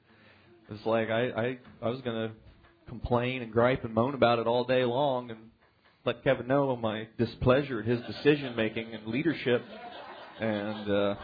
It's 0.69 0.85
like 0.85 1.09
I 1.09 1.29
I 1.29 1.57
I 1.81 1.89
was 1.89 2.01
gonna 2.01 2.31
complain 2.87 3.41
and 3.41 3.51
gripe 3.51 3.85
and 3.85 3.93
moan 3.93 4.13
about 4.13 4.39
it 4.39 4.47
all 4.47 4.65
day 4.65 4.83
long 4.83 5.31
and 5.31 5.39
let 6.05 6.23
Kevin 6.23 6.47
know 6.47 6.75
my 6.75 7.07
displeasure 7.17 7.81
at 7.81 7.85
his 7.85 8.01
decision 8.01 8.55
making 8.55 8.93
and 8.93 9.05
leadership, 9.07 9.63
and 10.39 10.91
uh, 10.91 11.15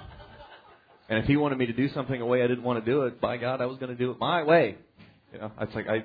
and 1.10 1.20
if 1.20 1.26
he 1.26 1.38
wanted 1.38 1.58
me 1.58 1.66
to 1.66 1.74
do 1.74 1.90
something 1.90 2.20
a 2.22 2.26
way 2.26 2.44
I 2.44 2.48
didn't 2.48 2.64
want 2.64 2.84
to 2.84 2.92
do 2.92 3.04
it, 3.04 3.20
by 3.20 3.38
God, 3.38 3.62
I 3.62 3.66
was 3.66 3.78
going 3.78 3.92
to 3.92 3.98
do 3.98 4.12
it 4.12 4.20
my 4.20 4.44
way. 4.44 4.78
You 5.34 5.40
know, 5.40 5.52
it's 5.62 5.74
like 5.74 5.88
I 5.88 6.04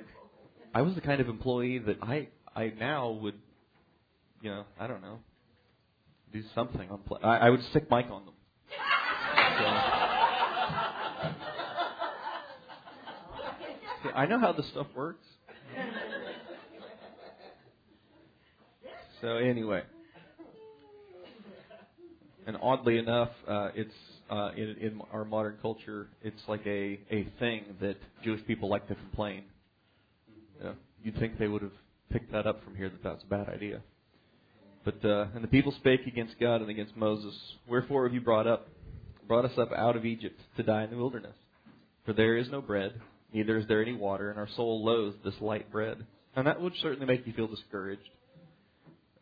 I 0.73 0.81
was 0.81 0.95
the 0.95 1.01
kind 1.01 1.21
of 1.21 1.29
employee 1.29 1.79
that 1.79 1.97
I 2.01 2.29
I 2.55 2.73
now 2.79 3.11
would, 3.11 3.35
you 4.41 4.49
know, 4.49 4.65
I 4.79 4.87
don't 4.87 5.01
know, 5.01 5.19
do 6.31 6.41
something 6.55 6.89
on 6.89 6.99
play. 6.99 7.19
I, 7.23 7.37
I 7.37 7.49
would 7.49 7.63
stick 7.69 7.89
Mike 7.89 8.07
on 8.09 8.25
them. 8.25 8.33
So, 9.59 9.65
See, 14.03 14.09
I 14.15 14.25
know 14.25 14.39
how 14.39 14.51
this 14.51 14.67
stuff 14.69 14.87
works. 14.95 15.25
So 19.23 19.37
anyway, 19.37 19.83
and 22.45 22.57
oddly 22.61 22.97
enough, 22.97 23.29
uh, 23.47 23.69
it's 23.73 23.93
uh, 24.29 24.49
in, 24.57 24.75
in 24.81 25.01
our 25.13 25.23
modern 25.23 25.55
culture, 25.61 26.07
it's 26.21 26.41
like 26.49 26.59
a 26.65 26.99
a 27.09 27.25
thing 27.39 27.63
that 27.79 27.95
Jewish 28.25 28.45
people 28.45 28.67
like 28.67 28.85
to 28.89 28.95
complain. 28.95 29.45
Yeah, 30.61 30.73
you'd 31.01 31.17
think 31.19 31.39
they 31.39 31.47
would 31.47 31.61
have 31.61 31.71
picked 32.11 32.33
that 32.33 32.45
up 32.45 32.65
from 32.65 32.75
here 32.75 32.89
that 32.89 33.01
that's 33.01 33.23
a 33.23 33.27
bad 33.27 33.47
idea. 33.47 33.79
But 34.83 35.05
uh, 35.05 35.27
and 35.33 35.41
the 35.41 35.47
people 35.47 35.71
spake 35.71 36.05
against 36.05 36.37
God 36.37 36.59
and 36.59 36.69
against 36.69 36.97
Moses. 36.97 37.33
Wherefore 37.65 38.03
have 38.03 38.13
you 38.13 38.19
brought 38.19 38.45
up 38.45 38.67
brought 39.25 39.45
us 39.45 39.57
up 39.57 39.71
out 39.71 39.95
of 39.95 40.05
Egypt 40.05 40.37
to 40.57 40.63
die 40.63 40.83
in 40.83 40.89
the 40.89 40.97
wilderness? 40.97 41.37
For 42.05 42.11
there 42.11 42.35
is 42.35 42.49
no 42.51 42.59
bread, 42.59 42.99
neither 43.33 43.57
is 43.57 43.69
there 43.69 43.81
any 43.81 43.93
water, 43.93 44.31
and 44.31 44.37
our 44.37 44.49
soul 44.57 44.83
loathes 44.83 45.15
this 45.23 45.39
light 45.39 45.71
bread. 45.71 46.05
And 46.35 46.45
that 46.45 46.59
would 46.59 46.73
certainly 46.81 47.05
make 47.05 47.25
you 47.25 47.31
feel 47.31 47.47
discouraged 47.47 48.09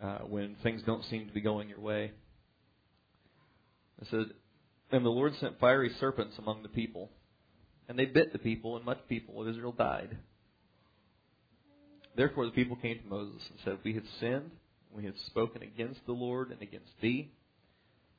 uh, 0.02 0.20
when 0.20 0.56
things 0.64 0.82
don't 0.86 1.06
seem 1.06 1.28
to 1.28 1.34
be 1.34 1.42
going 1.42 1.70
your 1.70 1.80
way. 1.80 2.12
It 4.02 4.08
said, 4.10 4.26
And 4.92 5.06
the 5.06 5.10
Lord 5.10 5.34
sent 5.40 5.60
fiery 5.60 5.92
serpents 6.00 6.38
among 6.38 6.64
the 6.64 6.70
people, 6.70 7.12
and 7.88 7.98
they 7.98 8.06
bit 8.06 8.34
the 8.34 8.40
people, 8.40 8.76
and 8.76 8.86
much 8.86 9.00
people 9.08 9.42
of 9.42 9.48
Israel 9.48 9.72
died. 9.72 10.18
Therefore 12.16 12.46
the 12.46 12.52
people 12.52 12.76
came 12.76 13.00
to 13.00 13.08
Moses 13.08 13.42
and 13.50 13.60
said, 13.64 13.78
We 13.84 13.94
have 13.94 14.04
sinned, 14.20 14.52
we 14.92 15.06
have 15.06 15.16
spoken 15.28 15.62
against 15.62 16.06
the 16.06 16.14
Lord 16.14 16.52
and 16.52 16.62
against 16.62 16.92
thee. 17.02 17.32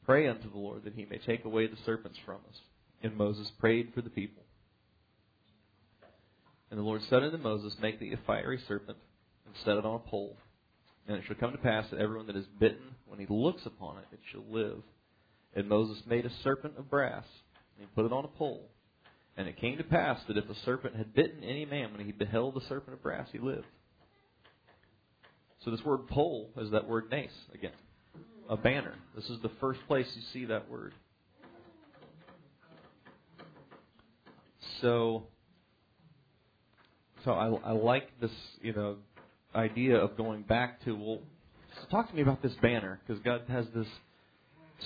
Pray 0.05 0.29
unto 0.29 0.51
the 0.51 0.59
Lord 0.59 0.85
that 0.85 0.95
he 0.95 1.05
may 1.05 1.19
take 1.19 1.45
away 1.45 1.67
the 1.67 1.77
serpents 1.85 2.19
from 2.25 2.37
us. 2.49 2.59
And 3.03 3.17
Moses 3.17 3.51
prayed 3.59 3.93
for 3.95 4.01
the 4.01 4.11
people. 4.11 4.43
And 6.71 6.79
the 6.79 6.85
Lord 6.85 7.03
said 7.11 7.23
unto 7.23 7.37
Moses, 7.37 7.77
Make 7.83 8.01
thee 8.01 8.15
a 8.15 8.27
fiery 8.27 8.59
serpent, 8.67 8.99
and 9.47 9.55
set 9.65 9.77
it 9.77 9.85
on 9.85 9.97
a 9.97 10.11
pole. 10.11 10.37
And 11.07 11.17
it 11.17 11.25
shall 11.27 11.37
come 11.37 11.53
to 11.53 11.59
pass 11.59 11.91
that 11.91 12.01
everyone 12.01 12.27
that 12.29 12.37
is 12.37 12.47
bitten, 12.59 12.95
when 13.07 13.19
he 13.19 13.27
looks 13.29 13.67
upon 13.67 13.99
it, 13.99 14.05
it 14.13 14.21
shall 14.31 14.45
live. 14.49 14.83
And 15.55 15.69
Moses 15.69 16.03
made 16.07 16.25
a 16.25 16.31
serpent 16.43 16.75
of 16.79 16.89
brass, 16.89 17.25
and 17.77 17.87
he 17.87 17.95
put 17.95 18.07
it 18.07 18.13
on 18.13 18.25
a 18.25 18.29
pole. 18.29 18.69
And 19.37 19.49
it 19.49 19.61
came 19.61 19.79
to 19.79 19.85
pass 19.85 20.21
that 20.29 20.37
if 20.37 20.49
a 20.49 20.55
serpent 20.65 20.95
had 20.95 21.15
bitten 21.15 21.43
any 21.43 21.65
man, 21.65 21.93
when 21.93 22.05
he 22.05 22.13
beheld 22.13 22.55
the 22.55 22.61
serpent 22.69 22.95
of 22.95 23.03
brass, 23.03 23.29
he 23.33 23.39
lived. 23.39 23.67
So 25.65 25.71
this 25.71 25.85
word 25.85 26.09
pole 26.09 26.51
is 26.57 26.71
that 26.71 26.89
word 26.89 27.11
nace 27.11 27.31
again. 27.55 27.73
A 28.49 28.57
banner. 28.57 28.95
This 29.15 29.31
is 29.31 29.41
the 29.43 29.51
first 29.61 29.81
place 29.87 30.07
you 30.15 30.23
see 30.33 30.45
that 30.47 30.69
word. 30.69 30.93
So 34.81 35.27
so 37.25 37.33
I, 37.33 37.71
I 37.71 37.73
like 37.73 38.09
this, 38.21 38.33
you 38.61 38.73
know, 38.73 38.97
idea 39.55 39.97
of 39.97 40.17
going 40.17 40.43
back 40.43 40.85
to 40.85 40.93
well, 40.93 41.21
talk 41.91 42.09
to 42.09 42.15
me 42.15 42.23
about 42.23 42.43
this 42.43 42.53
banner 42.63 43.01
because 43.07 43.23
God 43.23 43.43
has 43.49 43.67
this 43.75 43.87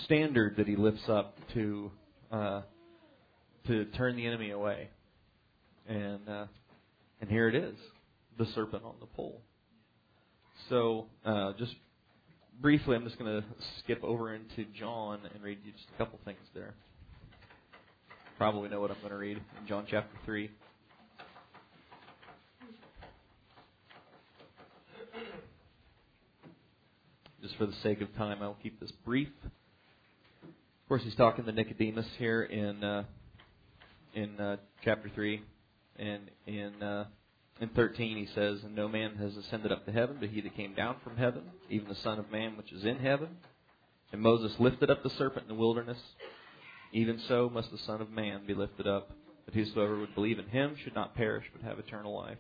standard 0.04 0.56
that 0.56 0.66
He 0.66 0.76
lifts 0.76 1.08
up 1.08 1.36
to 1.54 1.90
uh, 2.30 2.62
to 3.66 3.84
turn 3.96 4.16
the 4.16 4.26
enemy 4.26 4.50
away, 4.50 4.88
and 5.88 6.28
uh, 6.28 6.46
and 7.20 7.30
here 7.30 7.48
it 7.48 7.54
is, 7.54 7.74
the 8.38 8.46
serpent 8.54 8.84
on 8.84 8.94
the 9.00 9.06
pole. 9.06 9.40
So, 10.68 11.06
uh, 11.24 11.52
just 11.58 11.74
briefly, 12.60 12.96
I'm 12.96 13.04
just 13.04 13.18
going 13.18 13.42
to 13.42 13.46
skip 13.80 14.02
over 14.02 14.34
into 14.34 14.64
John 14.78 15.20
and 15.32 15.42
read 15.42 15.58
you 15.64 15.72
just 15.72 15.84
a 15.94 15.98
couple 15.98 16.18
things 16.24 16.38
there. 16.54 16.74
Probably 18.38 18.68
know 18.68 18.80
what 18.80 18.90
I'm 18.90 18.98
going 18.98 19.10
to 19.10 19.18
read 19.18 19.36
in 19.36 19.66
John 19.66 19.86
chapter 19.88 20.16
3. 20.24 20.50
Just 27.46 27.58
for 27.58 27.66
the 27.66 27.76
sake 27.84 28.00
of 28.00 28.12
time, 28.16 28.42
I'll 28.42 28.58
keep 28.60 28.80
this 28.80 28.90
brief. 29.04 29.28
Of 30.42 30.88
course, 30.88 31.02
he's 31.04 31.14
talking 31.14 31.44
to 31.44 31.52
Nicodemus 31.52 32.06
here 32.18 32.42
in 32.42 32.82
uh, 32.82 33.04
in 34.14 34.40
uh, 34.40 34.56
chapter 34.84 35.08
three, 35.14 35.42
and 35.96 36.22
in 36.48 36.82
uh, 36.82 37.04
in 37.60 37.68
13, 37.68 38.16
he 38.16 38.26
says, 38.34 38.64
And 38.64 38.74
no 38.74 38.88
man 38.88 39.14
has 39.14 39.36
ascended 39.36 39.70
up 39.70 39.86
to 39.86 39.92
heaven, 39.92 40.16
but 40.18 40.30
he 40.30 40.40
that 40.40 40.56
came 40.56 40.74
down 40.74 40.96
from 41.04 41.16
heaven, 41.16 41.42
even 41.70 41.86
the 41.86 41.94
Son 41.94 42.18
of 42.18 42.32
Man 42.32 42.56
which 42.56 42.72
is 42.72 42.84
in 42.84 42.98
heaven. 42.98 43.28
And 44.10 44.20
Moses 44.20 44.50
lifted 44.58 44.90
up 44.90 45.04
the 45.04 45.10
serpent 45.10 45.44
in 45.44 45.48
the 45.48 45.54
wilderness. 45.54 45.98
Even 46.92 47.20
so 47.28 47.48
must 47.48 47.70
the 47.70 47.78
Son 47.78 48.00
of 48.00 48.10
Man 48.10 48.44
be 48.44 48.54
lifted 48.54 48.88
up, 48.88 49.12
that 49.44 49.54
whosoever 49.54 50.00
would 50.00 50.16
believe 50.16 50.40
in 50.40 50.48
him 50.48 50.74
should 50.82 50.96
not 50.96 51.14
perish, 51.14 51.44
but 51.52 51.62
have 51.62 51.78
eternal 51.78 52.12
life. 52.12 52.38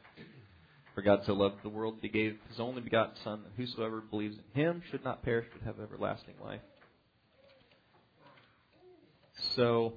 For 0.96 1.02
God 1.02 1.20
so 1.26 1.34
loved 1.34 1.56
the 1.62 1.68
world 1.68 1.96
that 1.96 2.02
he 2.02 2.08
gave 2.08 2.38
his 2.48 2.58
only 2.58 2.80
begotten 2.80 3.16
Son, 3.22 3.42
that 3.42 3.52
whosoever 3.54 4.00
believes 4.00 4.38
in 4.38 4.62
him 4.62 4.82
should 4.90 5.04
not 5.04 5.22
perish, 5.22 5.44
but 5.52 5.60
have 5.66 5.78
everlasting 5.78 6.32
life. 6.42 6.62
So, 9.54 9.92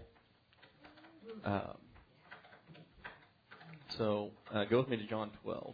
um, 1.46 1.78
so 3.98 4.32
uh, 4.54 4.66
go 4.66 4.80
with 4.80 4.90
me 4.90 4.98
to 4.98 5.08
John 5.08 5.32
12. 5.44 5.74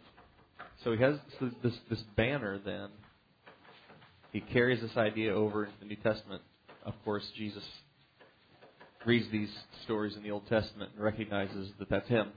So 0.84 0.92
he 0.92 1.02
has 1.02 1.16
this 1.60 1.74
this 1.90 2.02
banner. 2.16 2.60
Then 2.64 2.90
he 4.30 4.40
carries 4.40 4.80
this 4.80 4.96
idea 4.96 5.34
over 5.34 5.64
into 5.64 5.76
the 5.80 5.86
New 5.86 5.96
Testament. 5.96 6.42
Of 6.84 6.94
course, 7.04 7.28
Jesus 7.36 7.64
reads 9.04 9.28
these 9.32 9.50
stories 9.82 10.16
in 10.16 10.22
the 10.22 10.30
Old 10.30 10.46
Testament 10.46 10.92
and 10.94 11.02
recognizes 11.02 11.72
that 11.80 11.90
that's 11.90 12.08
him. 12.08 12.28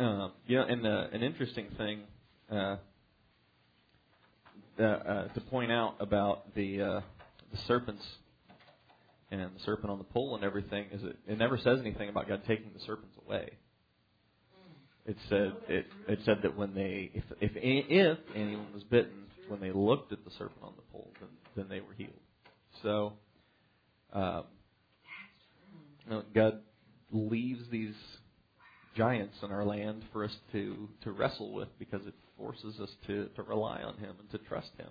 Uh, 0.00 0.30
you 0.46 0.58
and 0.58 0.86
uh, 0.86 1.08
an 1.12 1.22
interesting 1.22 1.66
thing 1.76 2.00
uh, 2.50 2.76
uh, 4.82 5.28
to 5.28 5.40
point 5.50 5.70
out 5.70 5.96
about 6.00 6.54
the 6.54 6.80
uh, 6.80 7.00
the 7.52 7.58
serpents 7.66 8.02
and 9.30 9.42
the 9.42 9.60
serpent 9.66 9.90
on 9.90 9.98
the 9.98 10.04
pole 10.04 10.36
and 10.36 10.42
everything 10.42 10.86
is 10.90 11.02
it, 11.02 11.16
it 11.28 11.36
never 11.36 11.58
says 11.58 11.80
anything 11.80 12.08
about 12.08 12.26
God 12.26 12.40
taking 12.48 12.72
the 12.72 12.80
serpents 12.86 13.14
away. 13.26 13.50
It 15.04 15.18
said 15.28 15.52
it 15.68 15.86
it 16.08 16.20
said 16.24 16.38
that 16.44 16.56
when 16.56 16.74
they 16.74 17.10
if 17.12 17.24
if 17.42 17.50
if 17.54 18.18
anyone 18.34 18.72
was 18.72 18.84
bitten 18.84 19.26
when 19.48 19.60
they 19.60 19.70
looked 19.70 20.14
at 20.14 20.24
the 20.24 20.30
serpent 20.30 20.62
on 20.62 20.72
the 20.76 20.92
pole 20.92 21.12
then 21.20 21.28
then 21.56 21.68
they 21.68 21.80
were 21.82 21.92
healed. 21.92 22.12
So 22.82 23.12
um, 24.14 24.44
you 26.06 26.10
know, 26.10 26.22
God 26.34 26.60
leaves 27.12 27.68
these 27.70 27.94
giants 28.96 29.36
in 29.42 29.50
our 29.50 29.64
land 29.64 30.04
for 30.12 30.24
us 30.24 30.34
to 30.52 30.88
to 31.02 31.12
wrestle 31.12 31.52
with 31.52 31.68
because 31.78 32.06
it 32.06 32.14
forces 32.36 32.78
us 32.80 32.90
to 33.06 33.28
to 33.36 33.42
rely 33.42 33.82
on 33.82 33.96
Him 33.98 34.14
and 34.18 34.30
to 34.30 34.38
trust 34.48 34.70
Him, 34.76 34.90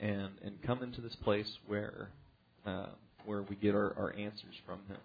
and 0.00 0.30
and 0.42 0.62
come 0.62 0.82
into 0.82 1.00
this 1.00 1.16
place 1.16 1.50
where 1.66 2.10
uh, 2.66 2.86
where 3.24 3.42
we 3.42 3.56
get 3.56 3.74
our, 3.74 3.94
our 3.98 4.14
answers 4.16 4.54
from 4.64 4.80
Him. 4.88 4.98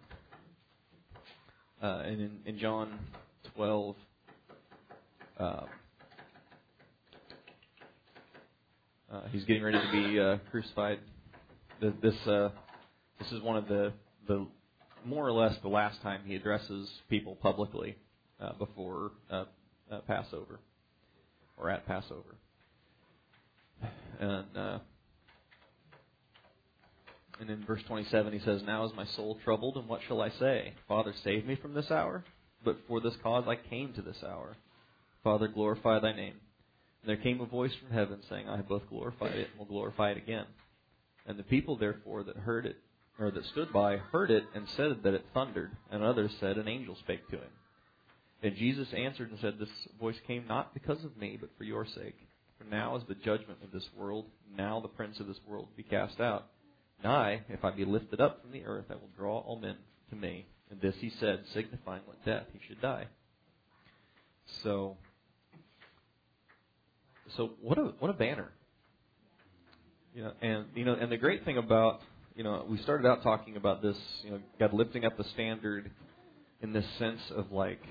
Uh, 1.82 2.04
and 2.06 2.22
in, 2.22 2.32
in 2.46 2.60
John 2.60 3.00
12, 3.56 3.96
um, 5.40 5.66
uh, 9.12 9.22
he's 9.32 9.44
getting 9.46 9.64
ready 9.64 9.80
to 9.80 9.92
be 9.92 10.20
uh, 10.20 10.38
crucified. 10.52 11.00
This 11.82 12.14
uh, 12.28 12.50
this 13.18 13.32
is 13.32 13.42
one 13.42 13.58
of 13.58 13.68
the 13.68 13.92
the 14.28 14.46
more 15.06 15.28
or 15.28 15.32
less 15.32 15.56
the 15.62 15.70
last 15.70 16.02
time 16.02 16.22
he 16.26 16.36
addresses 16.36 16.90
people 17.10 17.36
publicly 17.36 17.96
uh, 18.40 18.54
before 18.54 19.12
uh, 19.30 19.46
uh, 19.92 20.00
Passover 20.08 20.60
or 21.58 21.70
at 21.70 21.86
Passover. 21.86 22.36
And 24.20 24.46
uh, 24.56 24.80
and 27.40 27.50
in 27.50 27.66
verse 27.66 27.82
27 27.88 28.34
he 28.34 28.40
says, 28.40 28.62
"Now 28.66 28.86
is 28.86 28.92
my 28.96 29.06
soul 29.16 29.40
troubled, 29.44 29.78
and 29.78 29.88
what 29.88 30.02
shall 30.08 30.22
I 30.22 30.30
say? 30.30 30.74
Father, 30.88 31.14
save 31.24 31.46
me 31.46 31.56
from 31.56 31.74
this 31.74 31.90
hour. 31.90 32.24
But 32.64 32.78
for 32.88 33.02
this 33.02 33.16
cause 33.24 33.46
I 33.48 33.56
came 33.56 33.94
to 33.94 34.02
this 34.04 34.24
hour. 34.24 34.56
Father, 35.24 35.48
glorify 35.48 36.00
Thy 36.00 36.14
name." 36.14 36.36
And 37.02 37.10
there 37.10 37.18
came 37.18 37.42
a 37.42 37.46
voice 37.46 37.72
from 37.82 37.96
heaven 37.96 38.20
saying, 38.30 38.48
"I 38.48 38.58
have 38.58 38.70
both 38.70 38.88
glorified 38.90 39.36
it 39.36 39.50
and 39.50 39.60
will 39.60 39.66
glorify 39.66 40.12
it 40.12 40.18
again." 40.18 40.46
And 41.26 41.40
the 41.40 41.44
people 41.44 41.78
therefore 41.78 42.24
that 42.24 42.38
heard 42.38 42.66
it 42.66 42.78
or 43.20 43.32
that 43.32 43.46
stood 43.46 43.72
by 43.72 43.98
heard 43.98 44.32
it 44.32 44.44
and 44.56 44.68
said 44.70 45.04
that 45.04 45.14
it 45.14 45.26
thundered, 45.34 45.72
and 45.92 46.04
others 46.04 46.32
said 46.40 46.58
an 46.58 46.68
angel 46.68 46.96
spake 46.96 47.28
to 47.30 47.38
him. 47.38 47.52
And 48.44 48.56
Jesus 48.56 48.88
answered 48.94 49.30
and 49.30 49.40
said, 49.40 49.60
This 49.60 49.70
voice 50.00 50.16
came 50.26 50.48
not 50.48 50.74
because 50.74 51.04
of 51.04 51.16
me, 51.18 51.38
but 51.40 51.52
for 51.58 51.64
your 51.64 51.86
sake. 51.86 52.16
For 52.58 52.64
now 52.64 52.96
is 52.96 53.04
the 53.08 53.16
judgment 53.16 53.60
of 53.64 53.72
this 53.72 53.88
world. 53.96 54.26
Now 54.58 54.80
the 54.80 54.88
prince 54.88 55.20
of 55.20 55.28
this 55.28 55.40
world 55.48 55.68
be 55.76 55.84
cast 55.84 56.20
out. 56.20 56.48
And 57.04 57.12
I, 57.12 57.42
if 57.50 57.64
I 57.64 57.72
be 57.72 57.86
lifted 57.86 58.22
up 58.22 58.42
from 58.42 58.52
the 58.52 58.66
earth, 58.66 58.86
I 58.90 58.94
will 58.94 59.10
draw 59.16 59.40
all 59.40 59.60
men 59.60 59.76
to 60.10 60.16
me. 60.16 60.46
And 60.70 60.80
this 60.82 60.96
he 61.00 61.12
said, 61.20 61.42
signifying 61.54 62.02
what 62.06 62.24
death 62.26 62.46
he 62.54 62.60
should 62.68 62.82
die. 62.82 63.08
So, 64.64 64.98
so 67.36 67.52
what 67.62 67.78
a 67.78 67.94
what 68.00 68.10
a 68.10 68.14
banner. 68.14 68.52
Know, 70.16 70.34
and 70.42 70.66
you 70.76 70.84
know, 70.84 70.94
and 70.94 71.12
the 71.12 71.18
great 71.18 71.46
thing 71.46 71.58
about 71.58 72.02
you 72.36 72.44
know, 72.44 72.66
we 72.68 72.78
started 72.80 73.08
out 73.08 73.24
talking 73.24 73.58
about 73.58 73.82
this, 73.82 73.98
you 74.24 74.32
know, 74.32 74.40
God 74.60 74.74
lifting 74.74 75.06
up 75.06 75.18
the 75.18 75.24
standard 75.34 75.92
in 76.62 76.74
this 76.74 76.86
sense 77.00 77.20
of 77.36 77.52
like, 77.52 77.82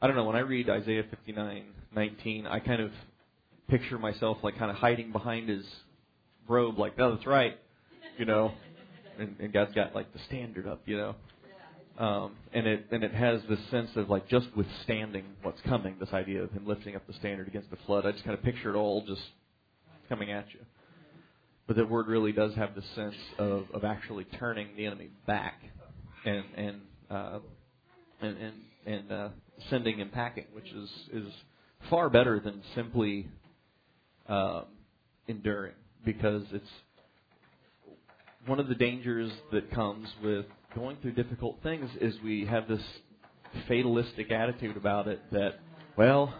I 0.00 0.06
don't 0.06 0.16
know, 0.16 0.24
when 0.24 0.36
I 0.36 0.40
read 0.40 0.68
Isaiah 0.70 1.04
59:19, 1.04 2.46
I 2.46 2.60
kind 2.60 2.82
of 2.82 2.90
picture 3.68 3.98
myself 3.98 4.38
like 4.42 4.58
kind 4.58 4.70
of 4.70 4.76
hiding 4.76 5.12
behind 5.12 5.48
his 5.48 5.64
robe, 6.48 6.78
like, 6.78 6.96
no, 6.96 7.14
that's 7.14 7.26
right, 7.26 7.58
you 8.18 8.24
know, 8.24 8.52
and, 9.18 9.36
and 9.40 9.52
God's 9.52 9.74
got 9.74 9.94
like 9.94 10.12
the 10.12 10.20
standard 10.26 10.66
up, 10.66 10.82
you 10.86 10.96
know. 10.96 11.14
Um, 11.98 12.32
and 12.52 12.66
it 12.66 12.86
and 12.90 13.02
it 13.02 13.14
has 13.14 13.40
this 13.48 13.58
sense 13.70 13.88
of 13.96 14.10
like 14.10 14.28
just 14.28 14.54
withstanding 14.54 15.24
what's 15.42 15.60
coming. 15.62 15.96
This 15.98 16.12
idea 16.12 16.42
of 16.42 16.50
him 16.50 16.66
lifting 16.66 16.94
up 16.94 17.06
the 17.06 17.14
standard 17.14 17.48
against 17.48 17.70
the 17.70 17.78
flood. 17.86 18.04
I 18.04 18.12
just 18.12 18.22
kind 18.22 18.36
of 18.36 18.44
picture 18.44 18.74
it 18.74 18.76
all 18.76 19.02
just 19.06 19.22
coming 20.08 20.30
at 20.30 20.44
you. 20.52 20.60
But 21.66 21.76
the 21.76 21.84
word 21.84 22.06
really 22.06 22.32
does 22.32 22.54
have 22.54 22.74
the 22.74 22.82
sense 22.94 23.16
of, 23.38 23.64
of 23.74 23.84
actually 23.84 24.24
turning 24.24 24.68
the 24.76 24.86
enemy 24.86 25.10
back 25.26 25.54
and 26.24 26.44
and 26.56 26.80
uh, 27.10 27.38
and 28.20 28.36
and, 28.38 28.54
and 28.86 29.12
uh, 29.12 29.28
sending 29.70 30.00
and 30.00 30.12
packing, 30.12 30.46
which 30.52 30.70
is 30.70 30.90
is 31.12 31.32
far 31.90 32.08
better 32.08 32.40
than 32.40 32.62
simply 32.74 33.28
uh, 34.28 34.62
enduring, 35.28 35.74
because 36.04 36.42
it's 36.52 36.70
one 38.46 38.60
of 38.60 38.68
the 38.68 38.74
dangers 38.74 39.32
that 39.52 39.70
comes 39.72 40.08
with 40.22 40.46
going 40.74 40.96
through 41.02 41.12
difficult 41.12 41.58
things 41.62 41.88
is 42.00 42.14
we 42.22 42.46
have 42.46 42.68
this 42.68 42.82
fatalistic 43.66 44.30
attitude 44.30 44.76
about 44.76 45.08
it 45.08 45.20
that 45.32 45.58
well 45.96 46.32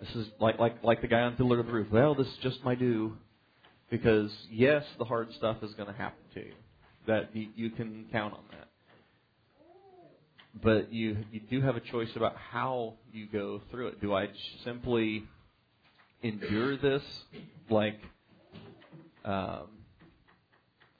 this 0.00 0.10
is 0.16 0.26
like 0.40 0.58
like 0.58 0.82
like 0.82 1.00
the 1.00 1.06
guy 1.06 1.20
on 1.20 1.32
the 1.32 1.38
Fiddler 1.38 1.60
of 1.60 1.66
the 1.66 1.72
Roof. 1.72 1.88
Well 1.90 2.14
this 2.14 2.26
is 2.26 2.36
just 2.42 2.62
my 2.64 2.74
due 2.74 3.16
because 3.92 4.32
yes, 4.50 4.84
the 4.96 5.04
hard 5.04 5.30
stuff 5.34 5.58
is 5.62 5.74
going 5.74 5.86
to 5.86 5.94
happen 5.94 6.24
to 6.32 6.40
you. 6.40 6.54
That 7.06 7.36
you, 7.36 7.68
can 7.68 8.06
count 8.10 8.32
on 8.32 8.44
that. 8.52 8.68
But 10.62 10.92
you 10.92 11.18
you 11.30 11.40
do 11.40 11.60
have 11.60 11.76
a 11.76 11.80
choice 11.80 12.08
about 12.16 12.36
how 12.36 12.94
you 13.12 13.26
go 13.30 13.60
through 13.70 13.88
it. 13.88 14.00
Do 14.00 14.14
I 14.14 14.28
simply 14.64 15.24
endure 16.22 16.76
this 16.76 17.02
like 17.68 18.00
um, 19.24 19.66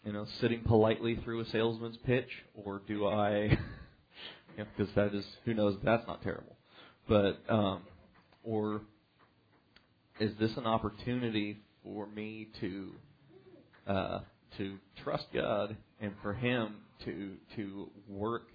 you 0.04 0.12
know 0.12 0.26
sitting 0.40 0.60
politely 0.60 1.16
through 1.24 1.40
a 1.40 1.46
salesman's 1.46 1.98
pitch, 1.98 2.30
or 2.54 2.82
do 2.86 3.06
I? 3.06 3.58
Because 4.54 4.94
that 4.96 5.14
is 5.14 5.24
who 5.46 5.54
knows 5.54 5.78
that's 5.82 6.06
not 6.06 6.22
terrible, 6.22 6.58
but 7.08 7.40
um, 7.48 7.80
or 8.44 8.82
is 10.20 10.32
this 10.38 10.54
an 10.58 10.66
opportunity 10.66 11.58
for 11.82 12.06
me 12.06 12.48
to 12.60 12.92
uh, 13.86 14.20
to 14.58 14.78
trust 15.02 15.26
God 15.34 15.76
and 16.00 16.12
for 16.22 16.34
Him 16.34 16.76
to 17.04 17.34
to 17.56 17.90
work 18.08 18.48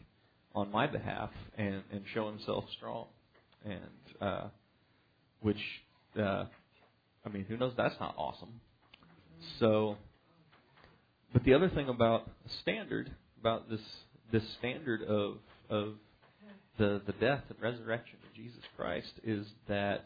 on 0.56 0.72
my 0.72 0.88
behalf 0.88 1.30
and 1.58 1.84
and 1.92 2.04
show 2.14 2.30
Himself 2.30 2.66
strong, 2.76 3.08
and 3.66 4.22
uh, 4.22 4.48
which 5.42 5.58
uh, 6.20 6.46
I 7.28 7.30
mean, 7.30 7.46
who 7.48 7.58
knows? 7.58 7.74
That's 7.76 8.00
not 8.00 8.16
awesome. 8.18 8.62
So, 9.60 9.98
but 11.34 11.44
the 11.44 11.54
other 11.54 11.70
thing 11.70 11.90
about 11.90 12.30
standard 12.62 13.12
about 13.40 13.70
this 13.70 13.82
this 14.32 14.44
standard 14.60 15.04
of 15.04 15.38
of 15.70 15.96
the 16.78 17.02
the 17.06 17.14
death 17.14 17.44
and 17.50 17.62
resurrection 17.62 18.18
of 18.28 18.36
Jesus 18.36 18.64
Christ 18.78 19.12
is 19.24 19.46
that 19.68 20.06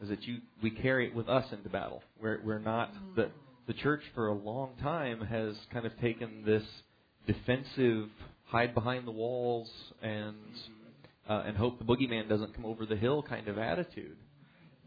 is 0.00 0.08
that 0.08 0.22
you 0.22 0.38
we 0.62 0.70
carry 0.70 1.06
it 1.06 1.14
with 1.14 1.28
us 1.28 1.44
into 1.52 1.68
battle. 1.68 2.02
We're 2.20 2.40
we're 2.44 2.58
not 2.58 2.92
mm. 2.92 3.16
the 3.16 3.30
the 3.66 3.74
church 3.74 4.02
for 4.14 4.28
a 4.28 4.34
long 4.34 4.70
time 4.82 5.20
has 5.20 5.54
kind 5.72 5.86
of 5.86 5.98
taken 6.00 6.42
this 6.44 6.64
defensive 7.26 8.08
hide 8.44 8.74
behind 8.74 9.06
the 9.06 9.12
walls 9.12 9.70
and 10.02 10.34
mm. 10.34 11.30
uh, 11.30 11.42
and 11.46 11.56
hope 11.56 11.78
the 11.78 11.84
boogeyman 11.84 12.28
doesn't 12.28 12.54
come 12.54 12.64
over 12.64 12.86
the 12.86 12.96
hill 12.96 13.22
kind 13.22 13.48
of 13.48 13.58
attitude. 13.58 14.16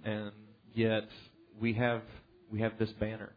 And 0.04 0.32
yet 0.74 1.08
we 1.62 1.74
have 1.74 2.02
we 2.52 2.62
have 2.62 2.74
this 2.80 2.90
banner 3.00 3.32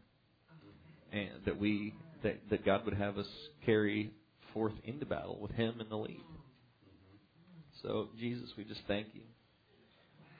and 1.11 1.45
that 1.45 1.59
we 1.59 1.93
that, 2.23 2.37
that 2.49 2.65
God 2.65 2.83
would 2.85 2.95
have 2.95 3.17
us 3.17 3.27
carry 3.65 4.11
forth 4.53 4.73
into 4.83 5.05
battle 5.05 5.37
with 5.39 5.51
him 5.51 5.79
in 5.79 5.87
the 5.87 5.95
lead. 5.95 6.17
Mm-hmm. 6.17 7.87
So 7.87 8.09
Jesus, 8.19 8.49
we 8.57 8.63
just 8.63 8.81
thank 8.87 9.07
you 9.13 9.21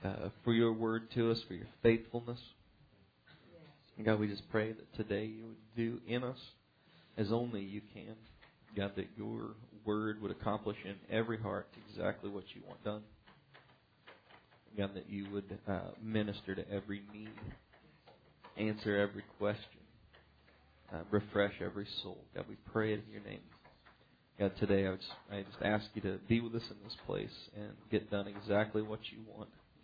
uh, 0.03 0.29
for 0.43 0.53
your 0.53 0.73
word 0.73 1.11
to 1.11 1.31
us, 1.31 1.41
for 1.47 1.53
your 1.53 1.67
faithfulness. 1.81 2.39
God, 4.03 4.19
we 4.19 4.27
just 4.27 4.47
pray 4.51 4.73
that 4.73 4.93
today 4.95 5.25
you 5.25 5.45
would 5.47 5.75
do 5.75 5.99
in 6.07 6.23
us 6.23 6.37
as 7.17 7.31
only 7.31 7.61
you 7.61 7.81
can. 7.93 8.15
God, 8.75 8.91
that 8.95 9.07
your 9.17 9.55
word 9.85 10.21
would 10.21 10.29
accomplish 10.29 10.77
in 10.85 10.95
every 11.09 11.39
heart 11.39 11.67
exactly 11.89 12.29
what 12.29 12.43
you 12.53 12.61
want 12.67 12.83
done. 12.83 13.01
God, 14.77 14.91
that 14.93 15.09
you 15.09 15.25
would 15.31 15.57
uh, 15.67 15.79
minister 16.03 16.53
to 16.53 16.71
every 16.71 17.01
need, 17.11 17.31
answer 18.55 18.97
every 18.97 19.23
question, 19.39 19.81
uh, 20.93 20.97
refresh 21.09 21.53
every 21.59 21.87
soul. 22.03 22.19
God, 22.35 22.45
we 22.47 22.55
pray 22.71 22.93
it 22.93 23.01
in 23.07 23.11
your 23.11 23.23
name. 23.23 23.41
God, 24.37 24.51
today 24.59 24.85
I 24.85 24.95
just, 24.95 25.07
I 25.31 25.41
just 25.41 25.63
ask 25.63 25.85
you 25.95 26.01
to 26.03 26.19
be 26.27 26.39
with 26.39 26.53
us 26.53 26.69
in 26.69 26.75
this 26.83 26.95
place 27.07 27.33
and 27.55 27.71
get 27.89 28.11
done 28.11 28.27
exactly 28.27 28.83
what 28.83 28.99
you 29.11 29.17
want. 29.35 29.49